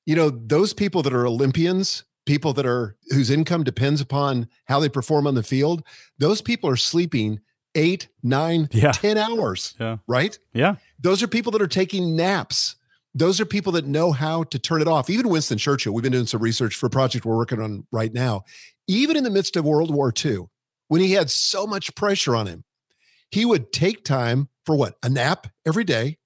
you 0.06 0.16
know, 0.16 0.30
those 0.30 0.74
people 0.74 1.02
that 1.04 1.14
are 1.14 1.26
Olympians, 1.28 2.04
people 2.26 2.54
that 2.54 2.66
are 2.66 2.98
whose 3.10 3.30
income 3.30 3.64
depends 3.64 4.02
upon 4.02 4.50
how 4.66 4.80
they 4.80 4.90
perform 4.90 5.28
on 5.28 5.36
the 5.36 5.44
field, 5.44 5.84
those 6.18 6.42
people 6.42 6.70
are 6.70 6.76
sleeping 6.76 7.40
eight, 7.76 8.08
nine, 8.24 8.68
Yeah. 8.72 8.92
ten 8.94 9.18
hours, 9.18 9.76
Yeah. 9.80 9.98
right? 10.08 10.38
Yeah. 10.54 10.76
Those 11.00 11.22
are 11.22 11.28
people 11.28 11.52
that 11.52 11.62
are 11.62 11.68
taking 11.68 12.16
naps. 12.16 12.76
Those 13.18 13.40
are 13.40 13.46
people 13.46 13.72
that 13.72 13.88
know 13.88 14.12
how 14.12 14.44
to 14.44 14.60
turn 14.60 14.82
it 14.82 14.90
off. 14.90 15.10
Even 15.10 15.30
Winston 15.30 15.58
Churchill, 15.58 15.94
we've 15.94 16.04
been 16.04 16.12
doing 16.12 16.26
some 16.26 16.42
research 16.42 16.76
for 16.76 16.88
a 16.88 16.90
project 16.90 17.26
we're 17.26 17.38
working 17.38 17.62
on 17.62 17.88
right 17.90 18.14
now. 18.14 18.44
Even 18.88 19.16
in 19.16 19.24
the 19.24 19.30
midst 19.30 19.56
of 19.56 19.64
World 19.64 19.94
War 19.94 20.14
II, 20.24 20.42
when 20.90 21.00
he 21.00 21.14
had 21.14 21.32
so 21.32 21.66
much 21.66 21.96
pressure 21.96 22.36
on 22.36 22.46
him, 22.46 22.66
he 23.32 23.46
would 23.46 23.72
take 23.72 24.04
time 24.04 24.50
for 24.66 24.76
what? 24.76 24.96
A 25.02 25.10
nap 25.10 25.48
every 25.66 25.86
day. 25.86 26.18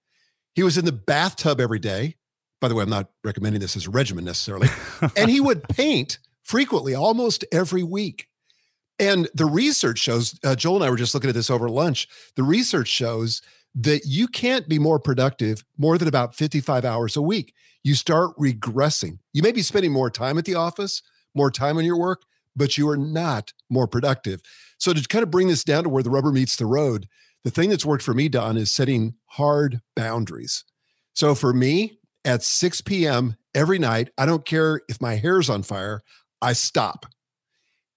He 0.55 0.63
was 0.63 0.79
in 0.79 0.85
the 0.85 0.91
bathtub 0.91 1.61
every 1.61 1.79
day. 1.79 2.15
By 2.59 2.67
the 2.67 2.75
way, 2.75 2.83
I'm 2.83 2.89
not 2.89 3.11
recommending 3.23 3.61
this 3.61 3.77
as 3.77 3.85
a 3.85 3.91
regimen 3.91 4.25
necessarily. 4.25 4.67
and 5.15 5.29
he 5.29 5.39
would 5.39 5.63
paint 5.69 6.17
frequently, 6.43 6.95
almost 6.95 7.45
every 7.51 7.83
week. 7.83 8.27
And 8.97 9.29
the 9.33 9.45
research 9.45 9.99
shows, 9.99 10.37
uh, 10.43 10.55
Joel 10.55 10.77
and 10.77 10.85
I 10.85 10.89
were 10.89 10.97
just 10.97 11.13
looking 11.13 11.29
at 11.29 11.35
this 11.35 11.51
over 11.51 11.69
lunch. 11.69 12.07
The 12.35 12.43
research 12.43 12.89
shows 12.89 13.41
that 13.75 14.01
you 14.05 14.27
can't 14.27 14.67
be 14.67 14.79
more 14.79 14.99
productive 14.99 15.63
more 15.77 15.97
than 15.97 16.07
about 16.07 16.35
55 16.35 16.85
hours 16.85 17.15
a 17.15 17.21
week. 17.21 17.53
You 17.83 17.95
start 17.95 18.35
regressing. 18.37 19.19
You 19.33 19.41
may 19.41 19.51
be 19.51 19.61
spending 19.61 19.91
more 19.91 20.09
time 20.09 20.37
at 20.37 20.45
the 20.45 20.55
office, 20.55 21.01
more 21.35 21.51
time 21.51 21.77
on 21.77 21.85
your 21.85 21.97
work, 21.97 22.23
but 22.55 22.77
you 22.77 22.89
are 22.89 22.97
not 22.97 23.53
more 23.69 23.87
productive. 23.87 24.41
So, 24.77 24.93
to 24.93 25.07
kind 25.07 25.23
of 25.23 25.31
bring 25.31 25.47
this 25.47 25.63
down 25.63 25.83
to 25.83 25.89
where 25.89 26.03
the 26.03 26.09
rubber 26.09 26.31
meets 26.31 26.55
the 26.55 26.65
road, 26.65 27.07
the 27.43 27.51
thing 27.51 27.69
that's 27.69 27.85
worked 27.85 28.03
for 28.03 28.13
me, 28.13 28.27
Don, 28.27 28.57
is 28.57 28.71
setting 28.71 29.15
hard 29.27 29.81
boundaries. 29.95 30.65
So, 31.13 31.35
for 31.35 31.53
me, 31.53 31.99
at 32.25 32.43
6 32.43 32.81
p.m. 32.81 33.37
every 33.55 33.79
night, 33.79 34.09
I 34.17 34.25
don't 34.25 34.45
care 34.45 34.81
if 34.89 35.01
my 35.01 35.15
hair's 35.15 35.49
on 35.49 35.63
fire, 35.63 36.01
I 36.41 36.53
stop. 36.53 37.05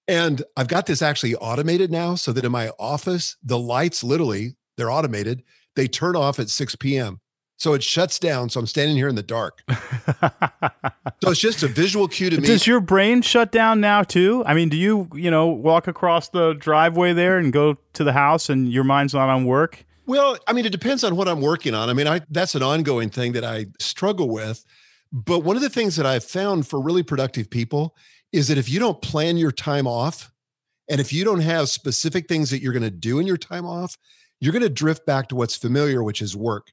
And 0.09 0.43
I've 0.57 0.69
got 0.69 0.87
this 0.87 1.03
actually 1.03 1.35
automated 1.37 1.91
now 1.91 2.17
so 2.17 2.33
that 2.33 2.45
in 2.45 2.53
my 2.53 2.71
office, 2.79 3.37
the 3.43 3.59
lights 3.59 4.03
literally, 4.03 4.57
they're 4.77 4.91
automated. 4.91 5.43
They 5.77 5.89
turn 5.89 6.17
off 6.17 6.39
at 6.39 6.51
6 6.51 6.77
p.m. 6.77 7.21
So 7.57 7.75
it 7.75 7.83
shuts 7.83 8.19
down. 8.19 8.51
So 8.51 8.59
I'm 8.61 8.67
standing 8.67 8.97
here 8.97 9.09
in 9.09 9.15
the 9.15 9.23
dark. 9.23 9.63
So 11.23 11.31
it's 11.31 11.41
just 11.41 11.63
a 11.63 11.69
visual 11.69 12.09
cue 12.09 12.31
to 12.31 12.37
me. 12.41 12.47
Does 12.47 12.67
your 12.67 12.81
brain 12.81 13.23
shut 13.23 13.53
down 13.53 13.81
now 13.81 14.03
too? 14.03 14.43
I 14.45 14.55
mean, 14.55 14.69
do 14.69 14.77
you, 14.77 15.09
you 15.15 15.31
know, 15.31 15.47
walk 15.47 15.87
across 15.87 16.29
the 16.31 16.55
driveway 16.55 17.13
there 17.13 17.39
and 17.39 17.53
go 17.53 17.77
to 17.93 18.03
the 18.03 18.13
house 18.13 18.51
and 18.51 18.73
your 18.73 18.83
mind's 18.83 19.15
not 19.15 19.29
on 19.29 19.45
work? 19.45 19.85
Well, 20.07 20.37
I 20.49 20.53
mean, 20.53 20.67
it 20.67 20.73
depends 20.73 21.05
on 21.05 21.15
what 21.15 21.29
I'm 21.29 21.41
working 21.41 21.75
on. 21.75 21.89
I 21.89 21.93
mean, 21.93 22.09
I 22.09 22.23
that's 22.29 22.57
an 22.57 22.63
ongoing 22.63 23.09
thing 23.09 23.33
that 23.33 23.45
I 23.45 23.67
struggle 23.79 24.29
with. 24.29 24.65
But 25.13 25.41
one 25.41 25.55
of 25.55 25.63
the 25.63 25.71
things 25.71 25.95
that 25.97 26.07
I've 26.07 26.25
found 26.25 26.67
for 26.67 26.81
really 26.81 27.05
productive 27.05 27.49
people 27.51 27.95
is 28.33 28.49
that 28.49 28.59
if 28.59 28.69
you 28.69 28.81
don't 28.81 29.01
plan 29.01 29.37
your 29.37 29.53
time 29.53 29.87
off 29.87 30.33
and 30.89 31.01
if 31.01 31.13
you 31.13 31.25
don't 31.25 31.41
have 31.41 31.69
specific 31.69 32.27
things 32.29 32.51
that 32.51 32.61
you're 32.63 32.73
going 32.73 32.83
to 32.83 32.91
do 32.91 33.21
in 33.21 33.27
your 33.27 33.37
time 33.37 33.65
off, 33.65 33.97
you're 34.43 34.53
going 34.53 34.61
to 34.63 34.69
drift 34.69 35.07
back 35.07 35.29
to 35.29 35.37
what's 35.37 35.55
familiar, 35.55 36.03
which 36.03 36.21
is 36.21 36.37
work. 36.37 36.73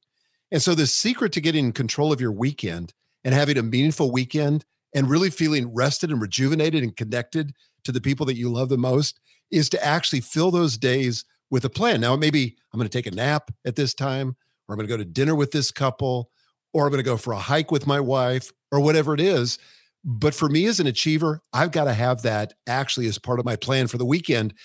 And 0.51 0.59
so 0.59 0.73
the 0.73 0.87
secret 0.87 1.31
to 1.33 1.41
getting 1.41 1.71
control 1.71 2.11
of 2.11 2.19
your 2.19 2.31
weekend 2.31 2.95
and 3.23 3.35
having 3.35 3.59
a 3.59 3.63
meaningful 3.63 4.11
weekend 4.11 4.65
and 4.95 5.07
really 5.07 5.29
feeling 5.29 5.71
rested 5.71 6.09
and 6.09 6.19
rejuvenated 6.19 6.81
and 6.81 6.97
connected 6.97 7.53
to 7.83 7.91
the 7.91 8.01
people 8.01 8.25
that 8.25 8.37
you 8.37 8.49
love 8.49 8.69
the 8.69 8.77
most 8.79 9.19
is 9.51 9.69
to 9.69 9.85
actually 9.85 10.19
fill 10.19 10.49
those 10.49 10.79
days 10.79 11.25
with 11.51 11.63
a 11.63 11.69
plan. 11.69 12.01
Now, 12.01 12.15
maybe 12.15 12.57
I'm 12.73 12.79
going 12.79 12.89
to 12.89 12.97
take 12.97 13.05
a 13.05 13.15
nap 13.15 13.51
at 13.63 13.75
this 13.75 13.93
time, 13.93 14.35
or 14.67 14.73
I'm 14.73 14.77
going 14.77 14.87
to 14.87 14.93
go 14.93 14.97
to 14.97 15.05
dinner 15.05 15.35
with 15.35 15.51
this 15.51 15.69
couple, 15.69 16.31
or 16.73 16.85
I'm 16.85 16.91
going 16.91 17.03
to 17.03 17.07
go 17.07 17.17
for 17.17 17.33
a 17.33 17.39
hike 17.39 17.69
with 17.69 17.85
my 17.85 17.99
wife, 17.99 18.51
or 18.71 18.79
whatever 18.79 19.13
it 19.13 19.21
is. 19.21 19.59
But 20.03 20.33
for 20.33 20.49
me 20.49 20.65
as 20.65 20.79
an 20.79 20.87
achiever, 20.87 21.43
I've 21.53 21.71
got 21.71 21.83
to 21.83 21.93
have 21.93 22.23
that 22.23 22.53
actually 22.65 23.05
as 23.05 23.19
part 23.19 23.37
of 23.37 23.45
my 23.45 23.55
plan 23.55 23.85
for 23.85 23.99
the 23.99 24.05
weekend. 24.05 24.55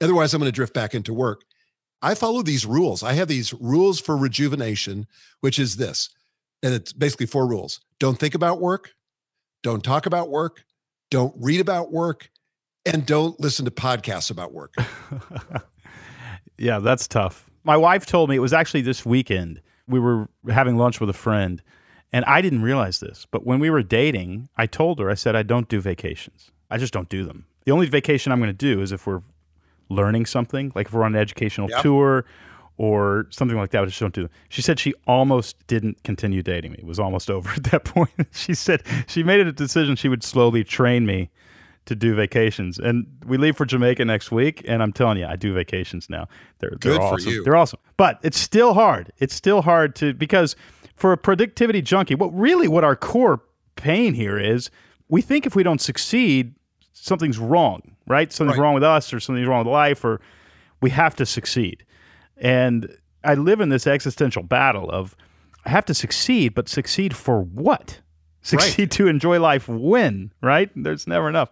Otherwise, 0.00 0.32
I'm 0.32 0.40
going 0.40 0.50
to 0.50 0.56
drift 0.56 0.72
back 0.72 0.94
into 0.94 1.12
work. 1.12 1.42
I 2.04 2.14
follow 2.14 2.42
these 2.42 2.66
rules. 2.66 3.02
I 3.02 3.14
have 3.14 3.28
these 3.28 3.52
rules 3.54 4.00
for 4.00 4.16
rejuvenation, 4.16 5.06
which 5.40 5.58
is 5.58 5.76
this. 5.76 6.10
And 6.62 6.74
it's 6.74 6.92
basically 6.92 7.26
four 7.26 7.46
rules 7.46 7.80
don't 7.98 8.18
think 8.18 8.34
about 8.34 8.60
work, 8.60 8.92
don't 9.62 9.82
talk 9.82 10.06
about 10.06 10.30
work, 10.30 10.64
don't 11.10 11.34
read 11.38 11.60
about 11.60 11.90
work, 11.92 12.30
and 12.84 13.06
don't 13.06 13.38
listen 13.40 13.64
to 13.64 13.70
podcasts 13.70 14.30
about 14.30 14.52
work. 14.52 14.74
Yeah, 16.58 16.78
that's 16.78 17.08
tough. 17.08 17.50
My 17.64 17.76
wife 17.76 18.06
told 18.06 18.30
me 18.30 18.36
it 18.36 18.40
was 18.40 18.52
actually 18.52 18.82
this 18.82 19.04
weekend. 19.04 19.60
We 19.88 19.98
were 19.98 20.28
having 20.48 20.76
lunch 20.76 21.00
with 21.00 21.10
a 21.10 21.14
friend, 21.14 21.62
and 22.12 22.24
I 22.26 22.40
didn't 22.40 22.62
realize 22.62 23.00
this. 23.00 23.26
But 23.30 23.44
when 23.44 23.58
we 23.58 23.70
were 23.70 23.82
dating, 23.82 24.48
I 24.56 24.66
told 24.66 24.98
her, 25.00 25.10
I 25.10 25.14
said, 25.14 25.34
I 25.34 25.42
don't 25.42 25.68
do 25.68 25.80
vacations. 25.80 26.52
I 26.70 26.78
just 26.78 26.92
don't 26.92 27.08
do 27.08 27.24
them. 27.24 27.46
The 27.64 27.72
only 27.72 27.86
vacation 27.86 28.32
I'm 28.32 28.38
going 28.38 28.48
to 28.48 28.52
do 28.52 28.80
is 28.80 28.92
if 28.92 29.06
we're 29.06 29.22
learning 29.88 30.26
something, 30.26 30.72
like 30.74 30.86
if 30.88 30.92
we're 30.92 31.04
on 31.04 31.14
an 31.14 31.20
educational 31.20 31.68
Yep. 31.70 31.82
tour 31.82 32.24
or 32.76 33.26
something 33.30 33.56
like 33.56 33.70
that. 33.70 33.82
I 33.82 33.86
just 33.86 34.00
don't 34.00 34.12
do 34.14 34.22
them. 34.22 34.30
She 34.48 34.60
said 34.62 34.80
she 34.80 34.94
almost 35.06 35.64
didn't 35.68 36.02
continue 36.02 36.42
dating 36.42 36.72
me. 36.72 36.78
It 36.80 36.86
was 36.86 36.98
almost 36.98 37.30
over 37.36 37.50
at 37.50 37.64
that 37.64 37.84
point. 37.84 38.10
she 38.32 38.54
said 38.54 38.82
she 39.06 39.22
made 39.22 39.40
it 39.40 39.46
a 39.46 39.52
decision 39.52 39.94
she 39.96 40.08
would 40.08 40.24
slowly 40.24 40.64
train 40.64 41.06
me 41.06 41.30
to 41.86 41.94
do 41.94 42.14
vacations. 42.14 42.78
And 42.78 43.06
we 43.26 43.36
leave 43.36 43.56
for 43.56 43.66
Jamaica 43.66 44.04
next 44.06 44.32
week, 44.32 44.64
and 44.66 44.82
I'm 44.82 44.92
telling 44.92 45.18
you, 45.18 45.26
I 45.26 45.36
do 45.36 45.52
vacations 45.52 46.08
now. 46.08 46.26
They're, 46.58 46.70
they're 46.70 46.78
Good 46.78 46.96
for 46.96 47.02
awesome. 47.14 47.30
you. 47.30 47.44
They're 47.44 47.56
awesome. 47.56 47.78
But 47.98 48.18
it's 48.22 48.40
still 48.40 48.72
hard. 48.74 49.12
It's 49.18 49.34
still 49.34 49.60
hard 49.62 49.94
to 49.96 50.14
because 50.14 50.56
for 50.96 51.12
a 51.12 51.18
productivity 51.18 51.82
junkie, 51.82 52.14
what 52.14 52.28
really 52.34 52.68
what 52.68 52.84
our 52.84 52.96
core 52.96 53.42
pain 53.76 54.14
here 54.14 54.38
is, 54.38 54.70
we 55.08 55.20
think 55.20 55.44
if 55.46 55.54
we 55.54 55.62
don't 55.62 55.80
succeed, 55.80 56.54
something's 56.92 57.38
wrong, 57.38 57.93
right? 58.06 58.32
Something's 58.32 58.58
Right. 58.58 58.64
wrong 58.64 58.74
with 58.74 58.82
us, 58.84 59.12
or 59.12 59.20
something's 59.20 59.48
wrong 59.48 59.64
with 59.64 59.72
life, 59.72 60.04
or 60.04 60.20
we 60.80 60.90
have 60.90 61.14
to 61.16 61.26
succeed. 61.26 61.84
And 62.36 62.96
I 63.22 63.34
live 63.34 63.60
in 63.60 63.68
this 63.68 63.86
existential 63.86 64.42
battle 64.42 64.90
of 64.90 65.16
I 65.66 65.70
have 65.70 65.86
to 65.86 65.94
succeed, 65.94 66.54
but 66.54 66.68
succeed 66.68 67.16
for 67.16 67.40
what? 67.40 68.00
Succeed 68.42 68.90
to 68.92 69.06
enjoy 69.08 69.40
life 69.40 69.66
when, 69.66 70.30
right? 70.42 70.68
There's 70.76 71.06
never 71.06 71.28
enough. 71.30 71.48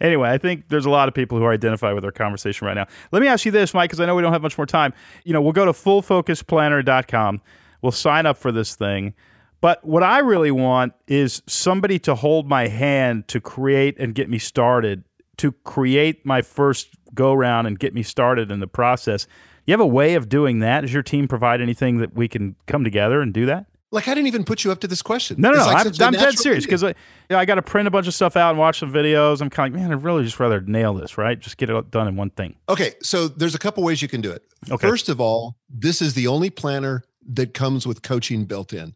Anyway, 0.00 0.30
I 0.30 0.38
think 0.38 0.68
there's 0.70 0.86
a 0.86 0.90
lot 0.90 1.06
of 1.06 1.14
people 1.14 1.38
who 1.38 1.46
identify 1.46 1.92
with 1.92 2.04
our 2.04 2.10
conversation 2.10 2.66
right 2.66 2.72
now. 2.74 2.86
Let 3.12 3.20
me 3.20 3.28
ask 3.28 3.44
you 3.44 3.52
this, 3.52 3.74
Mike, 3.74 3.90
because 3.90 4.00
I 4.00 4.06
know 4.06 4.14
we 4.16 4.22
don't 4.22 4.32
have 4.32 4.40
much 4.42 4.56
more 4.56 4.66
time. 4.66 4.94
You 5.24 5.34
know, 5.34 5.42
we'll 5.42 5.52
go 5.52 5.66
to 5.66 5.72
fullfocusplanner.com. 5.72 7.40
We'll 7.82 7.92
sign 7.92 8.26
up 8.26 8.38
for 8.38 8.50
this 8.52 8.74
thing. 8.74 9.14
But 9.60 9.84
what 9.84 10.02
I 10.02 10.18
really 10.18 10.50
want 10.50 10.92
is 11.06 11.42
somebody 11.46 11.98
to 12.00 12.14
hold 12.16 12.48
my 12.48 12.66
hand 12.68 13.28
to 13.28 13.40
create 13.40 13.96
and 13.98 14.14
get 14.14 14.28
me 14.28 14.38
started, 14.38 15.04
to 15.38 15.52
create 15.52 16.24
my 16.24 16.42
first 16.42 16.88
go 17.14 17.32
round 17.32 17.66
and 17.66 17.78
get 17.78 17.94
me 17.94 18.02
started 18.02 18.50
in 18.50 18.60
the 18.60 18.66
process. 18.66 19.26
You 19.66 19.72
have 19.72 19.80
a 19.80 19.86
way 19.86 20.14
of 20.14 20.28
doing 20.28 20.58
that? 20.60 20.80
Does 20.80 20.92
your 20.92 21.02
team 21.02 21.28
provide 21.28 21.60
anything 21.60 21.98
that 21.98 22.14
we 22.14 22.28
can 22.28 22.56
come 22.66 22.84
together 22.84 23.20
and 23.20 23.32
do 23.32 23.46
that? 23.46 23.66
Like 23.92 24.08
I 24.08 24.14
didn't 24.14 24.26
even 24.26 24.44
put 24.44 24.64
you 24.64 24.72
up 24.72 24.80
to 24.80 24.88
this 24.88 25.02
question. 25.02 25.36
No, 25.38 25.50
no, 25.50 25.58
no. 25.58 25.66
like 25.66 25.86
I'm, 25.86 26.06
I'm 26.06 26.12
dead 26.14 26.38
serious 26.38 26.64
because 26.64 26.82
uh, 26.82 26.88
I, 26.88 26.88
you 26.88 26.94
know, 27.30 27.38
I 27.38 27.44
got 27.44 27.56
to 27.56 27.62
print 27.62 27.86
a 27.86 27.90
bunch 27.90 28.06
of 28.06 28.14
stuff 28.14 28.36
out 28.38 28.50
and 28.50 28.58
watch 28.58 28.78
some 28.78 28.90
videos. 28.90 29.42
I'm 29.42 29.50
kind 29.50 29.74
of 29.74 29.78
like, 29.78 29.88
man, 29.88 29.96
I'd 29.96 30.02
really 30.02 30.24
just 30.24 30.40
rather 30.40 30.62
nail 30.62 30.94
this, 30.94 31.18
right? 31.18 31.38
Just 31.38 31.58
get 31.58 31.68
it 31.68 31.90
done 31.90 32.08
in 32.08 32.16
one 32.16 32.30
thing. 32.30 32.56
Okay, 32.70 32.94
so 33.02 33.28
there's 33.28 33.54
a 33.54 33.58
couple 33.58 33.82
ways 33.82 34.00
you 34.00 34.08
can 34.08 34.22
do 34.22 34.32
it. 34.32 34.44
Okay. 34.70 34.88
First 34.88 35.10
of 35.10 35.20
all, 35.20 35.58
this 35.68 36.00
is 36.00 36.14
the 36.14 36.26
only 36.26 36.48
planner 36.48 37.04
that 37.28 37.52
comes 37.52 37.86
with 37.86 38.00
coaching 38.00 38.46
built 38.46 38.72
in. 38.72 38.94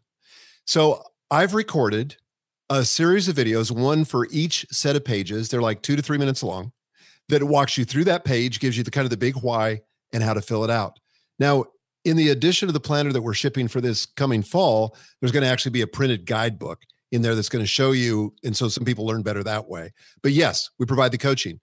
So 0.65 1.03
I've 1.29 1.53
recorded 1.53 2.17
a 2.69 2.83
series 2.83 3.27
of 3.27 3.35
videos, 3.35 3.71
one 3.71 4.05
for 4.05 4.27
each 4.31 4.65
set 4.71 4.95
of 4.95 5.05
pages. 5.05 5.49
They're 5.49 5.61
like 5.61 5.81
two 5.81 5.95
to 5.95 6.01
three 6.01 6.17
minutes 6.17 6.43
long. 6.43 6.71
That 7.29 7.43
walks 7.43 7.77
you 7.77 7.83
through 7.83 8.05
that 8.05 8.23
page, 8.23 8.61
gives 8.61 8.77
you 8.77 8.83
the 8.83 8.91
kind 8.91 9.03
of 9.03 9.11
the 9.11 9.17
big 9.17 9.35
why 9.35 9.81
and 10.13 10.23
how 10.23 10.33
to 10.33 10.41
fill 10.41 10.63
it 10.63 10.69
out. 10.69 10.97
Now, 11.39 11.65
in 12.05 12.15
the 12.15 12.29
addition 12.29 12.69
of 12.69 12.73
the 12.73 12.79
planner 12.79 13.11
that 13.11 13.21
we're 13.21 13.33
shipping 13.33 13.67
for 13.67 13.81
this 13.81 14.05
coming 14.05 14.41
fall, 14.41 14.95
there's 15.19 15.33
going 15.33 15.43
to 15.43 15.49
actually 15.49 15.71
be 15.71 15.81
a 15.81 15.87
printed 15.87 16.25
guidebook 16.25 16.83
in 17.11 17.21
there 17.21 17.35
that's 17.35 17.49
going 17.49 17.63
to 17.63 17.67
show 17.67 17.91
you. 17.91 18.33
And 18.45 18.55
so 18.55 18.69
some 18.69 18.85
people 18.85 19.05
learn 19.05 19.23
better 19.23 19.43
that 19.43 19.67
way. 19.67 19.91
But 20.21 20.31
yes, 20.31 20.69
we 20.79 20.85
provide 20.85 21.11
the 21.11 21.17
coaching. 21.17 21.59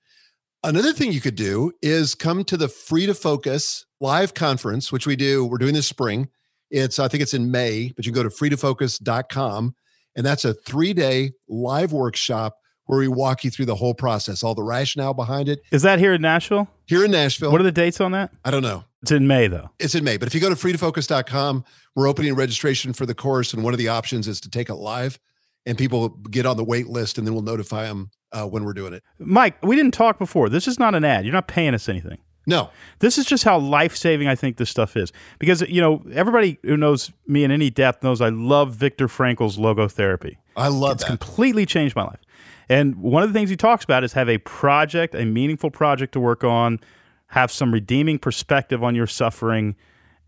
Another 0.62 0.92
thing 0.92 1.12
you 1.12 1.20
could 1.20 1.34
do 1.34 1.72
is 1.82 2.14
come 2.14 2.44
to 2.44 2.56
the 2.56 2.68
Free 2.68 3.06
to 3.06 3.14
Focus 3.14 3.86
live 4.00 4.34
conference, 4.34 4.92
which 4.92 5.06
we 5.06 5.16
do. 5.16 5.44
We're 5.44 5.58
doing 5.58 5.74
this 5.74 5.86
spring. 5.86 6.28
It's, 6.70 6.98
I 6.98 7.08
think 7.08 7.22
it's 7.22 7.34
in 7.34 7.50
May, 7.50 7.92
but 7.94 8.06
you 8.06 8.12
go 8.12 8.22
to 8.22 8.30
freetofocus.com. 8.30 9.74
And 10.16 10.24
that's 10.24 10.44
a 10.44 10.54
three 10.54 10.92
day 10.92 11.32
live 11.48 11.92
workshop 11.92 12.58
where 12.86 12.98
we 12.98 13.08
walk 13.08 13.44
you 13.44 13.50
through 13.50 13.64
the 13.64 13.74
whole 13.76 13.94
process, 13.94 14.42
all 14.42 14.54
the 14.54 14.62
rationale 14.62 15.14
behind 15.14 15.48
it 15.48 15.60
Is 15.72 15.82
that 15.82 15.98
here 15.98 16.12
in 16.12 16.20
Nashville? 16.22 16.68
here 16.86 17.02
in 17.04 17.10
Nashville. 17.10 17.50
What 17.50 17.60
are 17.60 17.64
the 17.64 17.72
dates 17.72 18.00
on 18.00 18.12
that? 18.12 18.30
I 18.44 18.50
don't 18.50 18.62
know. 18.62 18.84
It's 19.02 19.10
in 19.10 19.26
May, 19.26 19.46
though. 19.48 19.70
It's 19.78 19.94
in 19.94 20.04
May, 20.04 20.16
but 20.18 20.28
if 20.28 20.34
you 20.34 20.40
go 20.40 20.48
to 20.50 20.54
freetofocus.com, 20.54 21.64
we're 21.94 22.06
opening 22.08 22.34
registration 22.34 22.92
for 22.92 23.06
the 23.06 23.14
course. 23.14 23.52
And 23.54 23.62
one 23.64 23.72
of 23.74 23.78
the 23.78 23.88
options 23.88 24.28
is 24.28 24.40
to 24.42 24.50
take 24.50 24.68
it 24.68 24.74
live 24.74 25.18
and 25.66 25.78
people 25.78 26.08
get 26.08 26.44
on 26.46 26.56
the 26.56 26.64
wait 26.64 26.86
list 26.88 27.16
and 27.18 27.26
then 27.26 27.34
we'll 27.34 27.42
notify 27.42 27.84
them 27.86 28.10
uh, 28.32 28.46
when 28.46 28.64
we're 28.64 28.72
doing 28.74 28.92
it. 28.92 29.02
Mike, 29.18 29.62
we 29.62 29.76
didn't 29.76 29.94
talk 29.94 30.18
before. 30.18 30.48
This 30.48 30.68
is 30.68 30.78
not 30.78 30.94
an 30.94 31.04
ad. 31.04 31.24
You're 31.24 31.32
not 31.32 31.48
paying 31.48 31.74
us 31.74 31.88
anything. 31.88 32.18
No. 32.46 32.70
This 32.98 33.18
is 33.18 33.24
just 33.24 33.44
how 33.44 33.58
life 33.58 33.96
saving 33.96 34.28
I 34.28 34.34
think 34.34 34.56
this 34.56 34.70
stuff 34.70 34.96
is. 34.96 35.12
Because, 35.38 35.62
you 35.62 35.80
know, 35.80 36.04
everybody 36.12 36.58
who 36.62 36.76
knows 36.76 37.10
me 37.26 37.44
in 37.44 37.50
any 37.50 37.70
depth 37.70 38.02
knows 38.02 38.20
I 38.20 38.28
love 38.28 38.74
Viktor 38.74 39.08
Frankl's 39.08 39.56
logotherapy. 39.56 40.36
I 40.56 40.68
love 40.68 40.92
it's 40.96 41.04
that. 41.04 41.08
completely 41.08 41.66
changed 41.66 41.96
my 41.96 42.04
life. 42.04 42.20
And 42.68 42.96
one 42.96 43.22
of 43.22 43.30
the 43.30 43.38
things 43.38 43.50
he 43.50 43.56
talks 43.56 43.84
about 43.84 44.04
is 44.04 44.12
have 44.14 44.28
a 44.28 44.38
project, 44.38 45.14
a 45.14 45.24
meaningful 45.24 45.70
project 45.70 46.12
to 46.14 46.20
work 46.20 46.44
on, 46.44 46.80
have 47.28 47.50
some 47.50 47.72
redeeming 47.72 48.18
perspective 48.18 48.82
on 48.82 48.94
your 48.94 49.06
suffering, 49.06 49.76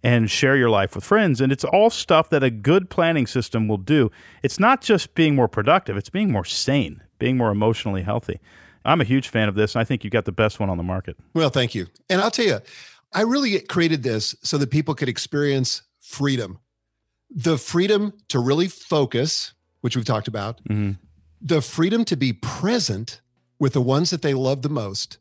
and 0.03 0.31
share 0.31 0.57
your 0.57 0.71
life 0.71 0.95
with 0.95 1.05
friends. 1.05 1.41
And 1.41 1.51
it's 1.51 1.65
all 1.65 1.91
stuff 1.91 2.31
that 2.31 2.43
a 2.43 2.51
good 2.51 2.91
planning 2.91 3.27
system 3.27 3.67
will 3.69 3.79
do. 3.79 4.11
It's 4.43 4.61
not 4.61 4.81
just 4.81 5.15
being 5.15 5.35
more 5.35 5.49
productive, 5.49 5.97
it's 5.97 6.11
being 6.11 6.31
more 6.31 6.45
sane, 6.45 7.03
being 7.19 7.37
more 7.37 7.51
emotionally 7.51 8.03
healthy. 8.03 8.41
I'm 8.87 9.01
a 9.01 9.05
huge 9.05 9.29
fan 9.29 9.49
of 9.49 9.55
this, 9.55 9.75
and 9.75 9.81
I 9.81 9.85
think 9.85 10.05
you 10.05 10.11
got 10.11 10.25
the 10.25 10.33
best 10.33 10.61
one 10.61 10.71
on 10.71 10.77
the 10.77 10.83
market. 10.83 11.17
Well, 11.35 11.51
thank 11.51 11.75
you. 11.75 11.87
And 12.09 12.21
I'll 12.21 12.31
tell 12.31 12.47
you, 12.47 12.61
I 13.13 13.23
really 13.23 13.59
created 13.61 14.03
this 14.03 14.35
so 14.43 14.59
that 14.59 14.71
people 14.71 14.95
could 14.95 15.09
experience 15.09 15.83
freedom 16.01 16.61
the 17.31 17.59
freedom 17.59 18.13
to 18.29 18.39
really 18.39 18.69
focus, 18.69 19.53
which 19.81 19.97
we've 19.97 20.05
talked 20.05 20.29
about, 20.29 20.63
mm-hmm. 20.65 20.93
the 21.41 21.61
freedom 21.61 22.05
to 22.05 22.17
be 22.17 22.33
present 22.33 23.21
with 23.59 23.73
the 23.73 23.81
ones 23.81 24.11
that 24.11 24.23
they 24.23 24.35
love 24.35 24.63
the 24.63 24.69
most, 24.69 25.19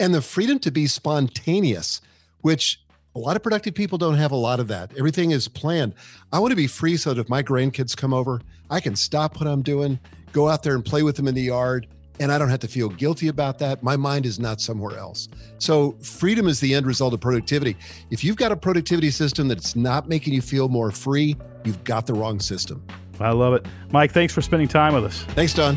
and 0.00 0.14
the 0.14 0.22
freedom 0.22 0.58
to 0.58 0.70
be 0.70 0.86
spontaneous, 0.86 2.00
which 2.40 2.80
a 3.14 3.18
lot 3.18 3.36
of 3.36 3.42
productive 3.42 3.74
people 3.74 3.98
don't 3.98 4.16
have 4.16 4.32
a 4.32 4.36
lot 4.36 4.58
of 4.58 4.68
that. 4.68 4.90
Everything 4.98 5.30
is 5.30 5.46
planned. 5.46 5.94
I 6.32 6.40
want 6.40 6.50
to 6.50 6.56
be 6.56 6.66
free 6.66 6.96
so 6.96 7.14
that 7.14 7.20
if 7.20 7.28
my 7.28 7.42
grandkids 7.42 7.96
come 7.96 8.12
over, 8.12 8.40
I 8.70 8.80
can 8.80 8.96
stop 8.96 9.38
what 9.38 9.46
I'm 9.46 9.62
doing, 9.62 10.00
go 10.32 10.48
out 10.48 10.64
there 10.64 10.74
and 10.74 10.84
play 10.84 11.02
with 11.02 11.16
them 11.16 11.28
in 11.28 11.34
the 11.34 11.42
yard, 11.42 11.86
and 12.20 12.30
I 12.30 12.38
don't 12.38 12.48
have 12.48 12.60
to 12.60 12.68
feel 12.68 12.88
guilty 12.88 13.28
about 13.28 13.58
that. 13.58 13.82
My 13.82 13.96
mind 13.96 14.26
is 14.26 14.38
not 14.38 14.60
somewhere 14.60 14.98
else. 14.98 15.28
So, 15.58 15.92
freedom 16.02 16.46
is 16.46 16.60
the 16.60 16.74
end 16.74 16.86
result 16.86 17.14
of 17.14 17.20
productivity. 17.20 17.76
If 18.10 18.22
you've 18.24 18.36
got 18.36 18.52
a 18.52 18.56
productivity 18.56 19.10
system 19.10 19.48
that's 19.48 19.76
not 19.76 20.08
making 20.08 20.34
you 20.34 20.42
feel 20.42 20.68
more 20.68 20.90
free, 20.90 21.36
you've 21.64 21.82
got 21.84 22.06
the 22.06 22.14
wrong 22.14 22.40
system. 22.40 22.84
I 23.20 23.30
love 23.30 23.54
it. 23.54 23.66
Mike, 23.90 24.12
thanks 24.12 24.32
for 24.32 24.42
spending 24.42 24.68
time 24.68 24.94
with 24.94 25.04
us. 25.04 25.22
Thanks, 25.34 25.54
Don. 25.54 25.76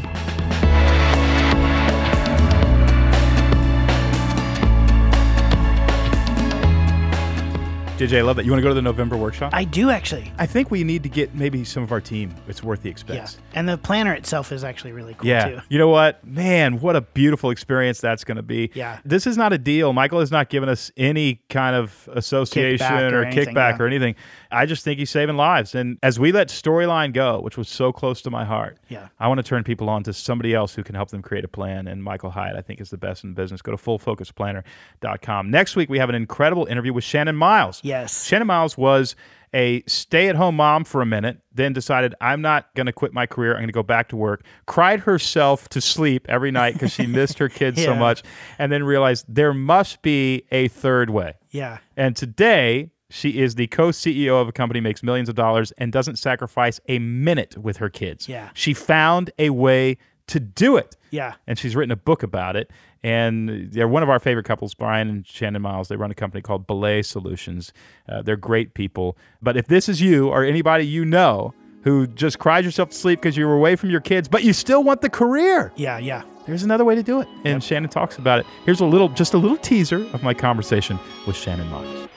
JJ, 7.97 8.19
I 8.19 8.21
love 8.21 8.35
that. 8.35 8.45
You 8.45 8.51
want 8.51 8.59
to 8.59 8.63
go 8.63 8.69
to 8.69 8.75
the 8.75 8.81
November 8.83 9.17
workshop? 9.17 9.55
I 9.55 9.63
do 9.63 9.89
actually. 9.89 10.31
I 10.37 10.45
think 10.45 10.69
we 10.69 10.83
need 10.83 11.01
to 11.01 11.09
get 11.09 11.33
maybe 11.33 11.63
some 11.63 11.81
of 11.81 11.91
our 11.91 11.99
team. 11.99 12.31
It's 12.47 12.61
worth 12.61 12.83
the 12.83 12.91
expense. 12.91 13.37
Yeah. 13.37 13.59
And 13.59 13.67
the 13.67 13.75
planner 13.75 14.13
itself 14.13 14.51
is 14.51 14.63
actually 14.63 14.91
really 14.91 15.15
cool 15.15 15.27
yeah. 15.27 15.49
too. 15.49 15.61
You 15.69 15.79
know 15.79 15.89
what? 15.89 16.23
Man, 16.23 16.79
what 16.79 16.95
a 16.95 17.01
beautiful 17.01 17.49
experience 17.49 17.99
that's 17.99 18.23
going 18.23 18.35
to 18.35 18.43
be. 18.43 18.69
Yeah. 18.75 18.99
This 19.03 19.25
is 19.25 19.35
not 19.35 19.51
a 19.51 19.57
deal. 19.57 19.93
Michael 19.93 20.19
has 20.19 20.29
not 20.29 20.49
given 20.49 20.69
us 20.69 20.91
any 20.95 21.41
kind 21.49 21.75
of 21.75 22.07
association 22.13 22.85
Kickback 22.85 23.11
or, 23.11 23.21
or 23.21 23.23
anything, 23.23 23.55
kickback 23.55 23.79
yeah. 23.79 23.83
or 23.83 23.87
anything. 23.87 24.15
I 24.51 24.65
just 24.65 24.83
think 24.83 24.99
he's 24.99 25.09
saving 25.09 25.35
lives. 25.37 25.75
And 25.75 25.97
as 26.03 26.19
we 26.19 26.31
let 26.31 26.47
Storyline 26.49 27.13
go, 27.13 27.39
which 27.41 27.57
was 27.57 27.67
so 27.69 27.91
close 27.91 28.21
to 28.23 28.29
my 28.31 28.45
heart, 28.45 28.77
Yeah. 28.89 29.07
I 29.19 29.27
want 29.27 29.39
to 29.39 29.43
turn 29.43 29.63
people 29.63 29.89
on 29.89 30.03
to 30.03 30.13
somebody 30.13 30.53
else 30.53 30.73
who 30.75 30.83
can 30.83 30.95
help 30.95 31.09
them 31.09 31.21
create 31.21 31.43
a 31.45 31.47
plan. 31.47 31.87
And 31.87 32.03
Michael 32.03 32.31
Hyatt, 32.31 32.55
I 32.55 32.61
think, 32.61 32.79
is 32.81 32.89
the 32.89 32.97
best 32.97 33.23
in 33.23 33.31
the 33.31 33.35
business. 33.35 33.61
Go 33.61 33.71
to 33.71 33.77
fullfocusplanner.com. 33.77 35.49
Next 35.51 35.75
week, 35.75 35.89
we 35.89 35.99
have 35.99 36.09
an 36.09 36.15
incredible 36.15 36.65
interview 36.65 36.93
with 36.93 37.03
Shannon 37.03 37.35
Miles. 37.35 37.79
Yes. 37.83 38.25
Shannon 38.25 38.47
Miles 38.47 38.77
was 38.77 39.15
a 39.53 39.81
stay 39.87 40.27
at 40.27 40.35
home 40.35 40.57
mom 40.57 40.83
for 40.83 41.01
a 41.01 41.05
minute, 41.05 41.39
then 41.53 41.71
decided, 41.71 42.13
I'm 42.19 42.41
not 42.41 42.73
going 42.75 42.85
to 42.87 42.91
quit 42.91 43.13
my 43.13 43.25
career. 43.25 43.51
I'm 43.53 43.59
going 43.59 43.67
to 43.67 43.73
go 43.73 43.81
back 43.83 44.09
to 44.09 44.17
work. 44.17 44.43
Cried 44.65 45.01
herself 45.01 45.69
to 45.69 45.79
sleep 45.79 46.25
every 46.27 46.51
night 46.51 46.73
because 46.73 46.91
she 46.91 47.05
missed 47.07 47.39
her 47.39 47.47
kids 47.47 47.81
so 47.81 47.95
much, 48.07 48.23
and 48.59 48.71
then 48.71 48.83
realized 48.83 49.25
there 49.29 49.53
must 49.53 50.01
be 50.01 50.43
a 50.51 50.67
third 50.67 51.09
way. 51.09 51.35
Yeah. 51.49 51.77
And 51.95 52.13
today, 52.15 52.91
she 53.09 53.39
is 53.41 53.55
the 53.55 53.67
co 53.67 53.89
CEO 53.89 54.41
of 54.41 54.47
a 54.47 54.51
company, 54.51 54.79
makes 54.81 55.01
millions 55.03 55.29
of 55.29 55.35
dollars, 55.35 55.71
and 55.77 55.91
doesn't 55.91 56.17
sacrifice 56.17 56.79
a 56.87 56.99
minute 56.99 57.57
with 57.57 57.77
her 57.77 57.89
kids. 57.89 58.27
Yeah. 58.27 58.49
She 58.53 58.73
found 58.73 59.31
a 59.39 59.49
way 59.51 59.97
to 60.27 60.39
do 60.41 60.75
it 60.75 60.97
Yeah. 61.09 61.35
and 61.47 61.57
she's 61.57 61.73
written 61.73 61.91
a 61.91 61.95
book 61.95 62.21
about 62.21 62.57
it. 62.57 62.69
And 63.01 63.71
they're 63.71 63.87
one 63.87 64.03
of 64.03 64.09
our 64.09 64.19
favorite 64.19 64.45
couples, 64.45 64.73
Brian 64.73 65.07
and 65.07 65.25
Shannon 65.25 65.61
Miles. 65.61 65.87
They 65.87 65.95
run 65.95 66.11
a 66.11 66.15
company 66.15 66.41
called 66.41 66.67
Belay 66.67 67.01
Solutions. 67.01 67.71
Uh, 68.09 68.21
they're 68.23 68.35
great 68.35 68.73
people. 68.73 69.17
But 69.41 69.55
if 69.55 69.67
this 69.67 69.87
is 69.87 70.01
you 70.01 70.27
or 70.27 70.43
anybody 70.43 70.85
you 70.85 71.05
know 71.05 71.53
who 71.83 72.07
just 72.07 72.39
cried 72.39 72.65
yourself 72.65 72.89
to 72.89 72.95
sleep 72.95 73.21
because 73.21 73.37
you 73.37 73.47
were 73.47 73.53
away 73.55 73.77
from 73.77 73.89
your 73.89 74.01
kids, 74.01 74.27
but 74.27 74.43
you 74.43 74.51
still 74.51 74.83
want 74.83 74.99
the 74.99 75.09
career, 75.09 75.71
Yeah. 75.77 75.97
Yeah. 75.99 76.23
there's 76.45 76.63
another 76.63 76.83
way 76.83 76.95
to 76.95 77.03
do 77.03 77.21
it. 77.21 77.27
And 77.45 77.63
Shannon 77.63 77.89
talks 77.89 78.17
about 78.17 78.39
it. 78.39 78.45
Here's 78.65 78.81
a 78.81 78.85
little, 78.85 79.07
just 79.07 79.33
a 79.33 79.37
little 79.37 79.57
teaser 79.57 80.05
of 80.11 80.23
my 80.23 80.33
conversation 80.33 80.99
with 81.25 81.37
Shannon 81.37 81.69
Miles. 81.69 82.09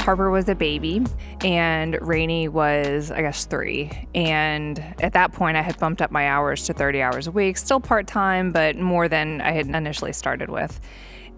Harper 0.00 0.30
was 0.30 0.48
a 0.48 0.54
baby 0.54 1.02
and 1.44 1.98
Rainey 2.00 2.48
was, 2.48 3.10
I 3.10 3.20
guess, 3.20 3.44
three. 3.44 3.90
And 4.14 4.78
at 5.00 5.12
that 5.12 5.32
point, 5.32 5.56
I 5.56 5.62
had 5.62 5.78
bumped 5.78 6.00
up 6.00 6.10
my 6.10 6.26
hours 6.26 6.64
to 6.64 6.72
30 6.72 7.02
hours 7.02 7.26
a 7.26 7.30
week, 7.30 7.58
still 7.58 7.80
part 7.80 8.06
time, 8.06 8.50
but 8.50 8.76
more 8.76 9.08
than 9.08 9.40
I 9.42 9.52
had 9.52 9.66
initially 9.66 10.12
started 10.12 10.48
with. 10.48 10.80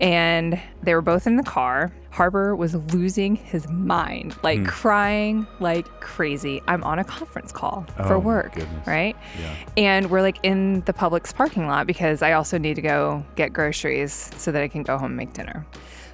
And 0.00 0.60
they 0.82 0.94
were 0.94 1.02
both 1.02 1.26
in 1.26 1.36
the 1.36 1.42
car. 1.42 1.92
Harper 2.10 2.54
was 2.54 2.74
losing 2.94 3.36
his 3.36 3.68
mind, 3.68 4.36
like 4.42 4.60
hmm. 4.60 4.66
crying 4.66 5.46
like 5.60 5.86
crazy. 6.00 6.62
I'm 6.68 6.84
on 6.84 6.98
a 6.98 7.04
conference 7.04 7.52
call 7.52 7.86
Oh, 7.98 8.06
for 8.06 8.18
work, 8.18 8.56
right? 8.86 9.16
Yeah. 9.38 9.54
And 9.76 10.10
we're 10.10 10.22
like 10.22 10.38
in 10.42 10.80
the 10.82 10.92
Publix 10.92 11.34
parking 11.34 11.66
lot 11.66 11.86
because 11.86 12.22
I 12.22 12.32
also 12.32 12.58
need 12.58 12.74
to 12.74 12.82
go 12.82 13.24
get 13.34 13.52
groceries 13.52 14.30
so 14.36 14.52
that 14.52 14.62
I 14.62 14.68
can 14.68 14.82
go 14.82 14.98
home 14.98 15.10
and 15.10 15.16
make 15.16 15.32
dinner. 15.32 15.66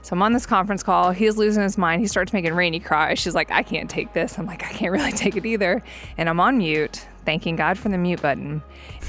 So 0.08 0.14
I'm 0.16 0.22
on 0.22 0.32
this 0.32 0.46
conference 0.46 0.82
call. 0.82 1.10
He's 1.10 1.36
losing 1.36 1.62
his 1.62 1.76
mind. 1.76 2.00
He 2.00 2.06
starts 2.06 2.32
making 2.32 2.54
Rainy 2.54 2.80
cry. 2.80 3.12
She's 3.12 3.34
like, 3.34 3.50
I 3.50 3.62
can't 3.62 3.90
take 3.90 4.14
this. 4.14 4.38
I'm 4.38 4.46
like, 4.46 4.64
I 4.64 4.70
can't 4.70 4.90
really 4.90 5.12
take 5.12 5.36
it 5.36 5.44
either. 5.44 5.82
And 6.16 6.30
I'm 6.30 6.40
on 6.40 6.56
mute, 6.56 7.06
thanking 7.26 7.56
God 7.56 7.76
for 7.76 7.90
the 7.90 7.98
mute 7.98 8.22
button. 8.22 8.62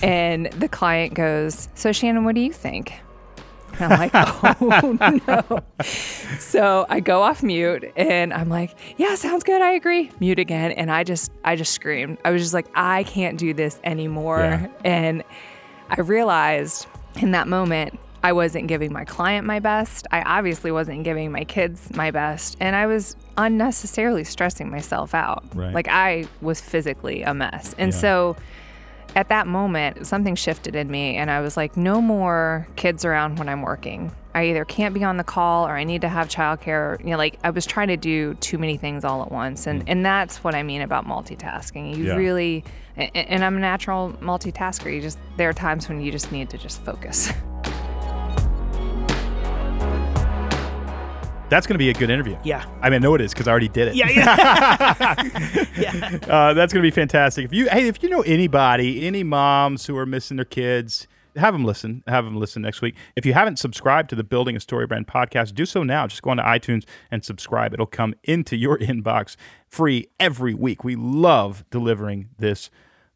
And 0.04 0.48
the 0.48 0.68
client 0.68 1.14
goes, 1.14 1.70
So, 1.74 1.94
Shannon, 1.94 2.26
what 2.26 2.36
do 2.36 2.42
you 2.42 2.52
think? 2.52 2.92
And 3.80 3.94
I'm 3.94 3.98
like, 3.98 4.12
oh 4.62 5.22
no. 5.26 5.86
So 6.38 6.86
I 6.90 7.00
go 7.00 7.22
off 7.22 7.44
mute 7.44 7.94
and 7.96 8.34
I'm 8.34 8.50
like, 8.50 8.76
yeah, 8.98 9.16
sounds 9.16 9.46
good. 9.46 9.62
I 9.62 9.72
agree. 9.72 10.12
Mute 10.20 10.40
again. 10.40 10.74
And 10.74 10.92
I 10.92 11.06
just, 11.06 11.32
I 11.46 11.56
just 11.56 11.72
screamed. 11.72 12.18
I 12.26 12.32
was 12.32 12.42
just 12.42 12.54
like, 12.54 12.68
I 12.76 13.04
can't 13.06 13.38
do 13.38 13.54
this 13.54 13.80
anymore. 13.86 14.40
Yeah. 14.40 14.68
And 14.84 15.24
I 15.90 16.02
realized 16.02 16.88
in 17.22 17.32
that 17.32 17.48
moment, 17.48 17.98
I 18.24 18.34
wasn't 18.34 18.68
giving 18.68 18.92
my 18.92 19.06
client 19.06 19.48
my 19.48 19.60
best. 19.60 20.06
I 20.12 20.22
obviously 20.22 20.72
wasn't 20.72 21.04
giving 21.04 21.32
my 21.32 21.46
kids 21.46 21.90
my 21.96 22.12
best. 22.12 22.58
And 22.60 22.76
I 22.76 22.86
was 22.88 23.16
unnecessarily 23.38 24.24
stressing 24.24 24.70
myself 24.70 25.14
out. 25.14 25.44
Right. 25.56 25.74
Like 25.74 25.88
I 25.88 26.26
was 26.42 26.60
physically 26.60 27.24
a 27.24 27.34
mess. 27.34 27.74
And 27.78 27.94
Yeah. 27.94 28.00
so 28.00 28.36
at 29.16 29.30
that 29.30 29.48
moment, 29.48 30.06
something 30.06 30.36
shifted 30.36 30.76
in 30.76 30.90
me, 30.92 31.16
and 31.16 31.32
I 31.32 31.42
was 31.42 31.58
like, 31.58 31.76
no 31.76 32.00
more 32.00 32.68
kids 32.76 33.04
around 33.06 33.40
when 33.40 33.50
I'm 33.50 33.64
working. 33.64 34.12
I 34.36 34.46
either 34.50 34.64
can't 34.66 34.94
be 34.94 35.04
on 35.04 35.18
the 35.18 35.24
call 35.24 35.66
or 35.66 35.72
I 35.72 35.84
need 35.84 36.02
to 36.02 36.08
have 36.10 36.28
childcare. 36.30 37.00
You 37.04 37.12
know, 37.12 37.18
like 37.18 37.40
I 37.44 37.50
was 37.50 37.66
trying 37.66 37.88
to 37.88 37.98
do 37.98 38.36
too 38.36 38.60
many 38.60 38.78
things 38.78 39.04
all 39.04 39.24
at 39.24 39.32
once, 39.32 39.66
and 39.66 39.82
mm. 39.84 39.86
and 39.88 40.06
that's 40.06 40.44
what 40.44 40.54
I 40.54 40.62
mean 40.62 40.82
about 40.82 41.08
multitasking. 41.08 41.98
You 41.98 42.06
Yeah. 42.06 42.16
really, 42.16 42.64
and, 42.96 43.10
and 43.16 43.44
I'm 43.44 43.58
a 43.58 43.60
natural 43.60 44.14
multitasker. 44.22 44.94
You 44.94 45.02
just 45.02 45.18
there 45.38 45.50
are 45.50 45.54
times 45.54 45.90
when 45.90 46.02
you 46.02 46.12
just 46.12 46.32
need 46.32 46.52
to 46.52 46.58
just 46.60 46.84
focus. 46.84 47.32
That's 51.50 51.66
going 51.66 51.76
to 51.76 51.80
be 51.80 51.90
a 51.90 51.94
good 51.94 52.10
interview. 52.10 52.38
Yeah. 52.44 52.66
I 52.82 52.90
mean, 52.90 52.96
I 52.96 52.98
know 53.00 53.16
it 53.16 53.22
is 53.22 53.34
because 53.34 53.48
I 53.48 53.52
already 53.52 53.70
did 53.70 53.90
it. 53.90 53.96
Yeah. 53.96 54.10
Yeah. 54.10 55.66
yeah. 55.78 56.20
Uh, 56.30 56.54
that's 56.54 56.72
going 56.72 56.84
to 56.84 56.88
be 56.88 56.92
fantastic. 56.92 57.46
If 57.46 57.54
you 57.54 57.68
hey, 57.70 57.88
if 57.88 58.04
you 58.04 58.10
know 58.10 58.22
anybody, 58.22 59.06
any 59.08 59.24
moms 59.24 59.86
who 59.86 59.98
are 59.98 60.06
missing 60.06 60.38
their 60.38 60.46
kids, 60.46 61.08
have 61.36 61.54
them 61.54 61.66
listen. 61.66 62.04
Have 62.08 62.26
them 62.26 62.36
listen 62.36 62.62
next 62.62 62.82
week. 62.82 62.96
If 63.16 63.26
you 63.26 63.34
haven't 63.34 63.58
subscribed 63.58 64.10
to 64.12 64.16
the 64.16 64.24
Building 64.24 64.56
a 64.56 64.60
Story 64.60 64.86
Brand 64.86 65.08
podcast, 65.08 65.56
do 65.56 65.66
so 65.66 65.84
now. 65.84 66.06
Just 66.08 66.22
go 66.22 66.30
on 66.30 66.38
to 66.38 66.44
iTunes 66.44 66.86
and 67.10 67.24
subscribe. 67.24 67.74
It'll 67.74 67.86
come 67.86 68.14
into 68.24 68.56
your 68.56 68.78
inbox 68.80 69.36
free 69.68 70.08
every 70.20 70.54
week. 70.54 70.84
We 70.84 70.96
love 70.96 71.66
delivering 71.72 72.30
this 72.38 72.70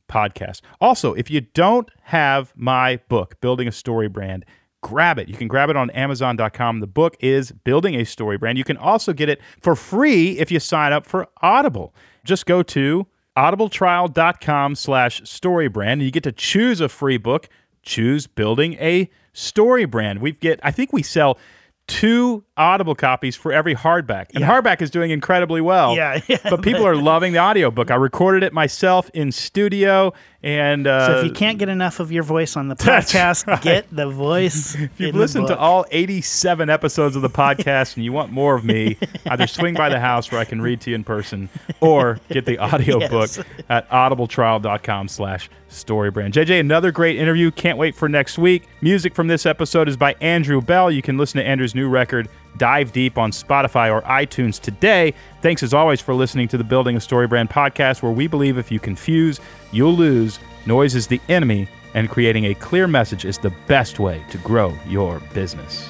podcast. 0.09 0.61
Also, 0.81 1.13
if 1.13 1.29
you 1.29 1.41
don't 1.41 1.89
have 2.03 2.53
my 2.55 2.97
book, 3.09 3.39
Building 3.41 3.67
a 3.67 3.71
Story 3.71 4.07
Brand, 4.07 4.45
grab 4.83 5.17
it. 5.17 5.27
You 5.27 5.35
can 5.35 5.47
grab 5.47 5.71
it 5.71 5.75
on 5.75 5.89
Amazon.com. 5.91 6.81
The 6.81 6.87
book 6.87 7.15
is 7.19 7.51
Building 7.51 7.95
a 7.95 8.03
Story 8.03 8.37
Brand. 8.37 8.59
You 8.59 8.63
can 8.63 8.77
also 8.77 9.13
get 9.13 9.29
it 9.29 9.41
for 9.59 9.75
free 9.75 10.37
if 10.37 10.51
you 10.51 10.59
sign 10.59 10.93
up 10.93 11.07
for 11.07 11.27
Audible. 11.41 11.95
Just 12.23 12.45
go 12.45 12.61
to 12.61 13.07
audibletrial.com 13.35 14.75
slash 14.75 15.21
storybrand 15.23 15.93
and 15.93 16.03
you 16.03 16.11
get 16.11 16.23
to 16.23 16.31
choose 16.31 16.79
a 16.81 16.89
free 16.89 17.17
book. 17.17 17.49
Choose 17.81 18.27
Building 18.27 18.73
a 18.73 19.09
Story 19.31 19.85
Brand. 19.85 20.19
We 20.19 20.33
get, 20.33 20.59
I 20.61 20.69
think 20.71 20.93
we 20.93 21.01
sell 21.01 21.39
two 21.87 22.43
Audible 22.55 22.93
copies 22.93 23.35
for 23.35 23.51
every 23.51 23.73
hardback. 23.75 24.27
And 24.35 24.41
Yeah. 24.41 24.49
hardback 24.49 24.81
is 24.83 24.91
doing 24.91 25.09
incredibly 25.09 25.59
well. 25.59 25.95
Yeah, 25.95 26.19
yeah. 26.27 26.37
But 26.43 26.61
people 26.61 26.85
are 26.85 26.95
loving 26.95 27.33
the 27.33 27.39
audiobook. 27.39 27.89
I 27.89 27.95
recorded 27.95 28.43
it 28.43 28.53
myself 28.53 29.09
in 29.15 29.31
studio. 29.31 30.13
And 30.43 30.85
uh, 30.87 31.07
So 31.07 31.17
if 31.19 31.25
you 31.25 31.31
can't 31.31 31.57
get 31.57 31.69
enough 31.69 31.99
of 31.99 32.11
your 32.11 32.21
voice 32.23 32.55
on 32.57 32.67
the 32.67 32.75
podcast, 32.75 33.47
right. 33.47 33.61
get 33.61 33.87
the 33.91 34.07
voice. 34.09 34.75
If 34.93 34.99
you've 34.99 35.15
listened 35.15 35.47
to 35.47 35.57
all 35.57 35.85
87 35.89 36.69
episodes 36.69 37.15
of 37.15 37.21
the 37.23 37.29
podcast 37.29 37.95
and 37.95 38.05
you 38.05 38.11
want 38.11 38.31
more 38.31 38.53
of 38.55 38.63
me, 38.63 38.97
either 39.25 39.47
swing 39.47 39.73
by 39.73 39.89
the 39.89 39.99
house 39.99 40.31
where 40.31 40.39
I 40.39 40.45
can 40.45 40.61
read 40.61 40.81
to 40.81 40.89
you 40.91 40.95
in 40.95 41.03
person 41.03 41.49
or 41.79 42.19
get 42.29 42.45
the 42.45 42.59
audiobook 42.59 43.11
Yes. 43.35 43.39
at 43.69 43.89
audibletrial.com 43.89 45.07
slash 45.07 45.49
storybrand. 45.71 46.33
JJ, 46.33 46.59
another 46.59 46.91
great 46.91 47.17
interview. 47.17 47.49
Can't 47.49 47.77
wait 47.79 47.95
for 47.95 48.07
next 48.07 48.37
week. 48.37 48.67
Music 48.81 49.15
from 49.15 49.27
this 49.27 49.45
episode 49.47 49.87
is 49.87 49.97
by 49.97 50.13
Andrew 50.21 50.61
Bell. 50.61 50.91
You 50.91 51.01
can 51.01 51.17
listen 51.17 51.39
to 51.39 51.45
Andrew's 51.47 51.73
new 51.73 51.89
record, 51.89 52.27
Dive 52.57 52.91
Deep, 52.91 53.17
on 53.17 53.31
Spotify 53.31 53.91
or 53.91 54.01
iTunes 54.03 54.59
today. 54.59 55.13
Thanks 55.41 55.63
as 55.63 55.73
always 55.73 56.01
for 56.01 56.13
listening 56.13 56.47
to 56.49 56.57
the 56.57 56.63
Building 56.63 56.95
a 56.95 57.01
Story 57.01 57.27
Brand 57.27 57.49
podcast, 57.49 58.01
where 58.01 58.11
we 58.11 58.27
believe 58.27 58.57
if 58.57 58.71
you 58.71 58.79
confuse, 58.79 59.39
you'll 59.71 59.95
lose. 59.95 60.39
Noise 60.65 60.95
is 60.95 61.07
the 61.07 61.21
enemy, 61.29 61.67
and 61.93 62.09
creating 62.09 62.45
a 62.45 62.53
clear 62.55 62.87
message 62.87 63.25
is 63.25 63.37
the 63.37 63.53
best 63.67 63.99
way 63.99 64.23
to 64.29 64.37
grow 64.39 64.73
your 64.87 65.19
business. 65.33 65.87